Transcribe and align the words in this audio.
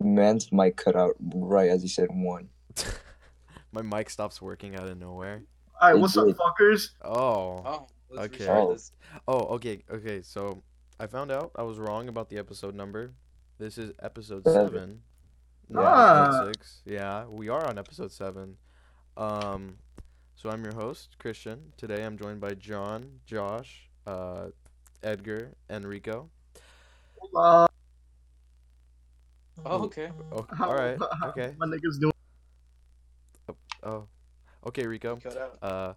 Man's 0.00 0.50
mic 0.52 0.76
cut 0.76 0.96
out 0.96 1.14
right 1.20 1.68
as 1.70 1.82
he 1.82 1.88
said 1.88 2.08
one. 2.10 2.48
My 3.72 3.82
mic 3.82 4.10
stops 4.10 4.40
working 4.42 4.74
out 4.76 4.88
of 4.88 4.98
nowhere. 4.98 5.42
Alright, 5.80 5.96
It 5.96 6.00
what's 6.00 6.16
up, 6.16 6.26
fuckers? 6.28 6.90
Oh. 7.04 7.62
Oh, 7.64 7.86
let's 8.10 8.34
Okay. 8.34 8.48
Oh. 8.48 8.72
this. 8.72 8.92
Oh, 9.28 9.40
okay, 9.56 9.82
okay. 9.90 10.22
So 10.22 10.62
I 10.98 11.06
found 11.06 11.30
out 11.30 11.52
I 11.56 11.62
was 11.62 11.78
wrong 11.78 12.08
about 12.08 12.28
the 12.30 12.38
episode 12.38 12.74
number. 12.74 13.12
This 13.58 13.78
is 13.78 13.92
episode 14.02 14.44
Seven. 14.44 14.64
seven. 14.72 15.00
not 15.68 15.84
Ah. 15.84 16.44
six. 16.46 16.82
Yeah, 16.84 17.26
we 17.26 17.48
are 17.48 17.64
on 17.66 17.78
episode 17.78 18.10
seven. 18.10 18.56
Um, 19.16 19.76
so 20.34 20.50
I'm 20.50 20.64
your 20.64 20.74
host, 20.74 21.16
Christian. 21.18 21.72
Today 21.76 22.04
I'm 22.04 22.16
joined 22.16 22.40
by 22.40 22.54
John, 22.54 23.20
Josh, 23.26 23.88
uh, 24.06 24.46
Edgar, 25.02 25.52
and 25.68 25.84
Rico. 25.84 26.30
Uh, 27.36 27.66
Oh, 29.66 29.84
okay. 29.84 30.10
Oh, 30.32 30.46
all 30.60 30.74
right. 30.74 30.98
Okay. 31.26 31.54
My 31.58 31.66
niggas 31.66 32.00
doing. 32.00 32.12
Oh, 33.82 34.06
okay, 34.66 34.86
Rico. 34.86 35.16
Cut 35.16 35.36
out. 35.36 35.58
Uh, 35.62 35.94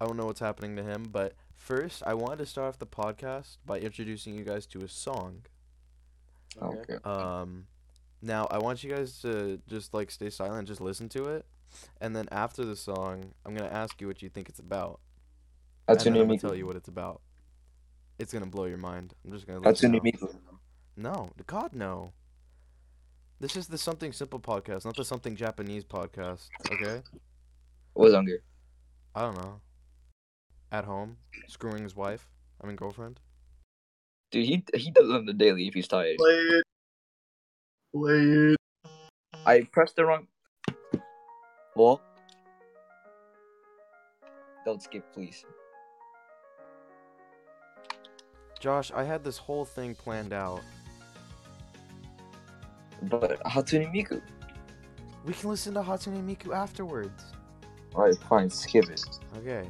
I 0.00 0.06
don't 0.06 0.16
know 0.16 0.26
what's 0.26 0.40
happening 0.40 0.76
to 0.76 0.82
him, 0.82 1.08
but 1.10 1.34
first 1.56 2.02
I 2.06 2.14
wanted 2.14 2.38
to 2.38 2.46
start 2.46 2.68
off 2.68 2.78
the 2.78 2.86
podcast 2.86 3.58
by 3.64 3.78
introducing 3.78 4.34
you 4.34 4.44
guys 4.44 4.66
to 4.66 4.80
a 4.80 4.88
song. 4.88 5.42
Okay. 6.60 6.94
Okay. 6.94 7.04
Um, 7.04 7.66
now 8.22 8.46
I 8.50 8.58
want 8.58 8.84
you 8.84 8.90
guys 8.90 9.20
to 9.22 9.60
just 9.68 9.94
like 9.94 10.10
stay 10.10 10.30
silent, 10.30 10.68
just 10.68 10.80
listen 10.80 11.08
to 11.10 11.24
it, 11.24 11.46
and 12.00 12.14
then 12.14 12.26
after 12.30 12.64
the 12.64 12.76
song, 12.76 13.32
I'm 13.44 13.54
gonna 13.54 13.70
ask 13.70 14.00
you 14.00 14.06
what 14.06 14.22
you 14.22 14.28
think 14.28 14.48
it's 14.48 14.58
about, 14.60 15.00
Hatsune 15.88 16.06
and 16.06 16.14
then 16.16 16.22
I'm 16.22 16.26
gonna 16.28 16.38
tell 16.38 16.54
you 16.54 16.66
what 16.66 16.76
it's 16.76 16.88
about. 16.88 17.20
It's 18.18 18.32
gonna 18.32 18.46
blow 18.46 18.64
your 18.64 18.78
mind. 18.78 19.14
I'm 19.24 19.32
just 19.32 19.46
gonna 19.46 19.60
let 19.60 19.82
you 19.82 19.88
Hatsune 19.88 19.92
know. 19.92 20.00
Miku. 20.00 20.34
No, 20.96 21.30
God 21.46 21.74
no. 21.74 22.12
This 23.40 23.56
is 23.56 23.66
the 23.66 23.76
Something 23.76 24.12
Simple 24.12 24.38
podcast, 24.38 24.84
not 24.84 24.96
the 24.96 25.04
Something 25.04 25.34
Japanese 25.34 25.84
podcast. 25.84 26.48
Okay? 26.70 27.02
Was 27.94 28.12
younger. 28.12 28.42
I 29.14 29.22
don't 29.22 29.36
know. 29.36 29.60
At 30.70 30.84
home, 30.84 31.16
screwing 31.48 31.82
his 31.82 31.94
wife. 31.96 32.28
I 32.62 32.66
mean 32.66 32.76
girlfriend. 32.76 33.20
Dude, 34.30 34.46
he 34.46 34.64
he 34.74 34.90
does 34.90 35.08
it 35.08 35.14
on 35.14 35.26
the 35.26 35.32
daily 35.32 35.68
if 35.68 35.74
he's 35.74 35.88
tired. 35.88 36.16
Play 36.16 36.32
it. 36.32 36.64
Play 37.94 38.52
it. 38.52 38.56
I 39.46 39.62
pressed 39.72 39.96
the 39.96 40.04
wrong. 40.04 40.26
Well, 41.76 42.00
don't 44.64 44.82
skip, 44.82 45.12
please. 45.12 45.44
Josh, 48.60 48.90
I 48.92 49.04
had 49.04 49.22
this 49.22 49.38
whole 49.38 49.64
thing 49.64 49.94
planned 49.94 50.32
out. 50.32 50.62
But 53.08 53.42
Hatsune 53.44 53.92
Miku. 53.94 54.20
We 55.24 55.32
can 55.32 55.50
listen 55.50 55.74
to 55.74 55.80
Hatsune 55.80 56.22
Miku 56.24 56.54
afterwards. 56.54 57.24
Alright, 57.94 58.16
fine, 58.28 58.50
skip 58.50 58.88
it. 58.90 59.04
Okay. 59.38 59.68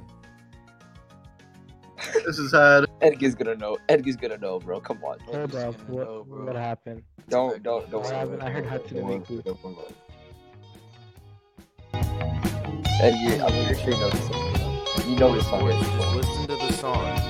This 2.26 2.38
is 2.38 2.52
had. 2.52 2.84
Edgar's 3.00 3.34
gonna 3.34 3.54
know. 3.54 3.78
Edgar's 3.88 4.16
gonna 4.16 4.36
know, 4.38 4.58
bro. 4.58 4.80
Come 4.80 4.98
on. 5.04 5.18
What 5.26 5.36
Hold 5.36 5.50
is 5.50 5.56
up, 5.56 5.88
what, 5.88 6.06
know, 6.06 6.24
bro? 6.24 6.46
what 6.46 6.56
happened? 6.56 7.02
Don't, 7.28 7.62
don't, 7.62 7.90
don't. 7.90 8.02
What 8.02 8.12
happened? 8.12 8.42
I 8.42 8.50
heard 8.50 8.64
don't 8.68 8.82
Hatsune 8.86 9.26
Miku. 9.26 9.44
don't. 9.44 9.94
Edgar, 13.00 13.44
I'm 13.44 13.66
pretty 13.66 13.80
sure 13.82 13.92
you 13.92 14.00
know 14.00 14.10
this 14.10 14.26
song. 14.26 15.10
You 15.10 15.16
know 15.16 15.34
this 15.34 15.46
song. 15.46 15.68
Just 15.70 16.14
listen 16.16 16.46
to 16.46 16.56
the 16.56 16.72
song. 16.72 17.20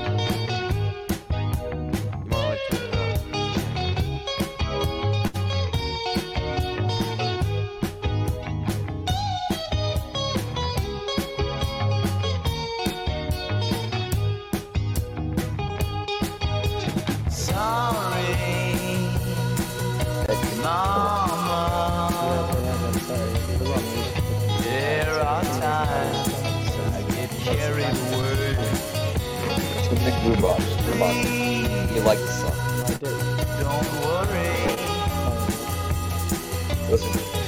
Rhubarb. 30.24 30.58
Rhubarb. 30.88 31.16
You 31.94 32.00
like 32.00 32.18
this 32.18 32.40
song. 32.40 32.52
I 32.52 32.96
did. 32.98 33.14
Don't 33.60 33.88
worry, 34.00 34.48
Listen. 36.90 37.43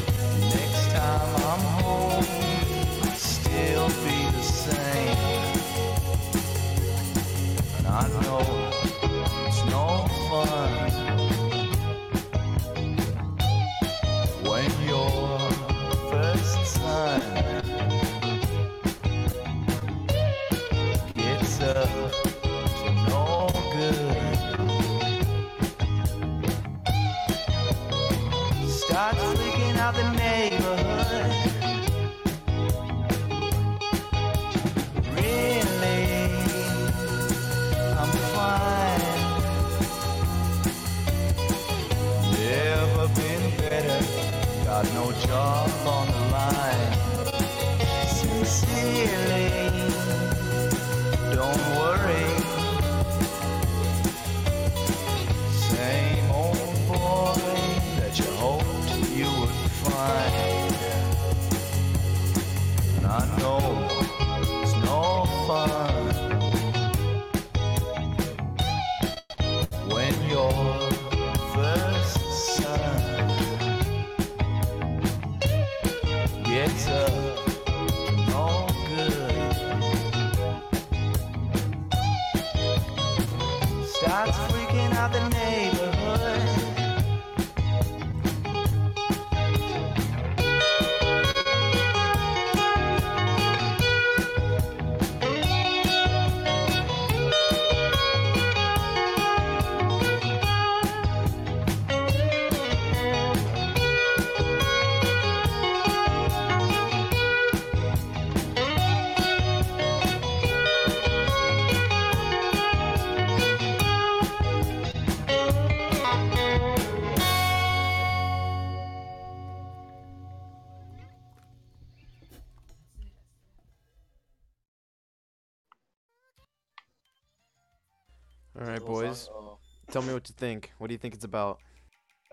All 128.59 128.67
right, 128.67 128.81
Little 128.81 129.15
song- 129.17 129.45
boys. 129.45 129.59
Tell 129.91 130.03
me 130.03 130.15
what 130.15 130.29
you 130.29 130.35
think. 130.37 130.73
What 130.79 130.89
do 130.89 130.95
you 130.95 130.99
think 130.99 131.15
it's 131.15 131.25
about? 131.25 131.61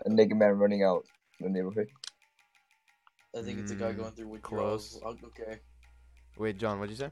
A 0.06 0.08
naked 0.08 0.36
man 0.36 0.58
running 0.58 0.82
out 0.82 1.04
in 1.38 1.46
the 1.46 1.50
neighborhood. 1.52 1.88
I 3.36 3.42
think 3.42 3.58
it's 3.58 3.72
a 3.72 3.74
guy 3.74 3.92
going 3.92 4.12
through 4.12 4.28
withdrawals. 4.28 4.98
close. 5.00 5.20
Okay. 5.24 5.60
Wait, 6.38 6.56
John, 6.56 6.78
what'd 6.78 6.90
you 6.90 6.96
say? 6.96 7.10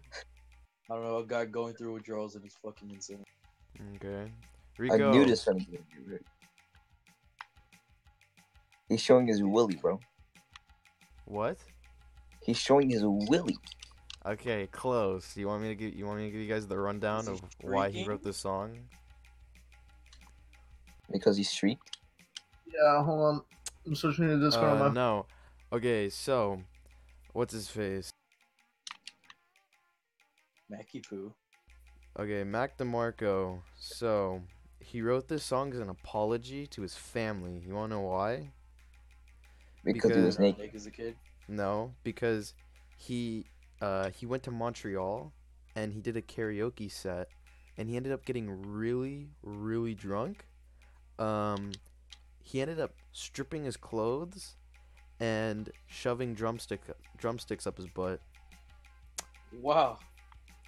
I 0.91 0.95
don't 0.95 1.05
know, 1.05 1.19
a 1.19 1.27
guy 1.27 1.45
going 1.45 1.75
through 1.75 1.95
withdrawals 1.95 2.35
and 2.35 2.45
he's 2.45 2.57
fucking 2.63 2.91
insane. 2.91 3.25
Okay. 3.97 4.31
Rico. 4.79 5.09
I 5.09 5.13
knew 5.13 5.25
this 5.27 5.45
from 5.45 5.59
the 5.59 5.67
neighborhood. 5.71 6.25
He's 8.89 9.01
showing 9.01 9.27
his 9.27 9.43
willy, 9.43 9.77
bro. 9.77 10.01
What? 11.25 11.59
He's 12.43 12.59
showing 12.59 12.91
his 12.91 13.03
willy. 13.05 13.57
Okay, 14.25 14.69
close. 14.71 15.37
You 15.37 15.49
want 15.49 15.63
me 15.63 15.69
to 15.69 15.75
give 15.75 15.95
you 15.95 16.07
want 16.07 16.19
me 16.19 16.27
to 16.27 16.31
give 16.31 16.41
you 16.41 16.49
guys 16.49 16.67
the 16.67 16.79
rundown 16.79 17.21
Is 17.21 17.29
he 17.29 17.33
of 17.35 17.43
why 17.63 17.91
he 17.91 18.05
wrote 18.05 18.23
this 18.23 18.37
song? 18.37 18.79
Because 21.13 21.37
he's 21.37 21.51
streaked. 21.51 21.99
Yeah, 22.67 23.03
hold 23.05 23.21
on. 23.21 23.43
I'm 23.87 23.95
switching 23.95 24.29
to 24.29 24.39
Discord 24.39 24.65
Uh, 24.65 24.73
on 24.73 24.79
my 24.79 24.89
no. 24.93 25.27
Okay, 25.73 26.09
so 26.09 26.63
what's 27.33 27.53
his 27.53 27.69
face? 27.69 28.11
Mackie 30.69 31.01
Poo. 31.01 31.33
Okay, 32.19 32.45
Mac 32.45 32.79
DeMarco. 32.79 33.61
So 33.79 34.43
he 34.81 35.03
wrote 35.03 35.29
this 35.29 35.45
song 35.45 35.73
as 35.73 35.81
an 35.81 35.89
apology 35.89 36.67
to 36.69 36.83
his 36.83 36.95
family. 36.95 37.63
You 37.67 37.75
wanna 37.75 37.95
know 37.97 38.01
why? 38.03 38.53
Because, 39.85 40.15
he 40.15 40.21
was 40.21 40.39
naked. 40.39 40.61
Naked 40.61 40.77
as 40.77 40.87
a 40.87 40.91
kid. 40.91 41.17
No, 41.49 41.93
because 42.05 42.55
he 42.97 43.47
uh 43.81 44.11
he 44.11 44.27
went 44.27 44.43
to 44.45 44.51
Montreal 44.51 45.33
and 45.75 45.93
he 45.93 46.01
did 46.01 46.17
a 46.17 46.23
karaoke 46.23 46.91
set 46.91 47.29
and 47.77 47.89
he 47.89 47.97
ended 47.97 48.13
up 48.13 48.25
getting 48.25 48.63
really 48.71 49.31
really 49.43 49.95
drunk. 49.95 50.45
Um 51.19 51.73
he 52.43 52.61
ended 52.61 52.81
up 52.81 52.93
stripping 53.13 53.65
his 53.65 53.77
clothes 53.77 54.57
and 55.21 55.71
shoving 55.87 56.35
drumstick 56.35 56.81
drumsticks 57.19 57.67
up 57.67 57.77
his 57.77 57.87
butt. 57.87 58.21
Wow. 59.61 59.99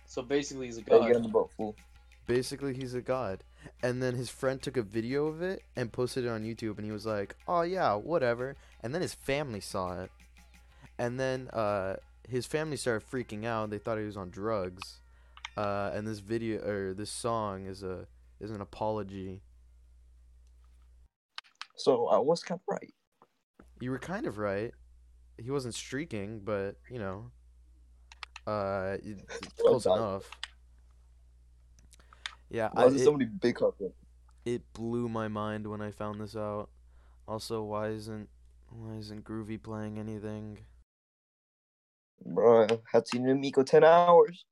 So 0.07 0.23
basically, 0.23 0.67
he's 0.67 0.79
a 0.79 0.83
Hey, 0.83 0.87
get 0.91 1.01
on 1.01 1.13
god. 1.13 1.25
the 1.25 1.29
boat, 1.29 1.51
fool. 1.57 1.75
Basically, 2.27 2.75
he's 2.75 2.95
a 2.95 3.01
god. 3.03 3.43
And 3.83 4.03
then 4.03 4.15
his 4.15 4.31
friend 4.31 4.61
took 4.61 4.77
a 4.77 4.83
video 4.83 5.27
of 5.27 5.43
it 5.43 5.63
and 5.77 5.91
posted 5.93 6.25
it 6.25 6.29
on 6.29 6.43
YouTube 6.45 6.77
and 6.77 6.85
he 6.85 6.93
was 6.93 7.07
like, 7.07 7.35
"Oh 7.49 7.63
yeah, 7.63 7.95
whatever." 7.95 8.57
And 8.83 8.95
then 8.95 9.03
his 9.03 9.15
family 9.15 9.61
saw 9.61 10.01
it. 10.03 10.11
And 10.99 11.19
then 11.19 11.49
uh 11.49 11.97
his 12.29 12.47
family 12.47 12.77
started 12.77 13.07
freaking 13.09 13.45
out. 13.45 13.71
They 13.71 13.79
thought 13.79 13.99
he 13.99 14.05
was 14.05 14.17
on 14.17 14.31
drugs. 14.31 15.01
Uh 15.57 15.91
and 15.95 16.07
this 16.07 16.21
video 16.21 16.61
or 16.63 16.95
this 16.95 17.11
song 17.11 17.67
is 17.67 17.83
a 17.83 18.07
is 18.41 18.51
an 18.51 18.61
apology. 18.61 19.41
So 21.77 22.07
I 22.07 22.19
was 22.19 22.43
kind 22.43 22.61
of 22.61 22.75
right. 22.75 22.93
You 23.81 23.91
were 23.91 23.99
kind 23.99 24.27
of 24.27 24.39
right. 24.39 24.73
He 25.39 25.51
wasn't 25.51 25.75
streaking, 25.75 26.41
but, 26.41 26.77
you 26.91 26.99
know, 26.99 27.31
uh 28.47 28.99
it- 29.03 29.25
it's 29.43 29.53
close 29.61 29.87
enough. 29.87 30.31
Yeah, 32.51 32.69
I, 32.75 32.85
Wasn't 32.85 33.01
it- 33.01 33.05
somebody 33.05 33.27
big 33.27 33.63
up 33.63 33.77
it 34.45 34.63
blew 34.75 35.09
my 35.09 35.27
mind 35.27 35.67
when 35.67 35.81
I 35.81 35.91
found 35.91 36.21
this 36.21 36.37
out. 36.37 36.69
Also, 37.27 37.63
why 37.63 37.89
isn't 37.89 38.29
why 38.69 38.95
isn't 38.97 39.25
Groovy 39.25 39.61
playing 39.63 39.99
anything? 39.99 40.59
Bro, 42.27 42.67
Hatsune 42.93 43.39
Miku 43.41 43.65
10 43.65 43.85
hours. 43.85 44.45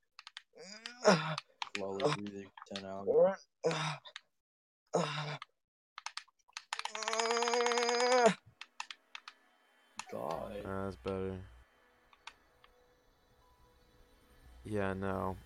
Flawless 1.74 2.14
breathing 2.16 2.50
10 2.74 2.84
hours. 2.86 3.46
God. 10.10 10.52
Uh, 10.64 10.80
that's 10.92 11.02
better. 11.02 11.38
Yeah, 14.64 14.92
no. 14.92 15.36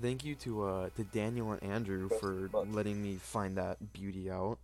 Thank 0.00 0.24
you 0.24 0.34
to 0.36 0.64
uh 0.64 0.88
to 0.96 1.04
Daniel 1.04 1.52
and 1.52 1.62
Andrew 1.62 2.08
for 2.20 2.50
letting 2.70 3.02
me 3.02 3.16
find 3.16 3.56
that 3.56 3.76
beauty 3.92 4.30
out. 4.30 4.58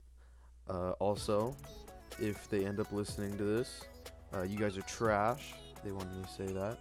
Uh, 0.69 0.93
also, 0.93 1.56
if 2.20 2.49
they 2.49 2.64
end 2.64 2.81
up 2.81 2.93
listening 2.93 3.37
to 3.38 3.44
this, 3.44 3.82
uh, 4.35 4.43
you 4.43 4.58
guys 4.58 4.76
are 4.76 4.82
trash. 4.82 5.55
They 5.85 5.91
wanted 5.91 6.17
me 6.17 6.23
to 6.23 6.31
say 6.31 6.53
that. 6.53 6.79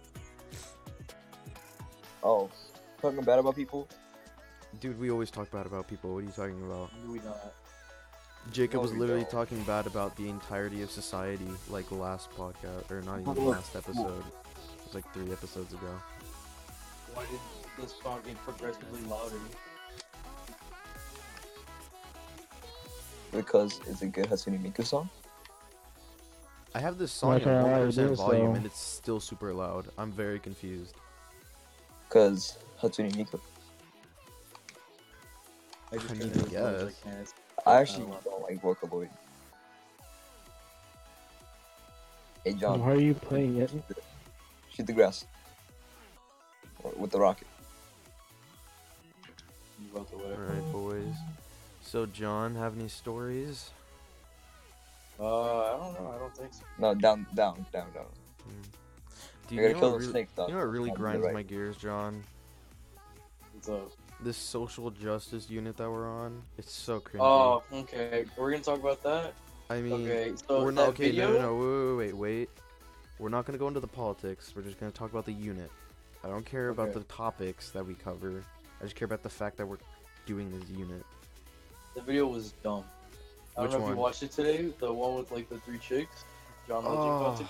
Oh, 2.22 2.50
talking 3.00 3.22
bad 3.22 3.38
about 3.38 3.56
people? 3.56 3.88
Dude, 4.80 4.98
we 5.00 5.10
always 5.10 5.30
talk 5.30 5.50
bad 5.50 5.66
about 5.66 5.88
people. 5.88 6.14
What 6.14 6.20
are 6.20 6.26
you 6.26 6.30
talking 6.30 6.62
about? 6.64 6.90
We 7.08 7.18
not. 7.18 7.52
Jacob 8.50 8.74
No, 8.76 8.80
was 8.82 8.92
literally 8.92 9.22
don't. 9.22 9.30
talking 9.30 9.62
bad 9.62 9.86
about 9.86 10.16
the 10.16 10.28
entirety 10.28 10.82
of 10.82 10.90
society, 10.90 11.46
like 11.70 11.90
last 11.92 12.30
podcast, 12.32 12.90
or 12.90 13.00
not 13.02 13.20
even 13.20 13.46
last 13.46 13.76
episode. 13.76 14.18
It 14.24 14.84
was 14.86 14.94
like 14.94 15.10
three 15.14 15.30
episodes 15.32 15.72
ago. 15.72 15.94
Why 17.14 17.24
did 17.30 17.40
this 17.84 17.94
song 18.02 18.20
get 18.26 18.36
progressively 18.38 19.02
louder? 19.02 19.36
Because 23.30 23.80
it's 23.86 24.02
a 24.02 24.06
good 24.06 24.26
Hatsune 24.26 24.60
Miku 24.62 24.84
song. 24.84 25.08
I 26.74 26.80
have 26.80 26.98
this 26.98 27.12
song 27.12 27.30
Why 27.30 27.36
at 27.36 27.44
can't 27.44 27.56
I 27.66 27.70
one 27.70 27.80
do 27.80 27.86
percent 27.86 28.08
this, 28.10 28.18
volume, 28.18 28.46
though? 28.46 28.54
and 28.54 28.66
it's 28.66 28.80
still 28.80 29.20
super 29.20 29.52
loud. 29.54 29.88
I'm 29.96 30.10
very 30.12 30.38
confused. 30.38 30.94
Because 32.08 32.58
Hatsune 32.80 33.12
Miku. 33.14 33.40
I 35.92 35.96
just 35.96 36.10
I 36.10 36.14
mean, 36.14 36.22
as 36.30 36.36
loud 36.36 36.46
as 36.46 36.52
yes. 36.52 36.82
I 37.04 37.10
can. 37.10 37.26
I 37.66 37.80
actually 37.80 38.06
love 38.06 38.24
don't 38.24 38.42
like 38.42 38.62
Vocaloid. 38.62 39.08
Hey 42.44 42.54
John, 42.54 42.80
Why 42.80 42.92
are 42.92 43.00
you 43.00 43.14
playing 43.14 43.58
it? 43.58 43.70
shoot 44.74 44.86
the 44.86 44.92
grass. 44.92 45.26
Or 46.82 46.92
with 46.96 47.10
the 47.10 47.20
rocket. 47.20 47.46
You 49.80 49.86
wrote 49.96 50.10
the 50.10 50.16
way. 50.16 50.24
Alright, 50.24 50.72
boys. 50.72 51.14
So, 51.82 52.06
John, 52.06 52.54
have 52.54 52.76
any 52.78 52.88
stories? 52.88 53.70
Uh, 55.20 55.24
I 55.26 55.70
don't 55.76 55.94
know. 56.00 56.12
I 56.14 56.18
don't 56.18 56.36
think 56.36 56.54
so. 56.54 56.62
No, 56.78 56.94
down, 56.94 57.26
down, 57.34 57.66
down, 57.72 57.92
down. 57.92 58.06
Do 59.48 59.54
You 59.54 59.60
you, 59.60 59.68
gotta 59.68 59.74
know 59.74 59.80
kill 59.80 59.90
what 59.90 59.92
the 59.92 59.98
really, 60.00 60.10
snake, 60.12 60.28
though. 60.34 60.46
you 60.48 60.54
know 60.54 60.58
what 60.60 60.70
really 60.70 60.90
grinds 60.90 61.24
right. 61.24 61.34
my 61.34 61.42
gears, 61.42 61.76
John? 61.76 62.24
What's 63.52 63.68
up? 63.68 63.92
This 64.22 64.36
social 64.36 64.90
justice 64.90 65.50
unit 65.50 65.76
that 65.78 65.90
we're 65.90 66.08
on. 66.08 66.42
It's 66.56 66.72
so 66.72 67.00
cringy. 67.00 67.18
Oh, 67.20 67.62
okay. 67.72 68.24
We're 68.36 68.52
gonna 68.52 68.62
talk 68.62 68.78
about 68.78 69.02
that. 69.02 69.34
I 69.68 69.80
mean, 69.80 69.92
Okay, 70.06 70.32
so 70.46 70.62
we're 70.62 70.70
not 70.70 70.82
that 70.82 70.88
okay. 70.90 71.06
video. 71.10 71.32
No, 71.32 71.38
no, 71.38 71.40
no, 71.40 71.96
wait, 71.96 71.96
wait, 71.96 72.12
wait, 72.12 72.38
wait. 72.38 72.50
We're 73.18 73.30
not 73.30 73.46
gonna 73.46 73.58
go 73.58 73.66
into 73.68 73.80
the 73.80 73.88
politics. 73.88 74.52
We're 74.54 74.62
just 74.62 74.78
gonna 74.78 74.92
talk 74.92 75.10
about 75.10 75.26
the 75.26 75.32
unit. 75.32 75.70
I 76.22 76.28
don't 76.28 76.46
care 76.46 76.68
about 76.68 76.92
the 76.92 77.00
topics 77.04 77.70
that 77.70 77.84
we 77.84 77.94
cover. 77.94 78.44
I 78.80 78.84
just 78.84 78.94
care 78.94 79.06
about 79.06 79.24
the 79.24 79.28
fact 79.28 79.56
that 79.56 79.66
we're 79.66 79.78
doing 80.26 80.56
this 80.56 80.68
unit. 80.70 81.04
The 81.96 82.02
video 82.02 82.26
was 82.28 82.52
dumb. 82.62 82.84
I 83.56 83.62
don't 83.62 83.70
Which 83.70 83.78
know 83.80 83.84
if 83.86 83.90
you 83.90 83.96
watched 83.96 84.22
it 84.22 84.30
today. 84.30 84.72
The 84.78 84.92
one 84.92 85.16
with 85.16 85.32
like 85.32 85.48
the 85.48 85.58
three 85.58 85.78
chicks. 85.78 86.24
John 86.68 86.84
Legend 86.84 87.00
Oh, 87.00 87.18
got 87.20 87.42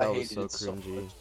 I 0.00 0.04
that 0.04 0.10
was 0.14 0.30
hated 0.30 0.34
so 0.34 0.42
it 0.42 0.52
so 0.52 0.74
much. 0.74 1.12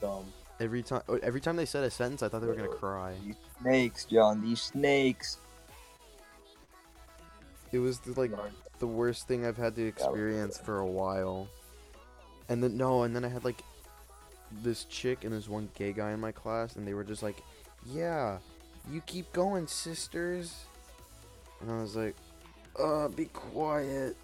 Dumb. 0.00 0.24
Every 0.60 0.82
time, 0.82 1.02
every 1.22 1.40
time 1.40 1.56
they 1.56 1.66
said 1.66 1.84
a 1.84 1.90
sentence, 1.90 2.22
I 2.22 2.28
thought 2.28 2.40
they 2.40 2.48
were 2.48 2.54
gonna 2.54 2.68
cry. 2.68 3.14
These 3.24 3.36
snakes, 3.62 4.04
John, 4.06 4.42
these 4.42 4.60
snakes. 4.60 5.38
It 7.70 7.78
was 7.78 8.00
the, 8.00 8.18
like 8.18 8.32
the 8.78 8.86
worst 8.86 9.28
thing 9.28 9.46
I've 9.46 9.56
had 9.56 9.76
to 9.76 9.86
experience 9.86 10.58
for 10.58 10.78
a 10.78 10.86
while. 10.86 11.48
And 12.48 12.62
then 12.62 12.76
no, 12.76 13.04
and 13.04 13.14
then 13.14 13.24
I 13.24 13.28
had 13.28 13.44
like 13.44 13.62
this 14.62 14.84
chick 14.84 15.24
and 15.24 15.32
this 15.32 15.48
one 15.48 15.68
gay 15.74 15.92
guy 15.92 16.12
in 16.12 16.18
my 16.18 16.32
class, 16.32 16.76
and 16.76 16.86
they 16.86 16.94
were 16.94 17.04
just 17.04 17.22
like, 17.22 17.42
"Yeah, 17.86 18.38
you 18.90 19.00
keep 19.02 19.32
going, 19.32 19.66
sisters." 19.66 20.64
And 21.60 21.70
I 21.70 21.80
was 21.80 21.94
like, 21.94 22.16
"Uh, 22.78 23.08
be 23.08 23.26
quiet." 23.26 24.16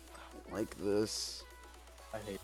Like 0.52 0.76
this. 0.78 1.44
I 2.12 2.18
hate 2.18 2.34
it. 2.34 2.40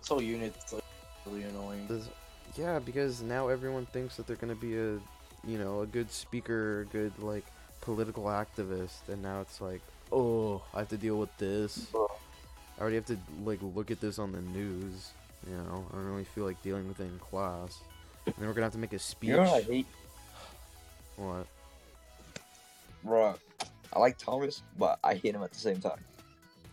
This 0.00 0.08
whole 0.08 0.22
unit's 0.22 0.72
like 0.72 0.82
really 1.26 1.42
annoying. 1.44 1.86
This, 1.88 2.08
yeah, 2.56 2.78
because 2.78 3.22
now 3.22 3.48
everyone 3.48 3.86
thinks 3.86 4.16
that 4.16 4.26
they're 4.26 4.36
gonna 4.36 4.54
be 4.54 4.76
a, 4.76 4.98
you 5.46 5.58
know, 5.58 5.80
a 5.80 5.86
good 5.86 6.10
speaker, 6.10 6.82
a 6.82 6.84
good 6.86 7.12
like 7.18 7.44
political 7.80 8.24
activist, 8.24 9.08
and 9.08 9.22
now 9.22 9.40
it's 9.40 9.60
like, 9.60 9.80
oh, 10.12 10.62
I 10.72 10.80
have 10.80 10.88
to 10.88 10.96
deal 10.96 11.18
with 11.18 11.36
this. 11.38 11.86
I 11.94 12.80
already 12.80 12.96
have 12.96 13.06
to 13.06 13.18
like 13.44 13.60
look 13.62 13.90
at 13.90 14.00
this 14.00 14.18
on 14.18 14.32
the 14.32 14.40
news. 14.40 15.10
You 15.48 15.56
know, 15.56 15.86
I 15.92 15.96
don't 15.96 16.06
really 16.06 16.24
feel 16.24 16.44
like 16.44 16.62
dealing 16.62 16.88
with 16.88 17.00
it 17.00 17.04
in 17.04 17.18
class. 17.18 17.80
And 18.26 18.34
then 18.38 18.48
we're 18.48 18.54
gonna 18.54 18.66
have 18.66 18.72
to 18.72 18.78
make 18.78 18.94
a 18.94 18.98
speech. 18.98 19.30
You 19.30 19.36
know 19.36 19.42
what 19.42 19.54
I 19.54 19.60
hate? 19.60 19.86
What? 21.16 21.46
Bro, 23.04 23.34
I 23.92 23.98
like 23.98 24.16
Thomas, 24.16 24.62
but 24.78 24.98
I 25.04 25.14
hate 25.14 25.34
him 25.34 25.42
at 25.42 25.52
the 25.52 25.58
same 25.58 25.78
time. 25.80 26.00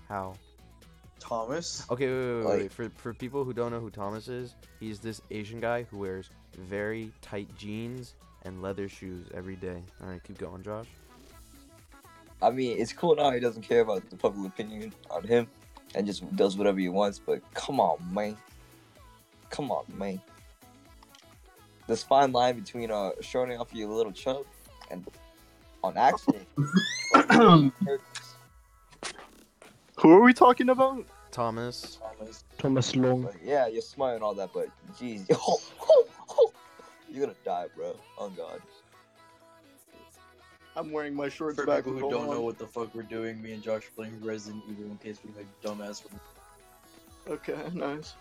How? 0.07 0.35
Thomas. 1.21 1.85
Okay, 1.89 2.07
wait, 2.07 2.13
wait, 2.17 2.35
wait, 2.37 2.43
Like- 2.45 2.59
wait. 2.63 2.71
For 2.73 2.89
for 2.97 3.13
people 3.13 3.43
who 3.45 3.53
don't 3.53 3.71
know 3.71 3.79
who 3.79 3.89
Thomas 3.89 4.27
is, 4.27 4.55
he's 4.79 4.99
this 4.99 5.21
Asian 5.31 5.59
guy 5.59 5.83
who 5.83 5.99
wears 5.99 6.29
very 6.57 7.11
tight 7.21 7.47
jeans 7.57 8.15
and 8.43 8.61
leather 8.61 8.89
shoes 8.89 9.27
every 9.33 9.55
day. 9.55 9.81
All 10.01 10.09
right, 10.09 10.21
keep 10.23 10.37
going, 10.37 10.63
Josh. 10.63 10.87
I 12.41 12.49
mean, 12.49 12.77
it's 12.79 12.91
cool 12.91 13.15
now 13.15 13.29
he 13.31 13.39
doesn't 13.39 13.61
care 13.61 13.81
about 13.81 14.09
the 14.09 14.17
public 14.17 14.47
opinion 14.51 14.93
on 15.11 15.23
him 15.23 15.47
and 15.93 16.07
just 16.07 16.35
does 16.35 16.57
whatever 16.57 16.79
he 16.79 16.89
wants, 16.89 17.19
but 17.23 17.39
come 17.53 17.79
on, 17.79 17.97
man. 18.11 18.35
Come 19.51 19.69
on, 19.69 19.83
man. 19.95 20.19
This 21.87 22.01
fine 22.03 22.31
line 22.31 22.55
between 22.59 22.89
uh 22.89 23.11
showing 23.21 23.55
off 23.59 23.73
your 23.73 23.89
little 23.89 24.11
chub 24.11 24.43
and 24.89 25.05
on 25.83 25.97
accident. 25.97 26.47
But- 30.01 30.07
Who 30.07 30.13
are 30.15 30.21
we 30.21 30.33
talking 30.33 30.69
about? 30.69 31.05
Thomas. 31.31 31.99
Thomas. 32.17 32.43
Thomas 32.57 32.95
Long. 32.95 33.21
but 33.23 33.35
yeah, 33.43 33.67
you're 33.67 33.81
smart 33.81 34.15
and 34.15 34.23
all 34.23 34.33
that, 34.33 34.49
but 34.53 34.67
jeez, 34.99 35.27
you're 37.09 37.25
gonna 37.25 37.37
die, 37.45 37.67
bro. 37.75 37.95
On 38.17 38.33
God. 38.35 38.61
I'm 40.75 40.91
wearing 40.91 41.13
my 41.13 41.29
shorts 41.29 41.57
For 41.57 41.65
back. 41.65 41.83
people 41.85 41.93
who 41.99 42.09
don't 42.09 42.29
know 42.29 42.41
what 42.41 42.57
the 42.57 42.65
fuck 42.67 42.93
we're 42.95 43.03
doing, 43.03 43.41
me 43.41 43.53
and 43.53 43.61
Josh 43.61 43.87
are 43.87 43.91
playing 43.95 44.19
Resident 44.21 44.63
Evil 44.69 44.85
in 44.85 44.97
case 44.97 45.19
we 45.23 45.31
make 45.37 45.47
dumbass. 45.61 46.03
Okay, 47.29 47.57
nice. 47.73 48.15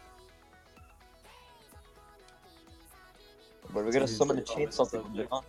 But 3.73 3.85
we're 3.85 3.93
gonna 3.93 4.09
summon 4.09 4.39
a 4.39 4.41
the 4.41 4.47
chainsaw 4.47 5.43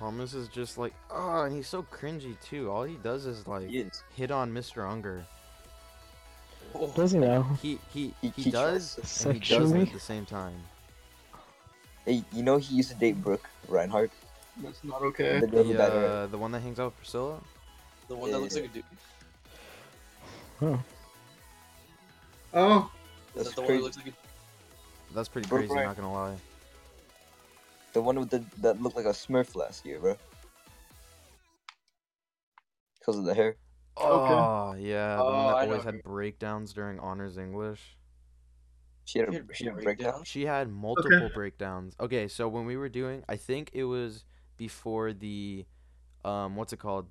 Thomas 0.00 0.32
is 0.32 0.48
just 0.48 0.78
like, 0.78 0.94
oh, 1.10 1.42
and 1.42 1.54
he's 1.54 1.68
so 1.68 1.82
cringy 1.82 2.34
too. 2.40 2.70
All 2.70 2.84
he 2.84 2.94
does 2.96 3.26
is 3.26 3.46
like 3.46 3.70
is. 3.70 4.02
hit 4.16 4.30
on 4.30 4.50
Mr. 4.50 4.90
Unger. 4.90 5.26
Does 6.96 7.12
he 7.12 7.18
now? 7.18 7.42
He 7.60 7.78
he 7.92 8.14
He- 8.22 8.32
he, 8.34 8.42
he 8.44 8.50
does 8.50 8.96
and 8.96 9.34
he 9.34 9.40
doesn't 9.40 9.66
Sexually? 9.68 9.82
at 9.82 9.92
the 9.92 10.00
same 10.00 10.24
time. 10.24 10.54
Hey, 12.06 12.24
you 12.32 12.42
know 12.42 12.56
he 12.56 12.76
used 12.76 12.88
to 12.90 12.96
date 12.96 13.22
Brooke 13.22 13.46
Reinhardt. 13.68 14.10
That's 14.62 14.82
not 14.82 15.02
okay. 15.02 15.38
The 15.40 15.46
girl 15.46 15.64
The, 15.64 15.82
uh, 15.84 16.26
the 16.28 16.38
one 16.38 16.50
that 16.52 16.60
hangs 16.60 16.80
out 16.80 16.86
with 16.86 16.96
Priscilla. 16.96 17.38
The 18.08 18.16
one 18.16 18.30
that 18.30 18.38
looks 18.40 18.54
like 18.54 18.64
a 18.64 18.68
dude. 18.68 18.84
Oh. 20.62 20.82
Oh, 22.54 22.90
That's 23.34 23.48
that 23.48 23.54
the 23.56 23.60
one 23.62 23.68
crazy. 23.68 23.78
that 23.78 23.84
looks 23.84 23.96
like 23.98 24.06
a 24.08 25.14
That's 25.14 25.28
pretty 25.28 25.48
Bro, 25.48 25.58
crazy. 25.58 25.74
right. 25.74 25.84
Not 25.84 25.96
gonna 25.96 26.12
lie. 26.12 26.36
The 27.92 28.00
one 28.00 28.18
with 28.18 28.30
the 28.30 28.44
that 28.58 28.80
looked 28.80 28.96
like 28.96 29.06
a 29.06 29.10
Smurf 29.10 29.56
last 29.56 29.84
year, 29.84 29.98
bro. 29.98 30.16
Because 32.98 33.18
of 33.18 33.24
the 33.24 33.34
hair. 33.34 33.56
Oh 33.96 34.74
yeah, 34.78 35.16
the 35.16 35.22
Oh, 35.22 35.26
one 35.32 35.46
that 35.48 35.56
I 35.56 35.62
know 35.62 35.66
always 35.66 35.82
who- 35.84 35.90
had 35.90 36.02
breakdowns 36.02 36.72
during 36.72 36.98
honors 37.00 37.36
English. 37.36 37.96
She 39.04 39.18
had 39.18 39.28
She 39.32 39.36
a 39.36 39.38
had 39.40 39.56
she 39.56 39.64
had 39.64 39.72
a 39.72 39.74
breakdown? 39.74 40.06
breakdown. 40.06 40.24
She 40.24 40.46
had 40.46 40.70
multiple 40.70 41.30
breakdowns. 41.34 41.96
Okay, 41.98 42.28
so 42.28 42.48
when 42.48 42.64
we 42.64 42.76
were 42.76 42.88
doing, 42.88 43.24
I 43.28 43.36
think 43.36 43.70
it 43.72 43.84
was 43.84 44.24
before 44.56 45.12
the, 45.12 45.64
um, 46.24 46.54
what's 46.54 46.72
it 46.72 46.78
called, 46.78 47.08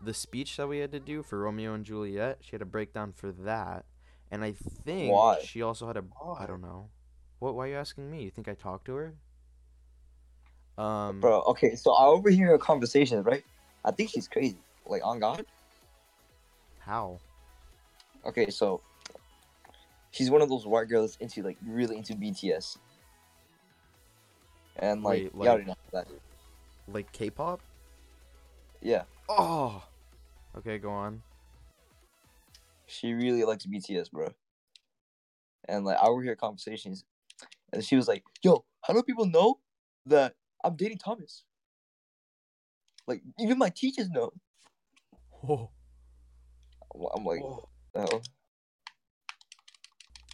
the 0.00 0.14
speech 0.14 0.56
that 0.56 0.68
we 0.68 0.78
had 0.78 0.92
to 0.92 1.00
do 1.00 1.22
for 1.22 1.40
Romeo 1.40 1.74
and 1.74 1.84
Juliet. 1.84 2.38
She 2.42 2.52
had 2.52 2.62
a 2.62 2.66
breakdown 2.66 3.12
for 3.12 3.32
that, 3.32 3.84
and 4.30 4.44
I 4.44 4.52
think 4.52 5.10
Why? 5.12 5.40
she 5.42 5.62
also 5.62 5.86
had 5.88 5.96
a. 5.96 6.02
Why? 6.02 6.44
I 6.44 6.46
don't 6.46 6.60
know. 6.62 6.90
What? 7.40 7.56
Why 7.56 7.64
are 7.66 7.68
you 7.70 7.76
asking 7.76 8.08
me? 8.10 8.22
You 8.22 8.30
think 8.30 8.46
I 8.46 8.54
talked 8.54 8.84
to 8.86 8.94
her? 8.94 9.16
Um, 10.78 11.20
Bro, 11.20 11.42
okay, 11.48 11.74
so 11.76 11.92
I 11.92 12.06
overhear 12.06 12.48
her 12.48 12.58
conversations, 12.58 13.24
right? 13.26 13.44
I 13.84 13.90
think 13.90 14.10
she's 14.10 14.28
crazy. 14.28 14.58
Like 14.86 15.02
on 15.04 15.20
God. 15.20 15.44
how? 16.80 17.18
Okay, 18.24 18.50
so 18.50 18.80
she's 20.12 20.30
one 20.30 20.42
of 20.42 20.48
those 20.48 20.66
white 20.66 20.88
girls 20.88 21.16
into 21.20 21.42
like 21.42 21.58
really 21.66 21.96
into 21.96 22.14
BTS. 22.14 22.78
And 24.76 25.02
like, 25.02 25.10
Wait, 25.12 25.22
you 25.24 25.30
like- 25.40 25.48
already 25.48 25.64
know 25.66 25.74
that. 25.92 26.08
Like 26.88 27.12
K-pop? 27.12 27.60
Yeah, 28.80 29.02
Oh. 29.28 29.82
Okay, 30.58 30.78
go 30.78 30.90
on. 30.90 31.22
she 32.86 33.12
really 33.14 33.44
likes 33.44 33.64
BTS, 33.64 34.10
bro. 34.10 34.28
And 35.68 35.84
like, 35.84 35.96
I 35.98 36.06
overhear 36.06 36.34
conversations, 36.34 37.04
and 37.72 37.84
she 37.84 37.94
was 37.96 38.08
like, 38.08 38.24
"Yo, 38.42 38.64
how 38.82 38.92
do 38.92 39.02
people 39.04 39.24
know 39.26 39.60
that 40.06 40.34
I'm 40.64 40.76
dating 40.76 40.98
Thomas? 40.98 41.44
Like, 43.06 43.22
even 43.38 43.58
my 43.58 43.70
teachers 43.70 44.08
know." 44.10 44.32
Oh. 45.48 45.70
I'm 47.16 47.24
like, 47.24 47.40
Whoa. 47.40 47.68
oh, 47.96 48.20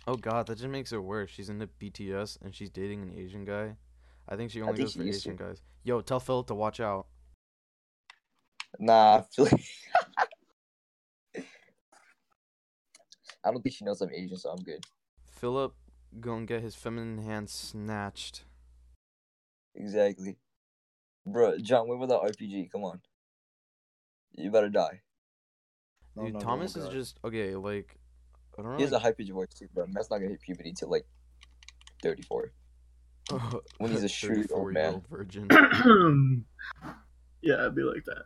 Oh 0.06 0.16
god, 0.16 0.46
that 0.46 0.56
just 0.56 0.68
makes 0.70 0.92
it 0.92 0.98
worse. 1.02 1.30
She's 1.30 1.50
into 1.50 1.66
BTS 1.66 2.38
and 2.42 2.54
she's 2.54 2.70
dating 2.70 3.02
an 3.02 3.12
Asian 3.16 3.44
guy. 3.44 3.76
I 4.28 4.36
think 4.36 4.50
she 4.50 4.62
only 4.62 4.74
think 4.74 4.86
goes 4.86 4.92
she 4.92 4.98
for 4.98 5.04
used 5.04 5.22
to. 5.24 5.30
Asian 5.30 5.36
guys. 5.36 5.62
Yo, 5.84 6.00
tell 6.00 6.18
Philip 6.18 6.46
to 6.48 6.54
watch 6.54 6.80
out. 6.80 7.06
nah, 8.78 9.22
I 9.38 9.42
I 13.44 13.50
don't 13.50 13.62
think 13.62 13.74
she 13.74 13.84
knows 13.84 14.00
I'm 14.00 14.10
Asian, 14.12 14.36
so 14.36 14.50
I'm 14.50 14.62
good. 14.62 14.84
Philip 15.30 15.74
gonna 16.20 16.46
get 16.46 16.62
his 16.62 16.74
feminine 16.74 17.18
hand 17.24 17.48
snatched. 17.50 18.44
Exactly. 19.78 20.36
Bro, 21.24 21.58
John, 21.58 21.88
where 21.88 21.96
was 21.96 22.08
that 22.08 22.20
RPG? 22.20 22.70
Come 22.70 22.84
on. 22.84 23.00
You 24.36 24.50
better 24.50 24.68
die. 24.68 25.00
No, 26.16 26.24
Dude, 26.24 26.34
no, 26.34 26.38
no, 26.38 26.44
Thomas 26.44 26.76
oh 26.76 26.80
is 26.80 26.88
just 26.88 27.20
okay. 27.24 27.54
Like, 27.54 27.96
I 28.58 28.62
don't 28.62 28.72
know. 28.72 28.76
He 28.76 28.82
has 28.82 28.92
a 28.92 28.98
high 28.98 29.12
pitched 29.12 29.32
voice 29.32 29.48
too, 29.56 29.68
bro. 29.72 29.86
That's 29.92 30.10
not 30.10 30.18
gonna 30.18 30.30
hit 30.30 30.40
puberty 30.40 30.72
till 30.72 30.90
like 30.90 31.06
34. 32.02 32.52
when 33.78 33.90
he's 33.90 34.02
a 34.02 34.08
shrewd 34.08 34.50
old 34.52 34.72
man. 34.72 35.02
virgin. 35.10 35.46
yeah, 37.42 37.54
it'd 37.54 37.74
be 37.74 37.82
like 37.82 38.04
that. 38.06 38.24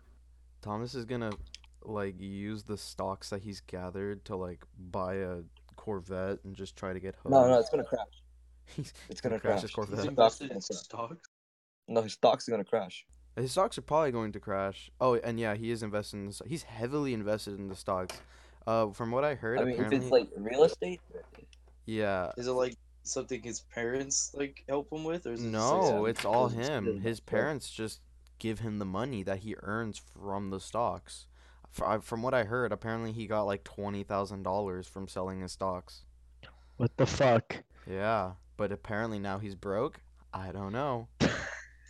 Thomas 0.62 0.94
is 0.94 1.04
gonna 1.04 1.32
like 1.82 2.14
use 2.18 2.62
the 2.62 2.78
stocks 2.78 3.30
that 3.30 3.42
he's 3.42 3.60
gathered 3.60 4.24
to 4.26 4.36
like 4.36 4.64
buy 4.78 5.14
a 5.16 5.38
Corvette 5.76 6.38
and 6.44 6.54
just 6.54 6.76
try 6.76 6.92
to 6.92 7.00
get 7.00 7.16
hooked. 7.16 7.30
No, 7.30 7.48
no, 7.48 7.58
it's 7.58 7.70
gonna 7.70 7.84
crash. 7.84 8.06
It's 9.10 9.20
gonna, 9.20 9.32
gonna 9.32 9.40
crash 9.40 9.52
crash. 9.54 9.62
his 9.62 9.70
Corvette. 9.72 9.98
He's 9.98 10.08
invested 10.08 10.52
in 10.52 10.60
stocks. 10.60 11.28
No, 11.88 12.02
his 12.02 12.12
stocks 12.14 12.48
are 12.48 12.52
gonna 12.52 12.64
crash. 12.64 13.04
His 13.36 13.52
stocks 13.52 13.78
are 13.78 13.82
probably 13.82 14.12
going 14.12 14.32
to 14.32 14.40
crash. 14.40 14.90
Oh, 15.00 15.14
and 15.14 15.40
yeah, 15.40 15.54
he 15.54 15.70
is 15.70 15.82
invested 15.82 16.16
in. 16.18 16.26
The, 16.26 16.40
he's 16.46 16.64
heavily 16.64 17.14
invested 17.14 17.58
in 17.58 17.68
the 17.68 17.74
stocks. 17.76 18.20
Uh, 18.66 18.90
from 18.90 19.10
what 19.10 19.24
I 19.24 19.34
heard, 19.34 19.58
I 19.58 19.64
mean, 19.64 19.74
if 19.74 19.80
apparently, 19.80 19.98
it's 19.98 20.10
like 20.10 20.28
real 20.36 20.64
estate, 20.64 21.00
yeah, 21.86 22.30
Is 22.36 22.46
it 22.46 22.52
like 22.52 22.76
something 23.02 23.42
his 23.42 23.60
parents 23.74 24.32
like 24.34 24.62
help 24.68 24.92
him 24.92 25.02
with, 25.02 25.26
or 25.26 25.32
is 25.32 25.40
it 25.42 25.50
just, 25.50 25.54
like, 25.72 25.82
no, 25.82 26.04
it's 26.04 26.24
all 26.24 26.48
him. 26.48 26.84
himself? 26.84 27.02
His 27.02 27.20
parents 27.20 27.70
just 27.70 28.00
give 28.38 28.60
him 28.60 28.78
the 28.78 28.84
money 28.84 29.22
that 29.22 29.38
he 29.38 29.56
earns 29.62 29.98
from 29.98 30.50
the 30.50 30.60
stocks. 30.60 31.26
Fr- 31.70 31.98
From 32.00 32.22
what 32.22 32.34
I 32.34 32.44
heard, 32.44 32.70
apparently 32.70 33.12
he 33.12 33.26
got 33.26 33.44
like 33.44 33.64
twenty 33.64 34.04
thousand 34.04 34.42
dollars 34.44 34.86
from 34.86 35.08
selling 35.08 35.40
his 35.40 35.52
stocks. 35.52 36.04
What 36.76 36.96
the 36.96 37.06
fuck? 37.06 37.64
Yeah, 37.90 38.32
but 38.56 38.70
apparently 38.70 39.18
now 39.18 39.38
he's 39.38 39.54
broke. 39.54 40.00
I 40.32 40.52
don't 40.52 40.72
know. 40.72 41.08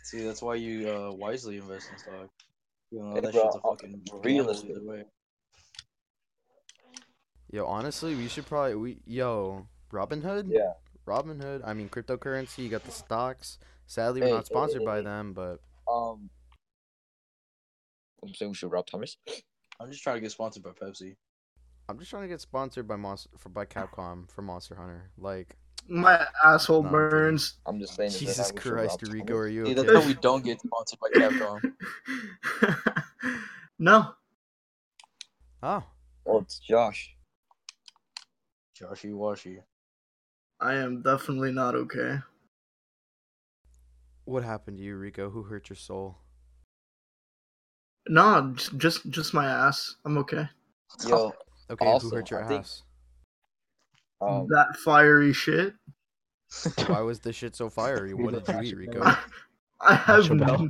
See, 0.03 0.23
that's 0.23 0.41
why 0.41 0.55
you 0.55 0.89
uh, 0.89 1.11
wisely 1.13 1.57
invest 1.57 1.89
in 1.91 1.97
stock. 1.97 2.29
You 2.91 2.99
know 2.99 3.15
Hey, 3.15 3.21
that 3.21 3.31
bro, 3.31 3.43
shit's 3.43 3.55
a 3.55 3.61
fucking 3.61 4.01
real 4.23 4.49
estate. 4.49 4.71
either 4.71 4.83
way. 4.83 5.03
Yo, 7.51 7.65
honestly, 7.65 8.15
we 8.15 8.27
should 8.27 8.45
probably 8.45 8.75
we 8.75 8.97
yo 9.05 9.67
Robinhood. 9.91 10.51
Yeah. 10.51 10.73
Robinhood. 11.07 11.61
I 11.65 11.73
mean, 11.73 11.89
cryptocurrency. 11.89 12.59
You 12.59 12.69
got 12.69 12.83
the 12.83 12.91
stocks. 12.91 13.59
Sadly, 13.87 14.21
we're 14.21 14.27
Hey, 14.27 14.33
not 14.33 14.43
hey, 14.43 14.45
sponsored 14.45 14.81
hey, 14.81 14.85
by 14.85 14.97
hey. 14.97 15.03
them, 15.03 15.33
but 15.33 15.59
um, 15.91 16.29
I'm 18.23 18.33
saying 18.33 18.51
we 18.51 18.55
should 18.55 18.71
rob 18.71 18.87
Thomas. 18.87 19.17
I'm 19.79 19.89
just 19.89 20.03
trying 20.03 20.15
to 20.17 20.21
get 20.21 20.31
sponsored 20.31 20.63
by 20.63 20.71
Pepsi. 20.71 21.15
I'm 21.89 21.99
just 21.99 22.09
trying 22.09 22.23
to 22.23 22.29
get 22.29 22.41
sponsored 22.41 22.87
by 22.87 22.95
Monster 22.95 23.29
for 23.37 23.49
by 23.49 23.65
Capcom 23.65 24.29
for 24.31 24.41
Monster 24.41 24.75
Hunter. 24.75 25.11
Like, 25.17 25.57
My 25.87 26.25
asshole 26.45 26.81
Nah, 26.83 26.87
I'm 26.89 26.93
burns. 26.93 27.55
I'm 27.65 27.79
just 27.79 27.95
saying. 27.95 28.11
Jesus 28.11 28.37
how 28.37 28.43
we 28.55 28.61
should 28.61 28.71
Christ, 28.73 29.03
rob 29.03 29.13
Rico, 29.13 29.35
are 29.35 29.47
you 29.47 29.65
See, 29.65 29.71
okay? 29.73 29.81
that's 29.83 30.01
how 30.03 30.07
we 30.07 30.13
don't 30.15 30.43
get 30.43 30.59
sponsored 30.61 30.99
by 30.99 31.09
Capcom. 31.19 31.73
no. 33.79 34.13
Oh, 35.61 35.83
Oh, 36.25 36.39
it's 36.39 36.59
Josh. 36.59 37.15
Joshy 38.79 39.13
Washy. 39.13 39.59
I 40.61 40.75
am 40.75 41.01
definitely 41.01 41.51
not 41.51 41.75
okay. 41.75 42.19
what 44.25 44.43
happened 44.43 44.77
to 44.77 44.83
you, 44.83 44.95
Rico? 44.95 45.29
Who 45.29 45.43
hurt 45.43 45.69
your 45.69 45.75
soul? 45.75 46.17
No, 48.07 48.53
just 48.77 49.09
just 49.09 49.33
my 49.33 49.45
ass. 49.45 49.95
I'm 50.05 50.17
okay. 50.19 50.47
Yo, 51.07 51.33
Okay, 51.69 51.85
Also, 51.85 52.09
who 52.09 52.15
hurt 52.15 52.31
your 52.31 52.43
I 52.43 52.47
think- 52.47 52.61
ass? 52.61 52.83
Um, 54.27 54.47
that 54.49 54.75
fiery 54.83 55.33
shit. 55.33 55.73
Why 56.87 57.01
was 57.01 57.19
this 57.19 57.35
shit 57.35 57.55
so 57.55 57.69
fiery? 57.69 58.13
What 58.13 58.45
did 58.45 58.55
you 58.55 58.61
eat, 58.61 58.77
Rico? 58.77 59.01
I, 59.03 59.17
I 59.81 59.95
have, 59.95 60.25
Nacho 60.25 60.69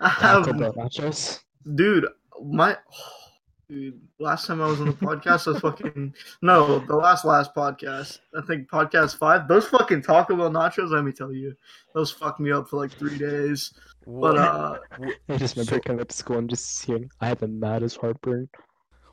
I 0.00 0.08
have, 0.08 0.46
nachos. 0.46 1.40
dude. 1.74 2.06
My, 2.42 2.76
dude. 3.68 4.00
Last 4.20 4.46
time 4.46 4.62
I 4.62 4.66
was 4.66 4.80
on 4.80 4.86
the 4.86 4.92
podcast, 4.92 5.48
I 5.48 5.50
was 5.52 5.60
fucking 5.60 6.14
no. 6.40 6.78
The 6.78 6.96
last 6.96 7.24
last 7.24 7.54
podcast, 7.54 8.20
I 8.36 8.40
think 8.46 8.68
podcast 8.70 9.18
five. 9.18 9.48
Those 9.48 9.66
fucking 9.68 10.02
Taco 10.02 10.36
Bell 10.36 10.50
nachos. 10.50 10.90
Let 10.90 11.04
me 11.04 11.12
tell 11.12 11.32
you, 11.32 11.54
those 11.94 12.10
fucked 12.10 12.40
me 12.40 12.52
up 12.52 12.68
for 12.68 12.76
like 12.80 12.92
three 12.92 13.18
days. 13.18 13.72
But 14.06 14.12
What? 14.12 14.38
uh, 14.38 14.78
I 15.28 15.36
just 15.36 15.56
remember 15.56 15.74
So- 15.74 15.80
coming 15.80 16.00
up 16.00 16.08
to 16.08 16.16
school 16.16 16.38
and 16.38 16.48
just 16.48 16.84
hearing, 16.84 17.10
I 17.20 17.26
have 17.28 17.40
the 17.40 17.48
maddest 17.48 17.96
heartburn. 17.98 18.48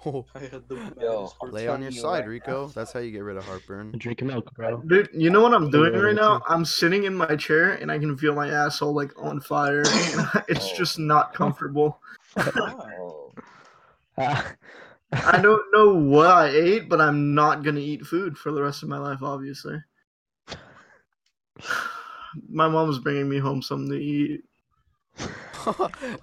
Oh, 0.06 0.26
I 0.36 0.40
had 0.40 0.68
the 0.68 0.76
Yo, 1.00 1.32
lay 1.44 1.68
on 1.68 1.82
your 1.82 1.92
side, 1.92 2.22
right 2.22 2.28
Rico. 2.28 2.68
That's 2.68 2.92
how 2.92 3.00
you 3.00 3.12
get 3.12 3.24
rid 3.24 3.38
of 3.38 3.46
heartburn. 3.46 3.92
Drinking 3.98 4.28
milk, 4.28 4.54
bro. 4.56 4.78
Dude, 4.82 5.10
you 5.14 5.30
know 5.30 5.42
what 5.42 5.54
I'm 5.54 5.70
doing 5.70 5.94
right 5.94 6.16
now? 6.16 6.42
I'm 6.48 6.66
sitting 6.66 7.04
in 7.04 7.14
my 7.16 7.36
chair 7.36 7.72
and 7.74 7.92
I 7.92 8.00
can 8.00 8.18
feel 8.18 8.34
my 8.34 8.50
asshole 8.50 8.94
like 8.94 9.12
on 9.22 9.40
fire. 9.42 9.80
and 9.86 10.44
it's 10.48 10.72
Oh. 10.72 10.76
just 10.78 10.98
not 11.00 11.34
comfortable. 11.34 12.00
I 14.18 15.42
don't 15.42 15.64
know 15.74 15.94
what 15.94 16.28
I 16.28 16.48
ate, 16.50 16.88
but 16.90 17.02
I'm 17.02 17.36
not 17.36 17.64
gonna 17.64 17.80
eat 17.82 18.06
food 18.06 18.38
for 18.38 18.52
the 18.52 18.62
rest 18.62 18.82
of 18.84 18.90
my 18.90 18.98
life, 18.98 19.22
obviously. 19.22 19.78
My 22.50 22.70
mom's 22.70 22.98
bringing 23.00 23.28
me 23.28 23.40
home 23.40 23.62
something 23.62 23.90
to 23.90 24.02
eat. 24.02 24.46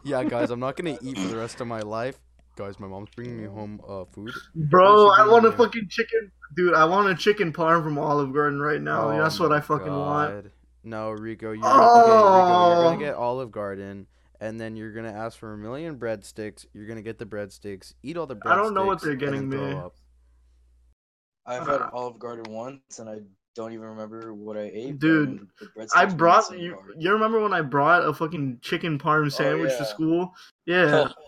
yeah, 0.04 0.24
guys, 0.24 0.50
I'm 0.50 0.58
not 0.58 0.74
gonna 0.74 0.96
eat 1.02 1.18
for 1.18 1.28
the 1.28 1.36
rest 1.36 1.60
of 1.60 1.66
my 1.66 1.80
life. 1.80 2.18
Guys, 2.58 2.80
my 2.80 2.88
mom's 2.88 3.08
bringing 3.14 3.40
me 3.40 3.46
home 3.46 3.80
uh 3.88 4.04
food. 4.06 4.32
Bro, 4.56 5.04
What 5.04 5.12
is 5.12 5.16
she 5.16 5.22
I 5.22 5.32
want 5.32 5.46
a 5.46 5.52
fucking 5.52 5.86
chicken. 5.88 6.32
Dude, 6.56 6.74
I 6.74 6.86
want 6.86 7.08
a 7.08 7.14
chicken 7.14 7.52
parm 7.52 7.84
from 7.84 7.96
Olive 7.98 8.32
Garden 8.34 8.60
right 8.60 8.82
now. 8.82 9.10
Oh 9.10 9.16
That's 9.22 9.38
what 9.38 9.52
I 9.52 9.60
fucking 9.60 9.92
want. 9.92 10.46
No, 10.82 11.12
Rico, 11.12 11.52
you're 11.52 11.62
gonna, 11.62 11.82
okay, 11.82 12.00
Rico, 12.00 12.16
you're 12.16 12.76
Oh. 12.76 12.82
gonna 12.82 12.98
get 12.98 13.14
Olive 13.14 13.52
Garden, 13.52 14.08
and 14.40 14.60
then 14.60 14.74
you're 14.74 14.92
gonna 14.92 15.12
ask 15.12 15.38
for 15.38 15.52
a 15.52 15.56
million 15.56 16.00
breadsticks. 16.00 16.66
You're 16.74 16.88
gonna 16.88 17.02
get 17.02 17.20
the 17.20 17.26
breadsticks, 17.26 17.94
eat 18.02 18.16
all 18.16 18.26
the 18.26 18.34
breadsticks. 18.34 18.50
I 18.50 18.56
don't 18.56 18.74
know 18.74 18.86
what 18.86 19.00
they're 19.02 19.14
getting 19.14 19.48
me. 19.48 19.80
I've 21.46 21.64
had 21.64 21.82
Olive 21.92 22.18
Garden 22.18 22.52
once, 22.52 22.98
and 22.98 23.08
I 23.08 23.20
don't 23.54 23.72
even 23.72 23.86
remember 23.86 24.34
what 24.34 24.56
I 24.56 24.70
ate. 24.74 24.98
Dude, 24.98 25.28
remember 25.28 25.52
the 25.60 25.66
breadsticks 25.66 25.88
I 25.94 26.06
brought 26.06 26.58
you. 26.58 26.74
hard. 26.74 26.94
You 26.98 27.12
remember 27.12 27.40
when 27.40 27.52
I 27.52 27.60
brought 27.60 28.04
a 28.04 28.12
fucking 28.12 28.58
chicken 28.62 28.98
parm 28.98 29.30
sandwich 29.30 29.70
to 29.70 29.84
yeah. 29.84 29.84
school? 29.84 30.34
Yeah. 30.66 31.08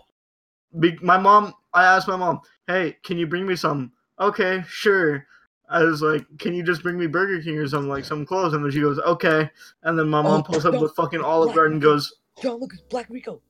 Oh, 0.73 0.79
Be- 0.79 0.97
my 1.01 1.17
mom. 1.17 1.53
I 1.73 1.85
asked 1.85 2.07
my 2.07 2.17
mom, 2.17 2.41
"Hey, 2.67 2.97
can 3.03 3.17
you 3.17 3.27
bring 3.27 3.45
me 3.47 3.55
some?" 3.55 3.93
Okay, 4.19 4.63
sure. 4.67 5.25
I 5.69 5.83
was 5.83 6.01
like, 6.01 6.25
"Can 6.37 6.53
you 6.53 6.63
just 6.63 6.83
bring 6.83 6.97
me 6.97 7.07
Burger 7.07 7.41
King 7.41 7.57
or 7.57 7.67
something 7.67 7.89
like 7.89 8.03
some 8.03 8.25
clothes?" 8.25 8.53
And 8.53 8.63
then 8.63 8.71
she 8.71 8.81
goes, 8.81 8.99
"Okay." 8.99 9.49
And 9.83 9.97
then 9.97 10.09
my 10.09 10.21
mom 10.21 10.41
Oh, 10.41 10.43
pulls 10.43 10.65
up 10.65 10.73
no. 10.73 10.81
the 10.81 10.89
fucking 10.89 11.21
Olive 11.21 11.55
Garden, 11.55 11.73
and 11.73 11.81
goes, 11.81 12.13
Yo, 12.43 12.55
look, 12.55 12.73
it's 12.73 12.83
Black 12.83 13.09
Rico. 13.09 13.41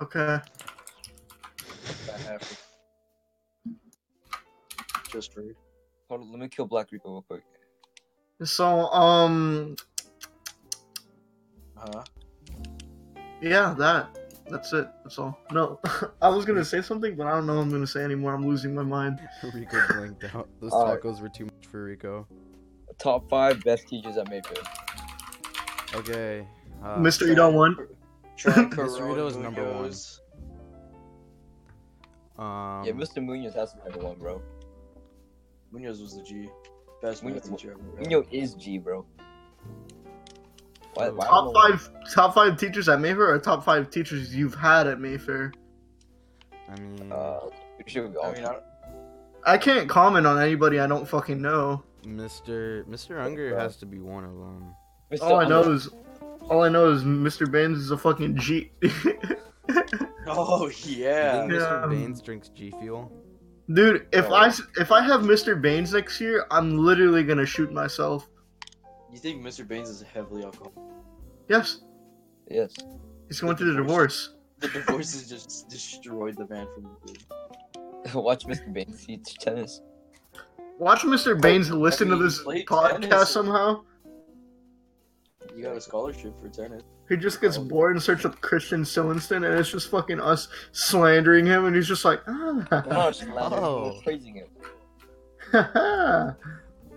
"Okay." 0.00 0.40
Just 5.10 5.32
for 5.32 5.42
Hold 6.08 6.20
on, 6.20 6.30
let 6.30 6.40
me 6.40 6.48
kill 6.48 6.66
Black 6.66 6.92
Rico 6.92 7.10
real 7.10 7.22
quick. 7.22 7.42
So, 8.44 8.66
um, 8.92 9.76
huh? 11.74 12.04
yeah, 13.40 13.74
that. 13.78 14.25
That's 14.48 14.72
it. 14.72 14.88
That's 15.02 15.18
all. 15.18 15.38
No, 15.52 15.80
I 16.22 16.28
was 16.28 16.44
gonna 16.44 16.64
say 16.64 16.80
something, 16.82 17.16
but 17.16 17.26
I 17.26 17.32
don't 17.32 17.46
know 17.46 17.56
what 17.56 17.62
I'm 17.62 17.70
gonna 17.70 17.86
say 17.86 18.02
anymore. 18.04 18.34
I'm 18.34 18.46
losing 18.46 18.74
my 18.74 18.82
mind. 18.82 19.20
Rico 19.54 19.80
blinked 19.92 20.24
out. 20.34 20.48
Those 20.60 20.72
Alright. 20.72 21.00
tacos 21.02 21.20
were 21.20 21.28
too 21.28 21.44
much 21.46 21.66
for 21.70 21.84
Rico. 21.84 22.26
Top 22.98 23.28
five 23.28 23.62
best 23.64 23.88
teachers 23.88 24.16
at 24.16 24.30
Mayfield. 24.30 24.66
Okay. 25.94 26.46
Uh, 26.82 26.96
Mr. 26.98 27.30
Eat 27.30 27.38
on 27.38 27.54
one. 27.54 27.76
Trent 28.36 28.70
Mr. 28.72 28.76
Carone 28.76 29.08
Rito's 29.08 29.36
number 29.36 29.64
one. 29.64 29.92
Um, 32.38 32.84
yeah, 32.84 32.92
Mr. 32.92 33.24
Munoz 33.24 33.54
has 33.54 33.72
to 33.72 33.78
be 33.78 33.90
number 33.90 34.06
one, 34.06 34.18
bro. 34.18 34.42
Munoz 35.72 36.00
was 36.00 36.16
the 36.16 36.22
G. 36.22 36.48
Best 37.02 37.22
Munoz- 37.24 37.48
teacher 37.48 37.72
ever. 37.72 38.00
Munoz 38.00 38.26
is 38.30 38.54
G, 38.54 38.78
bro. 38.78 39.04
Why, 40.96 41.08
why 41.10 41.26
I 41.26 41.28
don't 41.28 41.28
Top 41.28 41.44
know 41.44 41.50
why- 41.52 41.70
five, 41.76 41.90
top 42.14 42.34
five 42.34 42.56
teachers 42.58 42.88
at 42.88 43.00
Mayfair, 43.00 43.28
or 43.30 43.38
top 43.38 43.64
five 43.64 43.90
teachers 43.90 44.34
you've 44.34 44.54
had 44.54 44.86
at 44.86 44.98
Mayfair. 45.00 45.52
I 46.68 46.80
mean, 46.80 47.12
Uh, 47.12 47.40
we 47.78 47.84
should 47.86 48.12
go. 48.14 48.22
I 48.22 48.32
mean, 48.32 48.44
I, 48.46 48.56
I 49.44 49.58
can't 49.58 49.88
comment 49.88 50.26
on 50.26 50.40
anybody 50.40 50.80
I 50.80 50.86
don't 50.86 51.06
fucking 51.06 51.40
know. 51.40 51.82
Mr. 52.04 52.84
Mr. 52.86 53.22
Unger 53.22 53.50
bro. 53.50 53.58
has 53.60 53.76
to 53.78 53.86
be 53.86 53.98
one 53.98 54.24
of 54.24 54.30
them. 54.32 54.74
Mr. 55.12 55.22
All 55.22 55.36
I 55.40 55.46
know 55.46 55.60
Under- 55.60 55.74
is, 55.74 55.88
all 56.48 56.62
I 56.64 56.68
know 56.68 56.90
is 56.90 57.02
Mr. 57.04 57.50
Baines 57.50 57.78
is 57.78 57.90
a 57.90 57.98
fucking 57.98 58.36
G. 58.38 58.72
oh 60.26 60.68
You 60.68 60.96
yeah. 61.04 61.40
think 61.40 61.52
Mr. 61.52 61.82
Yeah. 61.82 61.86
Baines 61.88 62.20
drinks 62.22 62.48
G 62.48 62.72
Fuel? 62.80 63.12
Dude, 63.72 64.06
if 64.12 64.26
Oh. 64.30 64.34
I 64.34 64.46
s- 64.46 64.62
if 64.78 64.92
I 64.92 65.00
have 65.02 65.22
Mr. 65.22 65.60
Baines 65.60 65.92
next 65.92 66.20
year, 66.20 66.46
I'm 66.50 66.78
literally 66.78 67.24
gonna 67.24 67.46
shoot 67.46 67.72
myself. 67.72 68.28
You 69.12 69.18
think 69.18 69.42
Mr. 69.42 69.66
Baines 69.66 69.88
is 69.88 70.02
heavily 70.02 70.44
alcoholic? 70.44 70.74
Yes, 71.48 71.80
Yes. 72.48 72.74
he's 73.28 73.40
going 73.40 73.56
through 73.56 73.72
the 73.72 73.78
divorce. 73.82 74.34
The 74.60 74.68
divorce 74.68 75.12
has 75.12 75.28
just 75.28 75.68
destroyed 75.68 76.36
the 76.36 76.46
man 76.48 76.66
from 76.74 76.84
the 76.84 76.90
beginning. 77.04 77.26
Watch 78.24 78.46
Mr. 78.46 78.72
Baines 78.72 79.04
teach 79.04 79.34
tennis. 79.38 79.80
Watch 80.78 81.00
Mr. 81.02 81.40
Baines 81.40 81.70
listen 81.70 82.08
to 82.08 82.16
this 82.16 82.42
podcast 82.44 83.02
tennis. 83.02 83.30
somehow. 83.30 83.82
You 85.54 85.62
got 85.62 85.76
a 85.76 85.80
scholarship 85.80 86.34
for 86.40 86.48
tennis. 86.48 86.82
He 87.08 87.16
just 87.16 87.40
gets 87.40 87.56
bored 87.56 87.92
and 87.94 88.02
searches 88.02 88.26
up 88.26 88.40
Christian 88.40 88.82
Sillinston, 88.82 89.36
and 89.48 89.58
it's 89.58 89.70
just 89.70 89.90
fucking 89.90 90.20
us 90.20 90.48
slandering 90.72 91.46
him, 91.46 91.64
and 91.66 91.74
he's 91.76 91.86
just 91.88 92.04
like, 92.04 92.26
We're 92.26 92.66
ah. 92.72 92.82
not 92.88 93.14
slandering, 93.16 93.38
Oh. 93.52 93.92
we're 93.94 94.02
praising 94.02 94.34
him. 94.34 94.48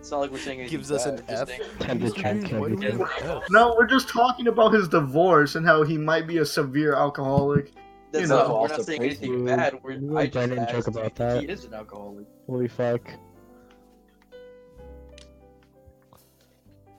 It's 0.00 0.10
not 0.10 0.20
like 0.20 0.30
we're 0.32 0.38
saying 0.38 0.60
anything 0.60 0.78
Gives 0.78 0.90
us 0.90 1.04
an 1.04 1.16
bad, 1.16 1.24
F. 1.28 1.48
saying- 1.48 1.60
Time 1.78 2.00
to 2.00 2.06
Mr. 2.06 2.14
check 2.16 2.40
Baines, 2.40 2.52
why 2.52 2.68
do 2.70 2.74
we 2.76 2.86
everything. 2.86 2.98
have 3.26 3.42
F? 3.42 3.50
no, 3.50 3.74
we're 3.78 3.86
just 3.86 4.08
talking 4.08 4.48
about 4.48 4.72
his 4.72 4.88
divorce 4.88 5.54
and 5.56 5.66
how 5.66 5.82
he 5.82 5.98
might 5.98 6.26
be 6.26 6.38
a 6.38 6.44
severe 6.46 6.94
alcoholic. 6.94 7.72
That's 8.10 8.22
You 8.22 8.28
not, 8.28 8.48
know. 8.48 8.60
we're 8.62 8.68
not 8.68 8.82
saying 8.82 9.02
anything 9.02 9.34
him. 9.34 9.44
bad. 9.44 9.78
We're, 9.82 9.92
You 9.92 10.16
I 10.18 10.22
and 10.22 10.32
just 10.32 10.48
Brennan 10.48 10.66
joke 10.70 10.86
about 10.88 11.14
that. 11.16 11.42
he 11.42 11.48
is 11.48 11.64
an 11.66 11.74
alcoholic. 11.74 12.26
Holy 12.48 12.66
fuck. 12.66 13.02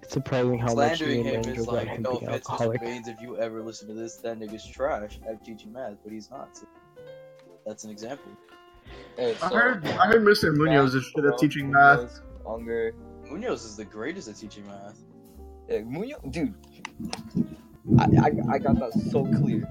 It's 0.03 0.13
surprising 0.13 0.59
how 0.59 0.73
much 0.75 1.01
me 1.01 1.23
Slandering 1.23 1.27
and 1.27 1.45
him 1.45 1.53
Ryan 1.53 1.59
is 1.59 1.67
like, 1.67 1.99
no 1.99 2.11
being 2.11 2.23
offense, 2.29 2.45
Mr. 2.47 2.51
alcoholic. 2.51 2.81
Baines, 2.81 3.07
if 3.07 3.19
you 3.21 3.37
ever 3.37 3.61
listen 3.63 3.87
to 3.87 3.93
this, 3.93 4.17
that 4.17 4.39
nigga's 4.39 4.65
trash 4.67 5.19
at 5.27 5.43
teaching 5.43 5.73
math, 5.73 5.95
but 6.03 6.13
he's 6.13 6.29
not. 6.29 6.55
So 6.55 6.65
that's 7.65 7.83
an 7.83 7.89
example. 7.89 8.31
Hey, 9.17 9.35
I 9.41 9.47
heard, 9.49 9.85
I 9.87 10.07
heard 10.07 10.23
Mr. 10.23 10.55
Munoz 10.55 10.95
is 10.95 11.03
shit 11.05 11.25
at 11.25 11.37
teaching 11.39 11.71
math. 11.71 12.19
Munoz, 12.43 12.59
Unger. 12.59 12.93
Munoz 13.29 13.63
is 13.65 13.75
the 13.77 13.85
greatest 13.85 14.27
at 14.27 14.35
teaching 14.37 14.65
math. 14.67 14.97
Yeah, 15.69 15.81
Munoz, 15.81 16.19
dude. 16.29 16.53
I, 17.99 18.03
I, 18.03 18.31
I 18.53 18.59
got 18.59 18.79
that 18.79 18.93
so 19.11 19.25
clear. 19.25 19.67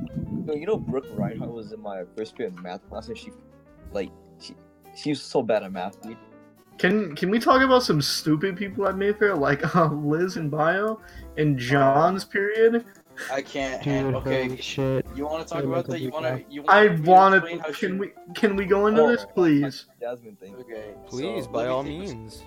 Yo, 0.46 0.54
you 0.54 0.66
know 0.66 0.76
Brooke 0.76 1.06
Reinhardt 1.12 1.52
was 1.52 1.72
in 1.72 1.80
my 1.80 2.02
first 2.16 2.36
period 2.36 2.54
of 2.56 2.62
math 2.62 2.88
class 2.88 3.08
and 3.08 3.16
she, 3.16 3.30
like, 3.92 4.10
she, 4.40 4.54
she 4.96 5.10
was 5.10 5.22
so 5.22 5.42
bad 5.42 5.62
at 5.62 5.72
math, 5.72 6.00
dude. 6.02 6.16
Can 6.78 7.14
can 7.14 7.28
we 7.28 7.38
talk 7.38 7.60
about 7.60 7.82
some 7.82 8.00
stupid 8.00 8.56
people 8.56 8.88
at 8.88 8.96
Mayfair 8.96 9.34
like 9.36 9.76
uh, 9.76 9.84
Liz 9.92 10.38
in 10.38 10.48
bio 10.48 10.98
and 11.36 11.58
John's 11.58 12.24
period? 12.24 12.86
I 13.30 13.42
can't. 13.42 13.82
Dude, 13.82 13.92
hand, 13.92 14.16
okay, 14.16 14.56
shit. 14.56 15.04
you 15.14 15.26
want 15.26 15.46
to 15.46 15.52
talk 15.52 15.62
about 15.64 15.86
that? 15.88 16.00
You 16.00 16.08
want 16.08 16.24
to? 16.24 16.42
You 16.50 16.64
I 16.68 16.88
want 16.88 17.34
to. 17.34 17.36
Explain 17.46 17.58
how 17.58 17.64
Can 17.66 17.74
she- 17.74 17.92
we 17.98 18.10
can 18.34 18.56
we 18.56 18.64
go 18.64 18.86
into 18.86 19.02
Oh, 19.02 19.08
this, 19.08 19.26
please? 19.34 19.86
Jasmine 20.00 20.36
thing. 20.36 20.54
Okay. 20.54 20.94
Please, 21.06 21.44
so 21.44 21.50
by 21.50 21.66
all 21.66 21.82
think 21.84 22.02
of- 22.08 22.16
means. 22.16 22.42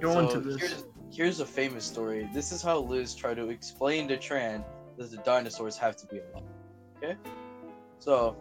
Go 0.00 0.12
so 0.12 0.18
into 0.20 0.40
this. 0.40 0.60
Here's, 0.60 0.84
here's 1.10 1.40
a 1.40 1.46
famous 1.46 1.84
story. 1.84 2.28
This 2.32 2.52
is 2.52 2.62
how 2.62 2.78
Liz 2.78 3.14
tried 3.14 3.34
to 3.34 3.48
explain 3.48 4.08
to 4.08 4.16
Tran 4.16 4.64
that 4.96 5.10
the 5.10 5.18
dinosaurs 5.18 5.76
have 5.78 5.96
to 5.96 6.06
be 6.06 6.18
alive. 6.18 6.44
Okay? 6.96 7.16
So, 7.98 8.36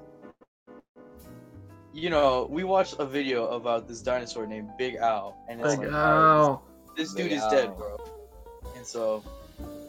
you 1.93 2.09
know, 2.09 2.47
we 2.49 2.63
watched 2.63 2.95
a 2.99 3.05
video 3.05 3.47
about 3.49 3.87
this 3.87 4.01
dinosaur 4.01 4.47
named 4.47 4.69
Big 4.77 4.95
Al, 4.95 5.37
and 5.49 5.59
it's 5.59 5.69
Like, 5.69 5.79
like, 5.79 5.87
alright, 5.87 6.49
oh, 6.49 6.61
this 6.95 7.13
Big 7.13 7.29
dude 7.29 7.37
is 7.37 7.45
dead, 7.47 7.75
bro. 7.77 7.97
And 8.75 8.85
so, 8.85 9.23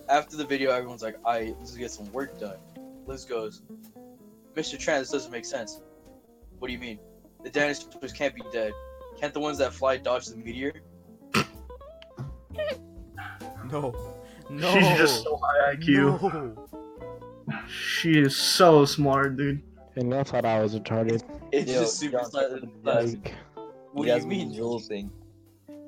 after 0.09 0.37
the 0.37 0.45
video, 0.45 0.71
everyone's 0.73 1.03
like, 1.03 1.17
"I 1.25 1.55
let's 1.59 1.75
get 1.77 1.91
some 1.91 2.11
work 2.13 2.39
done." 2.39 2.59
Liz 3.07 3.25
goes, 3.25 3.63
"Mr. 4.55 4.77
Tran, 4.77 4.99
this 4.99 5.11
doesn't 5.11 5.33
make 5.33 5.45
sense. 5.45 5.81
What 6.59 6.69
do 6.69 6.75
you 6.75 6.79
mean? 6.79 6.99
The 7.43 7.51
dinosaurs 7.51 8.13
can't 8.13 8.35
be 8.35 8.43
dead. 8.53 8.73
Can't 9.19 9.33
the 9.33 9.41
ones 9.41 9.59
that 9.59 9.73
fly 9.73 9.97
dodge 9.97 10.27
the 10.27 10.37
meteor?" 10.37 10.73
No. 13.73 13.95
No. 14.51 14.73
she's 14.75 14.99
just 14.99 15.23
so 15.25 15.41
high 15.43 15.77
IQ. 15.77 16.23
No. 16.23 16.69
She 17.69 18.19
is 18.19 18.37
so 18.37 18.85
smart, 18.85 19.37
dude. 19.37 19.63
And 19.97 20.15
I 20.15 20.23
thought 20.23 20.45
I 20.45 20.61
was 20.61 20.75
retarded. 20.79 21.23
It's 21.53 21.71
Yo, 21.71 21.81
just 21.81 21.99
super 21.99 22.19
John, 22.19 22.31
silent. 22.31 22.85
Like, 22.85 23.35
What 23.93 24.07
do 24.07 24.15
you 24.15 24.27
mean? 24.27 24.53
Jules 24.53 24.89
thing. 24.89 25.11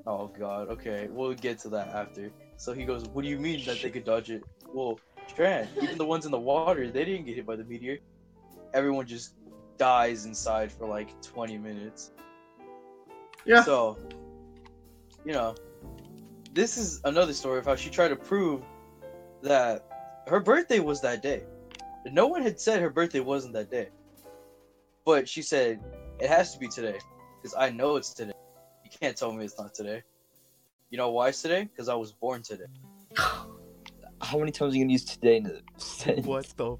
Oh 0.06 0.28
god. 0.28 0.68
Okay, 0.68 1.08
we'll 1.10 1.34
get 1.34 1.58
to 1.60 1.68
that 1.70 1.88
after. 1.88 2.30
So 2.56 2.72
he 2.72 2.84
goes, 2.84 3.04
"What 3.06 3.22
do 3.22 3.28
you 3.28 3.38
mean 3.38 3.64
that 3.66 3.80
they 3.82 3.90
could 3.90 4.04
dodge 4.04 4.30
it?" 4.30 4.42
Well, 4.72 4.98
Strand, 5.28 5.68
even 5.80 5.96
the 5.96 6.04
ones 6.04 6.26
in 6.26 6.30
the 6.30 6.38
water, 6.38 6.90
they 6.90 7.04
didn't 7.04 7.26
get 7.26 7.36
hit 7.36 7.46
by 7.46 7.56
the 7.56 7.64
meteor. 7.64 7.98
Everyone 8.74 9.06
just 9.06 9.34
dies 9.78 10.26
inside 10.26 10.70
for 10.70 10.86
like 10.86 11.20
20 11.22 11.56
minutes. 11.58 12.12
Yeah. 13.44 13.62
So, 13.62 13.96
you 15.24 15.32
know, 15.32 15.54
this 16.54 16.78
is 16.78 17.00
another 17.04 17.32
story 17.32 17.58
of 17.58 17.66
how 17.66 17.74
she 17.74 17.90
tried 17.90 18.08
to 18.08 18.16
prove 18.16 18.62
that 19.42 19.84
her 20.28 20.40
birthday 20.40 20.78
was 20.78 21.00
that 21.02 21.22
day. 21.22 21.42
No 22.06 22.28
one 22.28 22.42
had 22.42 22.60
said 22.60 22.80
her 22.80 22.90
birthday 22.90 23.20
wasn't 23.20 23.54
that 23.54 23.70
day. 23.70 23.88
But 25.04 25.28
she 25.28 25.42
said 25.42 25.80
it 26.20 26.28
has 26.28 26.52
to 26.54 26.58
be 26.58 26.68
today 26.68 26.98
because 27.42 27.54
I 27.58 27.70
know 27.70 27.96
it's 27.96 28.14
today. 28.14 28.32
You 28.84 28.90
can't 29.00 29.16
tell 29.16 29.32
me 29.32 29.44
it's 29.44 29.58
not 29.58 29.74
today. 29.74 30.02
You 30.90 30.98
know 30.98 31.10
why 31.10 31.28
it's 31.28 31.42
today? 31.42 31.64
Because 31.64 31.88
I 31.88 31.94
was 31.94 32.12
born 32.12 32.42
today. 32.42 32.64
How 33.16 34.38
many 34.38 34.52
times 34.52 34.72
are 34.72 34.76
you 34.76 34.84
gonna 34.84 34.92
use 34.92 35.04
today 35.04 35.38
in 35.38 35.46
a 35.46 35.60
sentence? 35.80 36.26
What 36.26 36.46
the? 36.56 36.76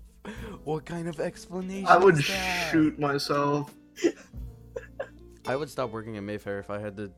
What 0.62 0.87
kind 0.87 1.08
of 1.08 1.20
explanation? 1.20 1.87
I 1.87 1.98
would 1.98 2.18
is 2.18 2.28
that? 2.28 2.70
shoot 2.70 2.98
myself. 2.98 3.74
I 5.46 5.56
would 5.56 5.68
stop 5.68 5.90
working 5.90 6.16
at 6.16 6.22
Mayfair 6.22 6.58
if 6.60 6.70
I 6.70 6.78
had 6.78 6.96
to. 6.96 7.10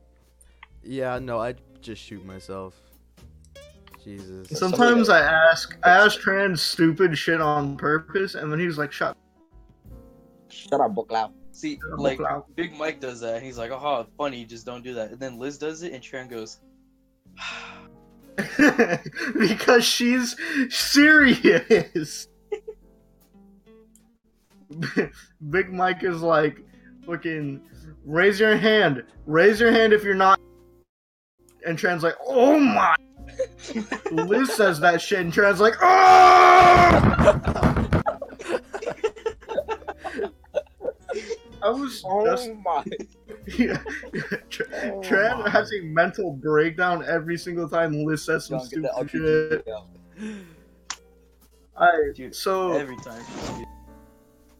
Yeah, 0.83 1.19
no, 1.19 1.39
I'd 1.39 1.61
just 1.81 2.01
shoot 2.01 2.25
myself. 2.25 2.75
Jesus. 4.03 4.47
Sometimes 4.57 5.09
I 5.09 5.19
ask, 5.19 5.77
I 5.83 5.89
ask 5.89 6.19
trans 6.19 6.61
stupid 6.61 7.17
shit 7.17 7.41
on 7.41 7.75
purpose, 7.75 8.35
and 8.35 8.51
then 8.51 8.59
he's 8.59 8.77
like, 8.77 8.91
"Shut." 8.91 9.17
Shut 10.49 10.79
up, 10.79 10.95
book 10.95 11.11
loud. 11.11 11.33
See, 11.51 11.79
up, 11.91 11.99
like 11.99 12.17
Cloud." 12.17 12.43
Big 12.55 12.73
Mike 12.73 12.99
does 12.99 13.19
that. 13.19 13.43
He's 13.43 13.57
like, 13.57 13.71
"Oh, 13.71 14.05
funny, 14.17 14.45
just 14.45 14.65
don't 14.65 14.83
do 14.83 14.93
that." 14.93 15.11
And 15.11 15.19
then 15.19 15.37
Liz 15.37 15.57
does 15.57 15.83
it, 15.83 15.91
and 15.91 16.01
Tran 16.01 16.29
goes, 16.29 16.59
because 19.39 19.83
she's 19.83 20.35
serious. 20.69 22.27
Big 25.49 25.73
Mike 25.73 26.03
is 26.03 26.21
like, 26.21 26.59
fucking, 27.05 27.61
raise 28.05 28.39
your 28.39 28.57
hand. 28.57 29.03
Raise 29.25 29.59
your 29.59 29.71
hand 29.71 29.93
if 29.93 30.03
you're 30.03 30.13
not. 30.13 30.36
And 31.67 31.77
Tran's 31.77 32.01
like, 32.01 32.15
oh 32.25 32.57
my. 32.57 32.95
Liz 34.11 34.53
says 34.53 34.79
that 34.79 35.01
shit, 35.01 35.19
and 35.19 35.33
Tran's 35.33 35.59
like, 35.59 35.75
oh! 35.81 35.87
I 41.61 41.69
was 41.69 42.01
oh 42.05 42.25
just 42.25 42.49
my. 42.63 42.85
yeah. 43.57 43.77
Tr- 44.49 44.63
Oh 44.71 45.01
Tran 45.01 45.39
my. 45.43 45.49
has 45.49 45.73
a 45.73 45.81
mental 45.81 46.31
breakdown 46.31 47.03
every 47.05 47.37
single 47.37 47.67
time 47.67 48.05
Liz 48.05 48.23
says 48.23 48.45
some 48.45 48.59
John, 48.59 48.69
get 48.69 48.93
stupid 48.95 49.11
shit. 49.11 49.65
RPG 49.65 49.73
out. 49.75 49.87
I 51.77 51.91
Dude, 52.15 52.33
so 52.33 52.71
every 52.73 52.95
time. 52.97 53.21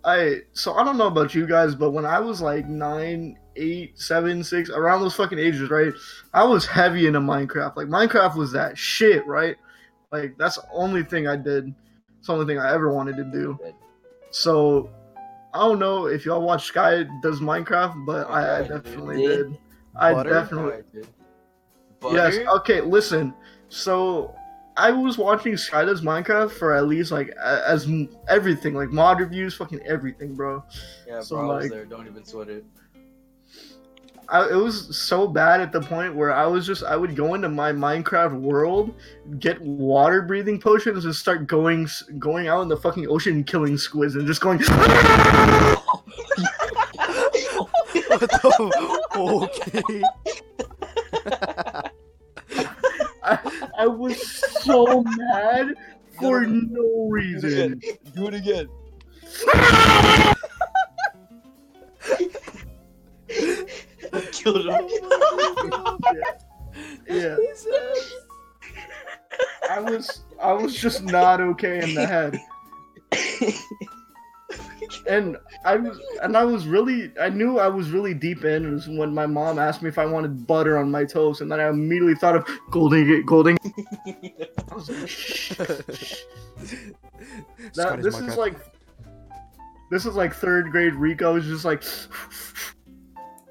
I 0.03 0.41
so 0.51 0.73
I 0.73 0.83
don't 0.83 0.97
know 0.97 1.07
about 1.07 1.33
you 1.33 1.47
guys, 1.47 1.73
but 1.73 1.91
when 1.91 2.05
I 2.05 2.19
was 2.19 2.41
like 2.41 2.67
nine, 2.67 3.37
eight, 3.57 3.99
seven, 3.99 4.43
six, 4.43 4.69
around 4.69 5.01
those 5.01 5.15
fucking 5.15 5.39
ages, 5.39 5.69
right? 5.69 5.93
I 6.33 6.43
was 6.43 6.65
heavy 6.65 7.07
into 7.07 7.19
Minecraft. 7.19 7.75
Like 7.75 7.87
Minecraft 7.87 8.35
was 8.35 8.51
that 8.53 8.77
shit, 8.77 9.25
right? 9.27 9.55
Like 10.11 10.37
that's 10.37 10.55
the 10.55 10.63
only 10.71 11.03
thing 11.03 11.27
I 11.27 11.35
did. 11.35 11.73
It's 12.19 12.27
the 12.27 12.33
only 12.33 12.45
thing 12.45 12.59
I 12.59 12.73
ever 12.73 12.93
wanted 12.93 13.17
to 13.17 13.23
do. 13.25 13.59
So 14.31 14.89
I 15.53 15.59
don't 15.59 15.79
know 15.79 16.05
if 16.07 16.25
y'all 16.25 16.41
watch 16.41 16.65
Sky 16.65 17.05
does 17.21 17.39
Minecraft, 17.39 18.05
but 18.05 18.29
I, 18.29 18.59
I 18.59 18.61
definitely 18.67 19.17
dude. 19.17 19.47
did. 19.51 19.57
I 19.95 20.13
Butter? 20.13 20.29
definitely 20.29 20.71
Alright, 20.71 20.93
dude. 20.93 21.07
Yes. 22.11 22.37
Okay. 22.57 22.81
Listen. 22.81 23.33
So 23.69 24.35
I 24.77 24.91
was 24.91 25.17
watching 25.17 25.57
Sky 25.57 25.83
does 25.85 26.01
Minecraft 26.01 26.51
for 26.51 26.75
at 26.75 26.87
least 26.87 27.11
like 27.11 27.29
as 27.43 27.89
everything, 28.29 28.75
like 28.75 28.89
mod 28.89 29.19
reviews, 29.19 29.55
fucking 29.55 29.81
everything, 29.85 30.35
bro. 30.35 30.63
Yeah, 31.07 31.21
so, 31.21 31.37
bro, 31.37 31.51
I 31.51 31.55
was 31.55 31.63
like- 31.65 31.71
there. 31.71 31.85
Don't 31.85 32.07
even 32.07 32.23
sweat 32.23 32.49
it. 32.49 32.63
I, 34.29 34.49
it 34.49 34.55
was 34.55 34.97
so 34.97 35.27
bad 35.27 35.61
at 35.61 35.71
the 35.71 35.79
point 35.79 36.13
where 36.13 36.33
I 36.33 36.45
was 36.45 36.67
just 36.67 36.83
I 36.83 36.97
would 36.97 37.15
go 37.15 37.33
into 37.33 37.47
my 37.47 37.71
Minecraft 37.71 38.37
world, 38.39 38.93
get 39.39 39.61
water 39.61 40.21
breathing 40.21 40.59
potions, 40.59 41.05
and 41.05 41.15
start 41.15 41.47
going 41.47 41.87
going 42.19 42.47
out 42.47 42.61
in 42.61 42.67
the 42.67 42.75
fucking 42.75 43.07
ocean 43.07 43.35
and 43.35 43.47
killing 43.47 43.77
squids 43.77 44.15
and 44.15 44.27
just 44.27 44.41
going. 44.41 44.59
What 48.07 48.21
the? 48.21 49.01
Okay. 49.15 50.03
I, 53.23 53.39
I 53.77 53.87
was 53.87 54.21
so 54.61 55.03
mad 55.03 55.73
for 56.19 56.45
no 56.45 57.07
reason. 57.09 57.81
Do 58.13 58.27
it 58.27 58.33
again. 58.33 58.67
Killed 64.31 64.65
him. 64.67 64.87
yeah. 67.09 67.35
I 69.69 69.79
was 69.79 70.21
I 70.41 70.53
was 70.53 70.75
just 70.75 71.03
not 71.03 71.41
okay 71.41 71.83
in 71.83 71.95
the 71.95 72.05
head. 72.05 72.39
And 75.07 75.37
I 75.65 75.75
was 75.75 75.99
and 76.21 76.35
I 76.37 76.43
was 76.43 76.67
really 76.67 77.11
I 77.19 77.29
knew 77.29 77.59
I 77.59 77.67
was 77.67 77.91
really 77.91 78.13
deep 78.13 78.43
in 78.43 78.65
it 78.65 78.69
was 78.69 78.87
when 78.87 79.13
my 79.13 79.25
mom 79.25 79.59
asked 79.59 79.81
me 79.81 79.89
if 79.89 79.97
I 79.97 80.05
wanted 80.05 80.47
butter 80.47 80.77
on 80.77 80.91
my 80.91 81.03
toast 81.05 81.41
and 81.41 81.51
then 81.51 81.59
I 81.59 81.69
immediately 81.69 82.15
thought 82.15 82.35
of 82.35 82.47
golden 82.71 83.25
golden 83.25 83.57
I 83.63 84.75
like, 84.75 84.87
that, 87.73 87.99
this 88.01 88.15
is 88.15 88.21
Minecraft. 88.21 88.37
like 88.37 88.55
this 89.91 90.05
is 90.05 90.15
like 90.15 90.33
third 90.33 90.71
grade 90.71 90.95
Rico 90.95 91.35
is 91.35 91.45
just 91.45 91.65
like 91.65 91.83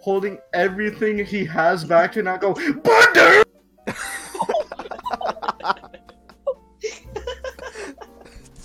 holding 0.07 0.39
everything 0.55 1.19
he 1.27 1.45
has 1.45 1.85
back 1.85 2.13
to 2.13 2.23
not 2.23 2.41
go 2.41 2.55
butter 2.85 3.43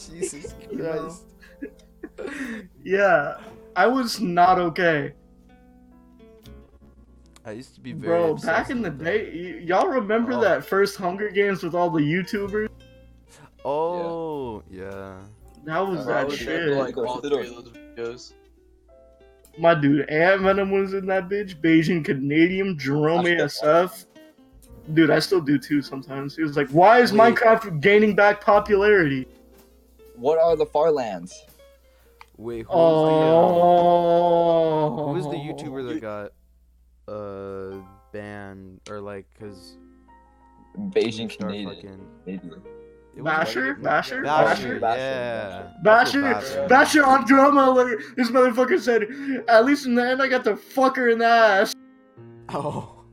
Jesus 0.07 0.53
Christ. 0.75 1.23
Yeah, 2.83 3.37
I 3.75 3.87
was 3.87 4.19
not 4.21 4.59
okay. 4.59 5.13
I 7.43 7.51
used 7.53 7.73
to 7.73 7.81
be 7.81 7.93
very 7.93 8.07
Bro, 8.19 8.35
back 8.35 8.69
in 8.69 8.83
the 8.83 8.91
that. 8.91 9.03
day, 9.03 9.31
y- 9.33 9.61
y'all 9.63 9.87
remember 9.87 10.33
Oh. 10.33 10.41
that 10.41 10.63
first 10.63 10.95
Hunger 10.97 11.29
Games 11.31 11.63
with 11.63 11.73
all 11.73 11.89
the 11.89 11.99
YouTubers? 12.01 12.67
Oh, 13.65 14.61
yeah. 14.69 15.15
That 15.65 15.79
was 15.87 16.05
Bro, 16.05 16.13
I 16.13 16.17
that 16.19 16.27
was 16.27 16.37
shit. 16.37 16.77
like 16.77 16.97
all 16.97 17.19
the 17.19 17.29
three 17.31 17.47
of 17.47 17.65
those 17.65 17.73
videos. 17.97 18.33
My 19.57 19.75
dude, 19.75 20.09
Ant 20.09 20.41
Venom 20.41 20.71
was 20.71 20.93
in 20.93 21.05
that 21.07 21.29
bitch. 21.29 21.59
Bajan 21.59 22.03
Canadian, 22.03 22.77
Jerome 22.77 23.25
I 23.25 23.31
ASF. 23.31 24.05
Dude, 24.93 25.11
I 25.11 25.19
still 25.19 25.41
do 25.41 25.57
too 25.57 25.81
sometimes. 25.81 26.35
He 26.35 26.43
was 26.43 26.57
like, 26.57 26.69
"Why 26.69 26.99
is 26.99 27.11
Wait. 27.13 27.35
Minecraft 27.35 27.81
gaining 27.81 28.15
back 28.15 28.41
popularity?" 28.41 29.27
What 30.15 30.39
are 30.39 30.55
the 30.55 30.65
Farlands? 30.65 31.45
Wait, 32.37 32.65
who's 32.65 32.69
was 32.69 33.09
Oh, 33.09 34.89
the, 34.89 35.01
uh, 35.01 35.05
who 35.05 35.13
was 35.13 35.25
the 35.25 35.37
YouTuber 35.37 35.87
that 35.89 36.01
got 36.01 36.31
uh 37.07 37.77
banned 38.11 38.79
or 38.89 38.99
like 39.01 39.25
cause 39.39 39.77
Bajan 40.77 41.31
Star 41.31 41.49
Canadian. 41.49 41.75
fucking 41.75 42.07
Maybe. 42.25 42.49
It 43.15 43.21
was 43.21 43.31
Basher, 43.31 43.73
Basher, 43.75 44.21
Basher, 44.23 44.79
Basher. 44.79 44.99
yeah. 44.99 45.71
Basher, 45.83 46.21
That's 46.21 46.55
what 46.55 46.69
Basher 46.69 47.05
on 47.05 47.25
drama 47.25 47.69
alert. 47.71 48.01
This 48.15 48.29
motherfucker 48.31 48.79
said, 48.79 49.03
"At 49.47 49.65
least 49.65 49.85
in 49.85 49.95
the 49.95 50.07
end, 50.07 50.21
I 50.21 50.27
got 50.27 50.43
the 50.43 50.53
fucker 50.53 51.11
in 51.11 51.17
the 51.19 51.25
ass." 51.25 51.73
Oh. 52.49 53.03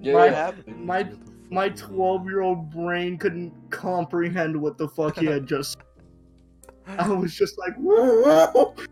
Yeah, 0.00 0.12
My- 0.14 0.18
What 0.18 0.30
yeah. 0.30 0.36
happened? 0.36 0.84
My 0.86 1.10
my 1.50 1.68
12 1.70 2.24
year 2.26 2.40
old 2.42 2.70
brain 2.70 3.18
couldn't 3.18 3.52
comprehend 3.70 4.60
what 4.60 4.78
the 4.78 4.88
fuck 4.88 5.18
he 5.18 5.26
had 5.26 5.46
just. 5.46 5.78
I 6.86 7.08
was 7.08 7.34
just 7.34 7.58
like, 7.58 7.74
whoa. 7.76 8.74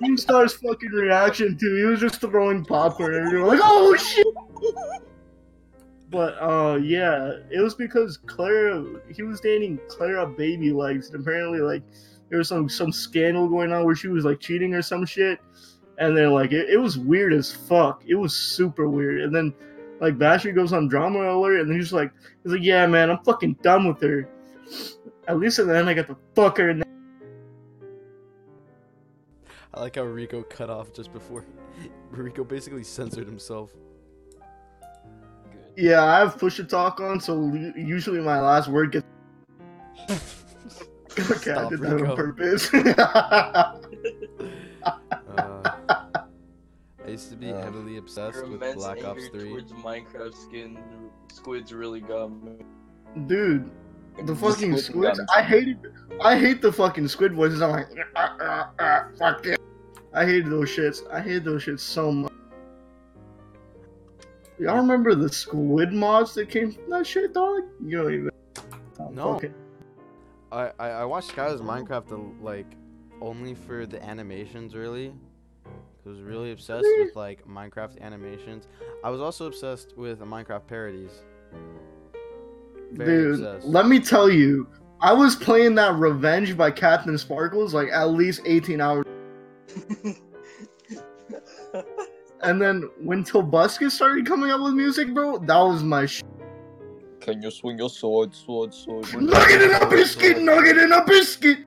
He 0.00 0.16
starts 0.16 0.54
fucking 0.54 0.90
reaction 0.90 1.56
too. 1.56 1.76
He 1.76 1.84
was 1.84 2.00
just 2.00 2.20
throwing 2.20 2.64
popcorn 2.64 3.14
and 3.14 3.32
we 3.32 3.38
were 3.38 3.46
like, 3.46 3.60
oh 3.62 3.94
shit. 3.96 4.26
But 6.14 6.40
uh 6.40 6.76
yeah, 6.76 7.38
it 7.50 7.60
was 7.60 7.74
because 7.74 8.18
Clara 8.18 8.84
he 9.12 9.22
was 9.22 9.40
dating 9.40 9.80
Clara 9.88 10.24
Baby 10.24 10.70
Legs 10.70 11.10
and 11.10 11.20
apparently 11.20 11.58
like 11.58 11.82
there 12.28 12.38
was 12.38 12.46
some 12.46 12.68
some 12.68 12.92
scandal 12.92 13.48
going 13.48 13.72
on 13.72 13.84
where 13.84 13.96
she 13.96 14.06
was 14.06 14.24
like 14.24 14.38
cheating 14.38 14.74
or 14.74 14.80
some 14.80 15.04
shit. 15.04 15.40
And 15.98 16.16
then 16.16 16.30
like 16.30 16.52
it, 16.52 16.70
it 16.70 16.76
was 16.76 16.96
weird 16.96 17.34
as 17.34 17.50
fuck. 17.50 18.04
It 18.06 18.14
was 18.14 18.32
super 18.32 18.88
weird. 18.88 19.22
And 19.22 19.34
then 19.34 19.52
like 20.00 20.16
Basher 20.16 20.52
goes 20.52 20.72
on 20.72 20.86
drama 20.86 21.36
alert 21.36 21.58
and 21.58 21.68
then 21.68 21.78
he's 21.78 21.92
like 21.92 22.12
he's 22.44 22.52
like, 22.52 22.62
Yeah 22.62 22.86
man, 22.86 23.10
I'm 23.10 23.24
fucking 23.24 23.54
done 23.62 23.88
with 23.88 24.00
her. 24.00 24.28
At 25.26 25.40
least 25.40 25.58
in 25.58 25.66
the 25.66 25.76
end 25.76 25.88
I 25.88 25.94
got 25.94 26.06
the 26.06 26.16
fucker 26.36 26.70
in 26.70 26.78
the 26.78 26.84
I 29.74 29.80
like 29.80 29.96
how 29.96 30.04
Rico 30.04 30.44
cut 30.44 30.70
off 30.70 30.92
just 30.92 31.12
before 31.12 31.44
Rico 32.12 32.44
basically 32.44 32.84
censored 32.84 33.26
himself. 33.26 33.72
Yeah, 35.76 36.04
I 36.04 36.18
have 36.20 36.38
push 36.38 36.56
to 36.56 36.64
talk 36.64 37.00
on, 37.00 37.20
so 37.20 37.52
usually 37.76 38.20
my 38.20 38.40
last 38.40 38.68
word 38.68 38.92
gets. 38.92 39.06
okay, 41.30 41.52
I 41.52 41.68
did 41.68 41.80
that 41.80 42.00
on 42.02 42.16
purpose. 42.16 42.70
Uh, 45.36 46.20
I 47.06 47.08
used 47.08 47.30
to 47.30 47.36
be 47.36 47.50
Uh, 47.52 47.60
heavily 47.62 47.96
obsessed 47.96 48.42
with 48.42 48.54
immense 48.54 48.76
Black 48.76 49.02
Ops 49.04 49.28
3. 49.28 49.48
towards 49.48 49.72
Minecraft 49.72 50.34
skin 50.34 50.78
squids 51.32 51.72
really 51.72 52.00
got 52.00 52.28
me. 52.42 52.52
Dude, 53.26 53.70
The 54.24 54.34
fucking 54.36 54.76
squid 54.76 55.14
squids. 55.16 55.20
I 55.34 55.42
hated. 55.42 55.78
I 56.22 56.38
hate 56.38 56.60
the 56.62 56.72
fucking 56.72 57.08
squid 57.08 57.32
voices. 57.34 57.62
I'm 57.62 57.70
like, 57.72 57.88
"Ah, 58.16 58.36
ah, 58.40 58.70
ah, 58.78 59.04
fuck 59.18 59.46
it. 59.46 59.60
I 60.12 60.24
hated 60.24 60.50
those 60.50 60.68
shits. 60.68 61.00
I 61.12 61.20
hated 61.20 61.44
those 61.44 61.64
shits 61.64 61.80
so 61.80 62.12
much. 62.12 62.32
Y'all 64.58 64.76
remember 64.76 65.14
the 65.14 65.28
squid 65.28 65.92
mods 65.92 66.34
that 66.34 66.48
came 66.48 66.72
from 66.72 66.88
that 66.90 67.06
shit, 67.06 67.34
dog? 67.34 67.62
You 67.84 68.02
don't 68.02 68.14
even. 68.14 68.30
Oh, 69.00 69.08
No. 69.08 69.28
Okay. 69.34 69.50
I, 70.52 70.70
I, 70.78 70.88
I 70.90 71.04
watched 71.04 71.28
Sky 71.30 71.48
does 71.48 71.60
Minecraft 71.60 72.12
uh, 72.12 72.44
like 72.44 72.66
only 73.20 73.54
for 73.54 73.86
the 73.86 74.02
animations 74.04 74.76
really. 74.76 75.12
I 75.66 76.08
was 76.08 76.20
really 76.20 76.52
obsessed 76.52 76.86
with 76.98 77.16
like 77.16 77.44
Minecraft 77.48 78.00
animations. 78.00 78.68
I 79.02 79.10
was 79.10 79.20
also 79.20 79.46
obsessed 79.46 79.96
with 79.96 80.20
Minecraft 80.20 80.66
parodies. 80.66 81.10
Very 82.92 83.22
Dude, 83.36 83.40
obsessed. 83.40 83.66
let 83.66 83.88
me 83.88 83.98
tell 83.98 84.30
you, 84.30 84.68
I 85.00 85.12
was 85.12 85.34
playing 85.34 85.74
that 85.76 85.94
Revenge 85.96 86.56
by 86.56 86.70
CaptainSparklez 86.70 87.72
like 87.72 87.88
at 87.88 88.10
least 88.10 88.42
18 88.44 88.80
hours. 88.80 89.04
And 92.44 92.60
then 92.60 92.90
when 93.00 93.24
Tobuscus 93.24 93.92
started 93.92 94.26
coming 94.26 94.50
up 94.50 94.60
with 94.60 94.74
music, 94.74 95.14
bro, 95.14 95.38
that 95.38 95.56
was 95.58 95.82
my 95.82 96.04
sh- 96.04 96.22
Can 97.20 97.40
you 97.40 97.50
swing 97.50 97.78
your 97.78 97.88
sword, 97.88 98.34
sword, 98.34 98.74
sword? 98.74 99.06
Nugget 99.20 99.62
in 99.62 99.70
a 99.72 99.88
biscuit, 99.88 100.38
nugget 100.42 100.76
in 100.76 100.92
a 100.92 101.02
biscuit, 101.06 101.60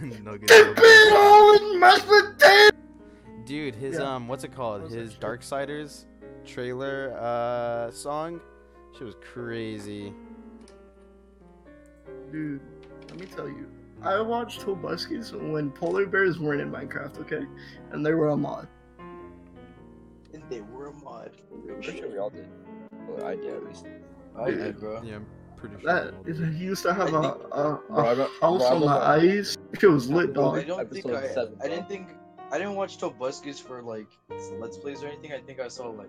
Nugget 0.00 0.48
dip 0.48 0.74
it 0.76 1.12
all 1.16 1.56
in 1.72 1.78
mashed 1.80 2.06
potato. 2.06 2.76
Dude, 3.44 3.74
his 3.76 3.94
Yeah. 3.98 4.14
um, 4.16 4.26
what's 4.28 4.42
it 4.44 4.52
called? 4.54 4.82
What 4.82 4.90
His 4.90 5.12
shit? 5.12 5.20
Darksiders 5.20 6.04
trailer 6.44 7.14
uh 7.18 7.90
song. 7.92 8.40
She 8.98 9.04
was 9.04 9.14
crazy. 9.32 10.12
Dude, 12.32 12.60
let 13.10 13.20
me 13.20 13.26
tell 13.26 13.48
you, 13.48 13.68
I 14.02 14.20
watched 14.20 14.60
Tobuscus 14.60 15.32
when 15.52 15.70
polar 15.70 16.06
bears 16.06 16.38
weren't 16.40 16.60
in 16.60 16.70
Minecraft, 16.70 17.20
okay, 17.20 17.44
and 17.92 18.04
they 18.04 18.12
were 18.12 18.28
a 18.30 18.36
mod. 18.36 18.66
And 20.32 20.42
they 20.50 20.60
were 20.60 20.86
a 20.88 20.92
mod. 20.92 21.30
I'm 21.52 21.62
pretty 21.82 21.98
sure 21.98 22.08
we 22.10 22.18
all 22.18 22.30
did. 22.30 22.48
Well, 23.08 23.24
I 23.26 23.36
did 23.36 23.54
at 23.54 23.64
least. 23.64 23.86
I 24.38 24.50
did, 24.50 24.78
bro. 24.80 25.02
Yeah, 25.02 25.16
I'm 25.16 25.26
pretty 25.56 25.80
sure. 25.80 25.92
That 25.92 26.24
we 26.24 26.32
all 26.32 26.38
did. 26.38 26.54
he 26.54 26.64
used 26.64 26.82
to 26.84 26.94
have 26.94 27.12
a, 27.14 27.16
a, 27.16 27.80
Bro, 27.88 28.04
I 28.04 28.12
a 28.12 28.16
got- 28.16 28.30
house 28.40 28.58
bro, 28.60 28.66
on 28.74 28.80
the 28.80 28.86
got- 28.86 29.20
ice. 29.20 29.56
It 29.82 29.86
was 29.86 30.08
lit, 30.10 30.30
I 30.30 30.32
dog. 30.32 30.66
don't 30.66 30.90
think 30.92 31.06
I. 31.06 31.28
seven, 31.28 31.56
I 31.62 31.68
didn't 31.68 31.88
think. 31.88 32.08
I 32.50 32.56
didn't 32.58 32.76
watch 32.76 32.98
Tobuscus 32.98 33.60
for 33.62 33.82
like 33.82 34.06
let's 34.58 34.78
plays 34.78 35.02
or 35.02 35.08
anything. 35.08 35.32
I 35.32 35.40
think 35.40 35.60
I 35.60 35.68
saw 35.68 35.88
like 35.88 36.08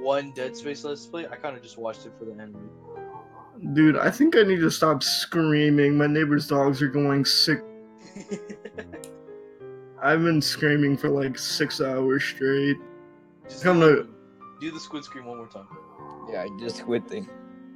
one 0.00 0.32
Dead 0.32 0.56
Space 0.56 0.82
let's 0.84 1.06
play. 1.06 1.26
I 1.26 1.36
kind 1.36 1.56
of 1.56 1.62
just 1.62 1.76
watched 1.78 2.06
it 2.06 2.12
for 2.18 2.24
the 2.24 2.32
anime. 2.32 2.70
Dude, 3.74 3.96
I 3.96 4.10
think 4.10 4.36
I 4.36 4.42
need 4.42 4.60
to 4.60 4.70
stop 4.70 5.02
screaming. 5.02 5.96
My 5.96 6.06
neighbor's 6.06 6.46
dogs 6.46 6.80
are 6.82 6.88
going 6.88 7.24
sick. 7.24 7.62
I've 10.02 10.22
been 10.22 10.40
screaming 10.42 10.96
for 10.96 11.08
like 11.08 11.38
six 11.38 11.80
hours 11.80 12.22
straight. 12.24 12.76
Just 13.48 13.62
Come 13.62 13.80
do, 13.80 13.96
to- 14.04 14.08
do 14.60 14.70
the 14.70 14.80
squid 14.80 15.04
scream 15.04 15.24
one 15.26 15.38
more 15.38 15.46
time. 15.48 15.66
Yeah, 16.30 16.42
I 16.42 16.48
just 16.58 16.76
squid 16.76 17.06
thing. 17.08 17.28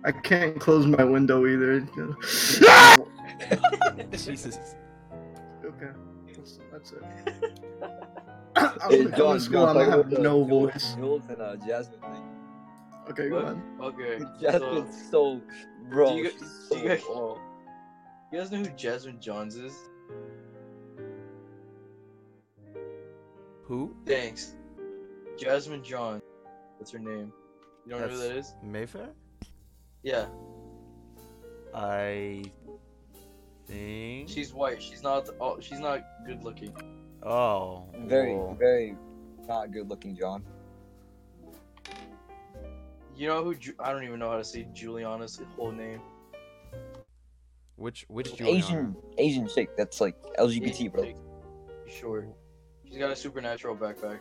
I 0.04 0.12
can't 0.12 0.58
close 0.58 0.86
my 0.86 1.04
window 1.04 1.46
either. 1.46 1.80
Jesus. 4.12 4.74
okay, 5.64 5.90
that's, 6.34 6.58
that's 6.72 6.92
it. 6.92 7.02
I'm 8.56 8.70
Hey, 8.90 9.04
gonna 9.04 9.10
come 9.10 9.18
John, 9.18 9.34
to 9.34 9.40
school. 9.40 9.66
I'm 9.66 9.76
John, 9.76 9.84
gonna 9.84 9.86
talk 9.90 9.96
have 9.96 10.10
the 10.10 10.18
no 10.18 10.44
Jules- 10.46 10.72
voice. 10.72 10.94
Jules 10.94 11.22
and 11.28 11.40
uh, 11.42 11.56
Jasmine 11.56 12.00
thing. 12.00 12.24
Okay, 13.10 13.28
go 13.28 13.36
What? 13.36 13.44
ahead. 13.44 13.62
Okay. 13.80 14.18
So, 14.40 14.50
Jasmine's 14.50 15.10
so, 15.10 15.40
bro. 15.90 16.08
Do 16.10 16.16
you- 16.16 16.30
she's 16.30 16.40
do 16.70 16.78
you 16.78 16.82
so- 16.82 16.88
guys- 16.88 17.02
you 18.32 18.38
guys 18.38 18.50
know 18.52 18.58
who 18.58 18.68
Jasmine 18.76 19.20
Johns 19.20 19.56
is? 19.56 19.74
Who? 23.64 23.94
Thanks. 24.06 24.54
Jasmine 25.40 25.82
John. 25.82 26.20
That's 26.78 26.90
her 26.92 26.98
name. 26.98 27.32
You 27.86 27.92
don't 27.92 28.02
know 28.02 28.08
who 28.08 28.18
that 28.18 28.36
is? 28.36 28.54
Mayfair? 28.62 29.08
Yeah. 30.02 30.26
I 31.74 32.44
think. 33.66 34.28
She's 34.28 34.52
white. 34.52 34.82
She's 34.82 35.02
not. 35.02 35.28
Oh, 35.40 35.58
she's 35.60 35.80
not 35.80 36.02
good 36.26 36.44
looking. 36.44 36.74
Oh. 37.22 37.86
Very, 38.04 38.34
well, 38.34 38.56
very 38.58 38.96
not 39.48 39.72
good 39.72 39.88
looking, 39.88 40.14
John. 40.16 40.44
You 43.16 43.28
know 43.28 43.42
who? 43.42 43.54
Ju- 43.54 43.74
I 43.78 43.92
don't 43.92 44.04
even 44.04 44.18
know 44.18 44.30
how 44.30 44.38
to 44.38 44.44
say 44.44 44.66
Juliana's 44.74 45.40
whole 45.56 45.72
name. 45.72 46.00
Which 47.76 48.04
which 48.08 48.34
Juliana? 48.36 48.58
Asian, 48.58 48.96
Asian 49.16 49.48
chick 49.48 49.76
that's 49.76 50.00
like 50.00 50.16
LGBT, 50.38 50.92
bro. 50.92 51.04
You 51.04 51.14
Sure. 51.86 52.26
She's 52.84 52.98
got 52.98 53.10
a 53.10 53.16
supernatural 53.16 53.76
backpack. 53.76 54.20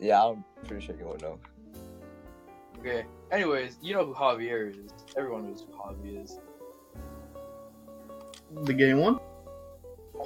Yeah, 0.00 0.24
I'm 0.24 0.44
pretty 0.66 0.84
sure 0.84 0.96
you 0.96 1.04
won't 1.06 1.22
know. 1.22 1.38
Okay. 2.78 3.04
Anyways, 3.32 3.76
you 3.82 3.94
know 3.94 4.06
who 4.06 4.14
Javier 4.14 4.70
is. 4.70 4.92
Everyone 5.16 5.46
knows 5.48 5.66
who 5.66 5.76
Javier 5.76 6.24
is. 6.24 6.38
The 8.62 8.72
gay 8.72 8.94
one? 8.94 9.18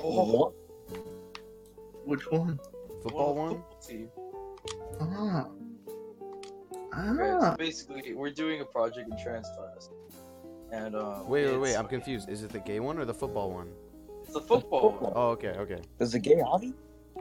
Oh, 0.03 0.53
Which 2.05 2.31
one? 2.31 2.59
Football 3.03 3.35
well, 3.35 3.47
one? 3.47 3.51
football 3.51 3.81
team. 3.81 4.09
Ah. 5.01 5.47
Okay, 6.95 7.31
so 7.41 7.47
Ah. 7.47 7.55
basically, 7.57 8.15
we're 8.15 8.31
doing 8.31 8.61
a 8.61 8.65
project 8.65 9.11
in 9.11 9.17
Tran's 9.23 9.49
class, 9.57 9.89
and 10.71 10.95
um. 10.95 11.27
Wait, 11.29 11.47
wait, 11.47 11.57
wait. 11.59 11.75
I'm 11.75 11.89
confused. 11.89 12.29
Is 12.29 12.43
it 12.43 12.51
the 12.51 12.61
gay 12.61 12.81
one 12.81 12.99
or 12.99 13.05
the 13.07 13.15
football 13.15 13.51
one? 13.51 13.73
It's 14.23 14.35
the 14.35 14.41
football. 14.41 14.91
one. 15.01 15.13
Oh, 15.17 15.31
okay, 15.31 15.51
okay. 15.59 15.79
Is 16.01 16.15
a 16.15 16.19
gay 16.19 16.39
hobby? 16.41 16.75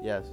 Yes. 0.03 0.25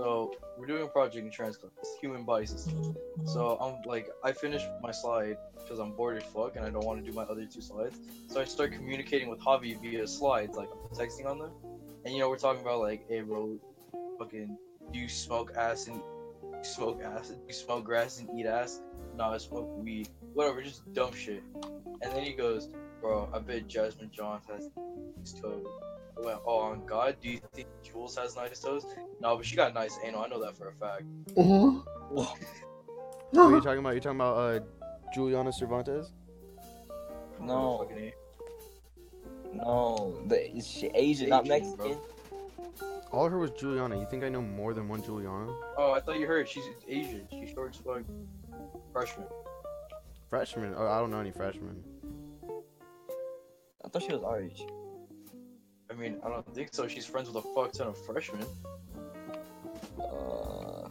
So 0.00 0.32
we're 0.56 0.64
doing 0.64 0.82
a 0.82 0.86
project 0.86 1.26
in 1.26 1.30
Tran's 1.30 1.58
class, 1.58 1.72
human 2.00 2.24
body 2.24 2.46
system. 2.46 2.96
So 3.26 3.58
I'm 3.60 3.82
like, 3.86 4.08
I 4.24 4.32
finished 4.32 4.64
my 4.82 4.92
slide 4.92 5.36
because 5.58 5.78
I'm 5.78 5.92
bored 5.92 6.16
as 6.16 6.22
fuck 6.22 6.56
and 6.56 6.64
I 6.64 6.70
don't 6.70 6.86
want 6.86 7.04
to 7.04 7.10
do 7.10 7.14
my 7.14 7.24
other 7.24 7.44
two 7.44 7.60
slides. 7.60 7.98
So 8.26 8.40
I 8.40 8.44
start 8.44 8.72
communicating 8.72 9.28
with 9.28 9.40
Javi 9.40 9.78
via 9.78 10.06
slides, 10.06 10.56
like 10.56 10.70
I'm 10.72 10.96
texting 10.96 11.26
on 11.26 11.38
them. 11.38 11.50
And 12.06 12.14
you 12.14 12.20
know, 12.20 12.30
we're 12.30 12.38
talking 12.38 12.62
about 12.62 12.80
like, 12.80 13.04
hey 13.10 13.20
bro, 13.20 13.58
fucking, 14.18 14.56
do 14.90 14.98
you 14.98 15.06
smoke 15.06 15.52
ass 15.54 15.86
and 15.86 16.00
smoke 16.62 17.02
ass? 17.04 17.28
Do 17.28 17.36
you 17.46 17.52
smoke 17.52 17.84
grass 17.84 18.20
and 18.20 18.40
eat 18.40 18.46
ass? 18.46 18.80
No, 19.18 19.24
I 19.24 19.36
smoke 19.36 19.68
weed. 19.84 20.08
Whatever, 20.32 20.62
just 20.62 20.90
dumb 20.94 21.12
shit. 21.12 21.42
And 22.00 22.10
then 22.10 22.24
he 22.24 22.32
goes, 22.32 22.70
bro, 23.00 23.28
I 23.32 23.38
bet 23.38 23.66
Jasmine 23.68 24.10
Johns 24.12 24.44
has 24.46 24.70
nice 25.16 25.32
toes. 25.32 25.66
I 26.16 26.26
went, 26.26 26.40
oh, 26.46 26.58
on 26.58 26.84
God, 26.86 27.16
do 27.22 27.30
you 27.30 27.40
think 27.54 27.68
Jules 27.82 28.16
has 28.16 28.36
nice 28.36 28.60
toes? 28.60 28.84
No, 29.20 29.36
but 29.36 29.46
she 29.46 29.56
got 29.56 29.72
nice 29.74 29.98
anal. 30.04 30.22
I 30.22 30.28
know 30.28 30.40
that 30.42 30.56
for 30.56 30.68
a 30.68 30.72
fact. 30.72 31.04
Oh. 31.36 31.84
What 32.10 32.36
are 33.36 33.50
you 33.52 33.60
talking 33.60 33.78
about? 33.78 33.90
You're 33.90 34.00
talking 34.00 34.18
about 34.18 34.36
uh, 34.36 34.60
Juliana 35.14 35.52
Cervantes? 35.52 36.12
No. 37.40 37.86
Fucking 37.88 38.12
No, 39.54 40.20
the, 40.26 40.56
is 40.56 40.66
she 40.66 40.88
Asian, 40.94 41.30
not 41.30 41.46
Asian, 41.50 41.76
bro. 41.76 41.88
Mexican? 41.88 42.04
All 43.12 43.26
I 43.26 43.28
heard 43.30 43.40
was 43.40 43.50
Juliana. 43.52 43.98
You 43.98 44.06
think 44.10 44.22
I 44.22 44.28
know 44.28 44.42
more 44.42 44.74
than 44.74 44.88
one 44.88 45.02
Juliana? 45.02 45.52
Oh, 45.76 45.92
I 45.92 46.00
thought 46.00 46.18
you 46.20 46.26
heard. 46.26 46.48
She's 46.48 46.64
Asian. 46.86 47.26
She's 47.30 47.50
short 47.50 47.74
as 47.74 47.80
fuck. 47.80 48.02
Freshman. 48.92 49.26
Freshman? 50.28 50.74
Oh, 50.76 50.86
I 50.86 50.98
don't 50.98 51.10
know 51.10 51.18
any 51.18 51.32
freshmen. 51.32 51.82
I 53.90 53.92
thought 53.92 54.02
she 54.04 54.12
was 54.12 54.22
our 54.22 54.40
age. 54.40 54.64
I 55.90 55.94
mean, 55.94 56.18
I 56.24 56.28
don't 56.28 56.54
think 56.54 56.68
so. 56.70 56.86
She's 56.86 57.06
friends 57.06 57.28
with 57.28 57.44
a 57.44 57.48
fuck 57.52 57.72
ton 57.72 57.88
of 57.88 57.98
freshmen. 58.06 58.46
Uh, 59.98 60.88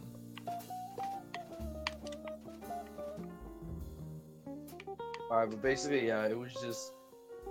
Alright, 5.30 5.48
but 5.48 5.62
basically, 5.62 6.08
yeah, 6.08 6.26
it 6.26 6.38
was 6.38 6.52
just 6.52 6.92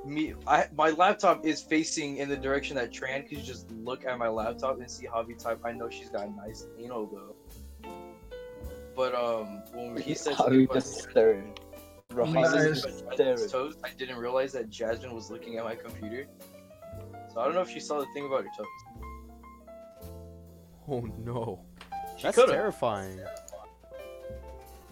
me. 0.06 0.36
I 0.46 0.68
my 0.78 0.92
laptop 0.92 1.44
is 1.44 1.64
facing 1.64 2.18
in 2.18 2.30
the 2.30 2.38
direction 2.38 2.76
that 2.76 2.92
Tran 2.92 3.28
could 3.28 3.44
just 3.44 3.72
look 3.72 4.06
at 4.06 4.20
my 4.20 4.28
laptop 4.28 4.80
and 4.80 4.92
see 4.92 5.08
Javi 5.08 5.36
type. 5.36 5.62
I 5.66 5.72
know 5.72 5.90
she's 5.90 6.10
got 6.10 6.28
a 6.28 6.32
nice 6.32 6.68
anal 6.78 7.08
though. 7.08 7.90
But 8.96 9.16
um, 9.16 9.64
when 9.74 9.98
he 9.98 10.14
said 10.14 10.36
how 10.36 10.44
something 10.44 10.68
Nice. 12.16 12.82
something 12.82 13.02
about 13.02 13.14
staring. 13.14 13.36
Jasmine's 13.38 13.52
toes, 13.52 13.78
I 13.84 13.90
didn't 13.98 14.18
realize 14.18 14.52
that 14.54 14.70
Jasmine 14.70 15.14
was 15.14 15.30
looking 15.30 15.58
at 15.58 15.64
my 15.64 15.76
computer. 15.76 16.26
So 17.34 17.40
I 17.40 17.46
don't 17.46 17.54
know 17.54 17.62
if 17.62 17.70
she 17.70 17.80
saw 17.80 18.00
the 18.00 18.08
thing 18.14 18.26
about 18.26 18.46
her 18.46 18.50
toes. 18.58 20.10
Oh 20.90 21.02
no. 21.24 21.62
She 22.18 22.24
That's 22.24 22.36
could've. 22.36 22.54
terrifying. 22.56 23.20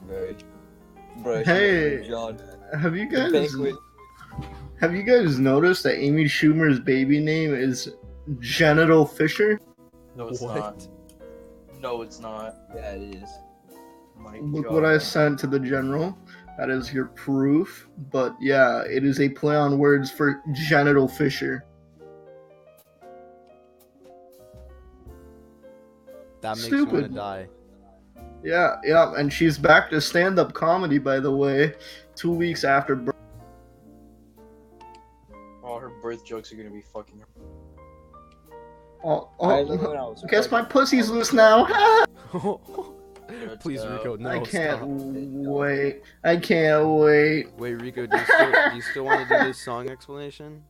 Very. 0.07 0.37
Bro, 1.23 1.43
Hey. 1.43 2.07
John. 2.07 2.39
Have 2.79 2.95
you 2.95 3.07
guys 3.09 3.47
have 4.79 4.93
you 4.95 5.01
guys 5.01 5.39
noticed 5.39 5.81
that 5.83 5.97
Amy 5.97 6.25
Schumer's 6.25 6.79
baby 6.79 7.19
name 7.19 7.51
is 7.55 7.95
Genital 8.39 9.05
Fisher? 9.07 9.59
No, 10.15 10.27
it's 10.27 10.41
not. 10.43 10.87
No, 11.81 12.03
it's 12.03 12.19
not. 12.19 12.53
Yeah, 12.75 12.91
it 12.91 13.15
is. 13.15 13.29
My 14.15 14.37
Look 14.37 14.65
God. 14.65 14.73
what 14.73 14.85
I 14.85 14.99
sent 14.99 15.39
to 15.39 15.47
the 15.47 15.59
general. 15.59 16.15
That 16.57 16.69
is 16.69 16.91
your 16.91 17.05
proof. 17.05 17.87
But 18.11 18.35
yeah, 18.39 18.81
it 18.81 19.03
is 19.05 19.19
a 19.19 19.29
play 19.29 19.55
on 19.55 19.77
words 19.77 20.09
for 20.09 20.41
genital 20.53 21.07
fissure. 21.07 21.65
That 26.41 26.57
makes 26.57 26.69
you 26.69 26.77
want 26.85 26.89
to 26.89 26.95
Stupid. 26.97 27.15
die. 27.15 27.47
Yeah, 28.43 28.75
yeah, 28.83 29.13
and 29.17 29.31
she's 29.33 29.57
back 29.57 29.89
to 29.89 29.99
stand 29.99 30.39
up 30.39 30.53
comedy, 30.53 30.99
by 30.99 31.19
the 31.19 31.31
way, 31.31 31.73
two 32.15 32.31
weeks 32.31 32.63
after 32.63 32.95
birth. 32.95 33.15
Oh, 35.63 35.67
All 35.67 35.79
her 35.79 35.89
birth 36.01 36.23
jokes 36.23 36.51
are 36.51 36.55
gonna 36.55 36.69
be 36.69 36.81
fucking. 36.81 37.23
Oh, 39.03 39.29
oh, 39.39 39.49
I 39.49 39.61
oh, 39.61 40.15
I 40.23 40.27
guess 40.27 40.49
my 40.51 40.63
pussy's 40.63 41.09
loose 41.09 41.33
now. 41.33 42.05
Please, 43.59 43.81
uh, 43.81 43.91
Rico, 43.97 44.15
no. 44.15 44.29
I 44.29 44.39
can't 44.39 44.77
stop. 44.77 44.87
wait. 44.89 46.01
I 46.23 46.37
can't 46.37 46.87
wait. 46.87 47.51
Wait, 47.57 47.73
Rico, 47.75 48.05
do 48.05 48.17
you 48.17 48.23
still, 48.23 48.51
do 48.69 48.75
you 48.75 48.81
still 48.81 49.03
want 49.05 49.27
to 49.27 49.37
do 49.37 49.43
this 49.47 49.59
song 49.63 49.89
explanation? 49.89 50.63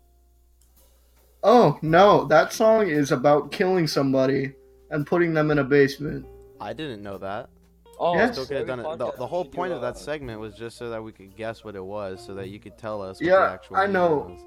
Oh, 1.43 1.77
no, 1.81 2.25
that 2.25 2.51
song 2.51 2.87
is 2.87 3.11
about 3.11 3.51
killing 3.51 3.87
somebody 3.87 4.53
and 4.89 5.05
putting 5.05 5.33
them 5.33 5.51
in 5.51 5.59
a 5.59 5.63
basement. 5.63 6.25
I 6.59 6.73
didn't 6.73 7.03
know 7.03 7.17
that. 7.19 7.49
Oh, 7.99 8.15
Yes. 8.15 8.33
Still 8.33 8.45
could 8.45 8.57
have 8.57 8.67
done 8.67 8.79
it. 8.79 8.97
The, 8.97 9.11
the 9.13 9.27
whole 9.27 9.45
point 9.45 9.73
of 9.73 9.81
that 9.81 9.97
segment 9.97 10.39
was 10.39 10.55
just 10.55 10.77
so 10.77 10.89
that 10.89 11.01
we 11.03 11.11
could 11.11 11.35
guess 11.35 11.63
what 11.63 11.75
it 11.75 11.83
was, 11.83 12.23
so 12.25 12.33
that 12.35 12.49
you 12.49 12.59
could 12.59 12.77
tell 12.77 13.01
us. 13.01 13.19
What 13.19 13.25
Yeah, 13.27 13.39
the 13.39 13.51
actual 13.53 13.75
I 13.77 13.85
know. 13.87 14.37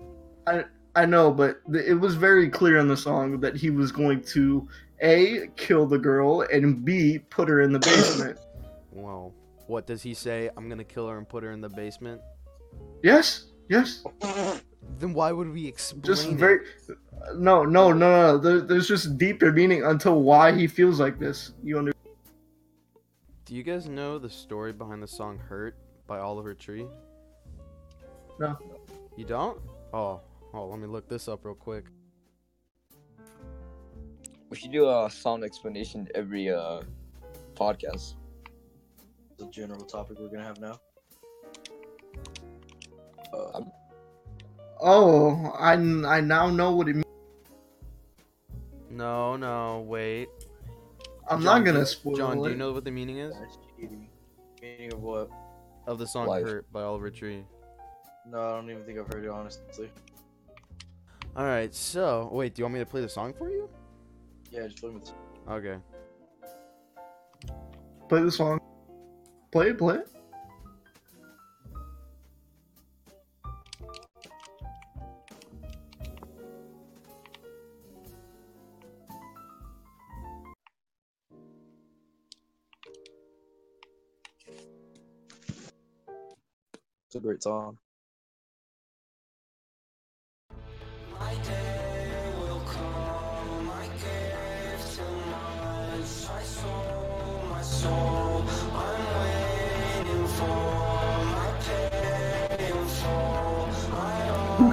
was. 0.46 0.64
I 0.96 1.06
know, 1.06 1.30
but 1.30 1.60
th- 1.72 1.84
it 1.86 1.94
was 1.94 2.16
very 2.16 2.48
clear 2.50 2.78
in 2.78 2.88
the 2.88 2.96
song 2.96 3.38
that 3.40 3.54
he 3.54 3.70
was 3.70 3.92
going 3.92 4.22
to 4.22 4.68
A, 5.02 5.48
kill 5.56 5.86
the 5.86 5.98
girl, 5.98 6.42
and 6.52 6.84
B, 6.84 7.18
put 7.18 7.48
her 7.48 7.60
in 7.60 7.72
the 7.72 7.78
basement. 7.78 8.38
Well, 8.92 9.32
what 9.68 9.86
does 9.86 10.02
he 10.02 10.14
say? 10.14 10.50
I'm 10.56 10.68
gonna 10.68 10.82
kill 10.82 11.06
her 11.08 11.16
and 11.16 11.28
put 11.28 11.44
her 11.44 11.52
in 11.52 11.60
the 11.60 11.68
basement. 11.68 12.20
yes, 13.04 13.52
yes. 13.68 14.02
Then 14.98 15.14
why 15.14 15.30
would 15.30 15.52
we 15.52 15.66
explain? 15.66 16.02
Just 16.02 16.28
it? 16.28 16.34
very. 16.34 16.58
No, 17.36 17.64
no, 17.64 17.92
no, 17.92 18.32
no. 18.32 18.38
There, 18.38 18.60
there's 18.60 18.88
just 18.88 19.16
deeper 19.16 19.52
meaning 19.52 19.84
until 19.84 20.22
why 20.22 20.52
he 20.52 20.66
feels 20.66 20.98
like 20.98 21.20
this. 21.20 21.52
You 21.62 21.78
understand? 21.78 22.16
Do 23.44 23.54
you 23.54 23.62
guys 23.62 23.88
know 23.88 24.18
the 24.18 24.28
story 24.28 24.72
behind 24.72 25.02
the 25.02 25.08
song 25.08 25.38
"Hurt" 25.38 25.76
by 26.06 26.18
Oliver 26.18 26.54
Tree? 26.54 26.86
No. 28.40 28.58
You 29.16 29.24
don't? 29.24 29.60
Oh, 29.92 30.20
oh. 30.52 30.66
Let 30.66 30.80
me 30.80 30.86
look 30.86 31.08
this 31.08 31.28
up 31.28 31.44
real 31.44 31.54
quick. 31.54 31.84
We 34.50 34.56
should 34.56 34.72
do 34.72 34.88
a 34.88 35.08
sound 35.10 35.44
explanation 35.44 36.08
every 36.14 36.50
uh 36.50 36.82
podcast. 37.54 38.14
The 39.38 39.46
general 39.46 39.80
topic 39.84 40.18
we're 40.20 40.28
gonna 40.28 40.44
have 40.44 40.60
now. 40.60 40.78
Uh, 43.32 43.60
Oh, 44.82 45.52
I, 45.58 45.74
I 45.74 46.22
now 46.22 46.48
know 46.48 46.72
what 46.74 46.88
it 46.88 46.94
means. 46.94 47.04
No, 48.88 49.36
no, 49.36 49.84
wait. 49.86 50.28
I'm 51.28 51.42
John, 51.42 51.44
not 51.44 51.64
gonna 51.66 51.80
you- 51.80 51.84
spoil 51.84 52.16
John, 52.16 52.42
do 52.42 52.48
you 52.48 52.56
know 52.56 52.72
what 52.72 52.84
the 52.84 52.90
meaning 52.90 53.18
is. 53.18 53.34
Meaning 54.62 54.92
of 54.94 55.02
what? 55.02 55.30
of 55.86 55.98
the 55.98 56.06
song 56.06 56.26
Life. 56.28 56.44
"Hurt" 56.44 56.72
by 56.72 56.82
Oliver 56.82 57.10
Tree? 57.10 57.44
No, 58.26 58.38
I 58.40 58.56
don't 58.56 58.70
even 58.70 58.84
think 58.84 58.98
I've 58.98 59.06
heard 59.12 59.24
it 59.24 59.30
honestly. 59.30 59.90
All 61.36 61.44
right. 61.44 61.74
So, 61.74 62.28
wait. 62.32 62.54
Do 62.54 62.60
you 62.60 62.64
want 62.64 62.74
me 62.74 62.80
to 62.80 62.86
play 62.86 63.00
the 63.02 63.08
song 63.08 63.32
for 63.34 63.50
you? 63.50 63.68
Yeah, 64.50 64.66
just 64.66 64.80
play 64.80 64.90
with. 64.90 65.12
Okay. 65.48 65.76
Play 68.08 68.22
the 68.22 68.32
song. 68.32 68.58
Play 69.52 69.70
it, 69.70 69.78
play 69.78 69.96
it. 69.96 70.08
It's 87.06 87.14
a 87.16 87.20
great 87.20 87.42
song. 87.42 87.78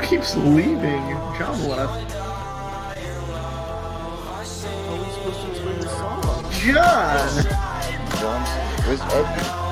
Keeps 0.08 0.38
leaving? 0.38 1.04
John 1.38 1.68
left. 1.68 2.12
John! 6.64 7.44
John, 8.16 8.42
where's 8.86 9.02
Eddie? 9.02 9.68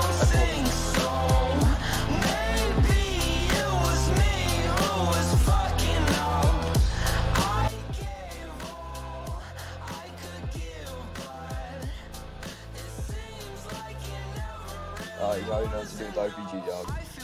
Uh, 15.17 15.35
you 15.37 15.51
already 15.51 15.69
know 15.69 15.77
what 15.77 15.87
to 15.87 15.97
do 15.97 16.05
with 16.05 16.15
RPG, 16.15 16.67
dog. 16.67 17.14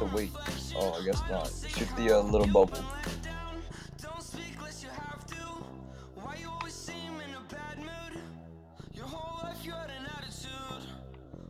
To 0.00 0.06
wait. 0.16 0.30
Oh, 0.76 0.98
I 0.98 1.04
guess 1.04 1.20
not. 1.28 1.50
Shoot 1.68 1.88
the 1.94 2.18
uh, 2.18 2.22
little 2.22 2.46
bubble. 2.46 2.82
Don't 4.00 4.22
speak 4.22 4.60
less 4.62 4.82
you 4.82 4.88
have 4.88 5.26
to. 5.26 5.34
Why 6.14 6.36
you 6.40 6.48
always 6.48 6.72
seem 6.72 7.20
in 7.20 7.34
a 7.34 7.54
bad 7.54 7.78
mood? 7.78 8.22
Your 8.94 9.04
whole 9.04 9.46
life, 9.46 9.62
you 9.62 9.72
had 9.72 9.90
an 9.90 10.06
attitude. 10.16 10.88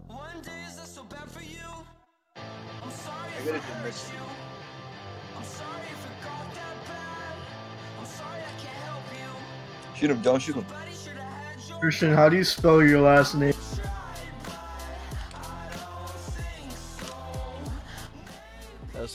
One 0.08 0.42
day 0.42 0.64
is 0.66 0.80
so 0.88 1.04
bad 1.04 1.30
for 1.30 1.44
you. 1.44 1.68
I 2.34 3.44
gotta 3.46 3.58
do 3.58 3.84
mix. 3.84 4.10
Shoot 9.94 10.10
him, 10.10 10.22
John. 10.22 10.40
Shoot 10.40 10.56
him. 10.56 10.66
Christian, 11.78 12.14
how 12.14 12.28
do 12.28 12.36
you 12.36 12.44
spell 12.44 12.82
your 12.82 13.00
last 13.00 13.36
name? 13.36 13.54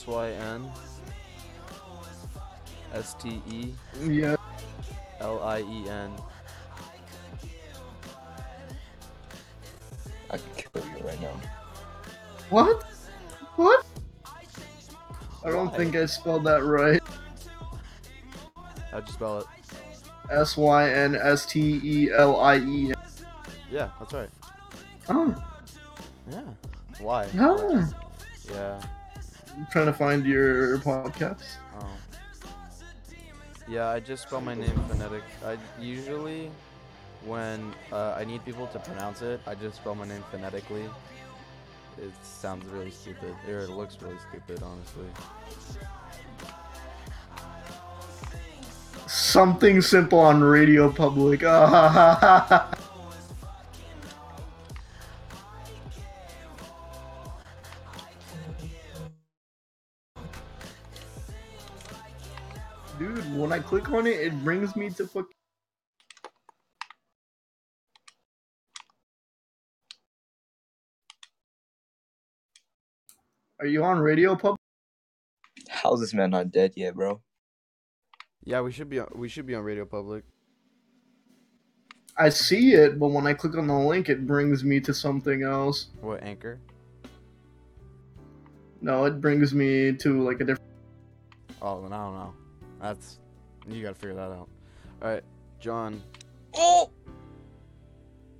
S 0.06 0.12
Y 0.12 0.30
N 0.30 0.70
S 2.94 3.14
T 3.14 3.42
E 3.50 3.74
Yeah. 4.04 4.36
L 5.20 5.42
I 5.42 5.60
E 5.62 5.88
N. 5.88 6.12
I 10.30 10.36
can 10.38 10.46
kill 10.56 10.82
you 10.86 11.04
right 11.06 11.20
now. 11.20 11.40
What? 12.50 12.82
What? 13.56 13.84
I 15.44 15.50
don't 15.50 15.70
Why? 15.70 15.76
think 15.76 15.96
I 15.96 16.06
spelled 16.06 16.44
that 16.44 16.64
right. 16.64 17.02
How'd 18.90 19.06
you 19.08 19.12
spell 19.14 19.38
it? 19.40 19.46
S 20.30 20.56
Y 20.56 20.90
N 20.90 21.16
S 21.16 21.46
T 21.46 21.80
E 21.82 22.10
L 22.16 22.40
I 22.40 22.58
E 22.58 22.90
N. 22.90 22.94
Yeah, 23.70 23.90
that's 23.98 24.12
right. 24.12 24.30
Oh, 25.08 25.34
Yeah. 26.30 26.40
Why? 27.00 27.28
oh. 27.38 27.88
Yeah. 28.50 28.80
I'm 29.56 29.66
trying 29.70 29.86
to 29.86 29.92
find 29.92 30.26
your 30.26 30.78
podcast. 30.78 31.42
Oh. 31.80 31.86
Yeah, 33.68 33.88
I 33.88 34.00
just 34.00 34.24
spell 34.24 34.40
my 34.40 34.54
name 34.54 34.78
phonetic. 34.88 35.22
I 35.44 35.56
usually, 35.80 36.50
when 37.24 37.74
uh, 37.90 38.14
I 38.18 38.24
need 38.24 38.44
people 38.44 38.66
to 38.68 38.78
pronounce 38.78 39.22
it, 39.22 39.40
I 39.46 39.54
just 39.54 39.76
spell 39.76 39.94
my 39.94 40.06
name 40.06 40.22
phonetically. 40.30 40.84
It 41.98 42.12
sounds 42.22 42.66
really 42.66 42.90
stupid, 42.90 43.34
or 43.48 43.60
it 43.60 43.70
looks 43.70 43.96
really 44.02 44.18
stupid, 44.28 44.62
honestly. 44.62 45.06
Something 49.06 49.80
simple 49.80 50.18
on 50.18 50.42
Radio 50.42 50.92
Public. 50.92 51.42
when 63.36 63.52
I 63.52 63.58
click 63.58 63.90
on 63.90 64.06
it, 64.06 64.20
it 64.20 64.44
brings 64.44 64.74
me 64.76 64.90
to 64.90 65.06
fuck. 65.06 65.26
Are 73.60 73.66
you 73.66 73.82
on 73.84 73.98
Radio 73.98 74.36
Public? 74.36 74.60
How's 75.68 76.00
this 76.00 76.12
man 76.12 76.30
not 76.30 76.50
dead 76.50 76.72
yet, 76.76 76.94
bro? 76.94 77.22
Yeah, 78.44 78.60
we 78.60 78.70
should 78.70 78.88
be 78.88 79.00
on, 79.00 79.08
we 79.14 79.28
should 79.28 79.46
be 79.46 79.54
on 79.54 79.64
Radio 79.64 79.84
Public. 79.84 80.24
I 82.18 82.28
see 82.28 82.74
it, 82.74 82.98
but 82.98 83.08
when 83.08 83.26
I 83.26 83.34
click 83.34 83.56
on 83.56 83.66
the 83.66 83.74
link, 83.74 84.08
it 84.08 84.26
brings 84.26 84.64
me 84.64 84.80
to 84.80 84.94
something 84.94 85.42
else. 85.42 85.88
What 86.00 86.22
anchor? 86.22 86.60
No, 88.80 89.04
it 89.04 89.20
brings 89.20 89.52
me 89.52 89.92
to 89.96 90.22
like 90.22 90.40
a 90.40 90.44
different. 90.44 90.70
Oh, 91.60 91.82
then 91.82 91.92
I 91.92 92.04
don't 92.04 92.14
know. 92.14 92.34
That's 92.80 93.18
you 93.68 93.82
gotta 93.82 93.94
figure 93.94 94.14
that 94.14 94.30
out. 94.30 94.48
All 95.02 95.10
right, 95.12 95.22
John. 95.60 96.02
Oh, 96.54 96.90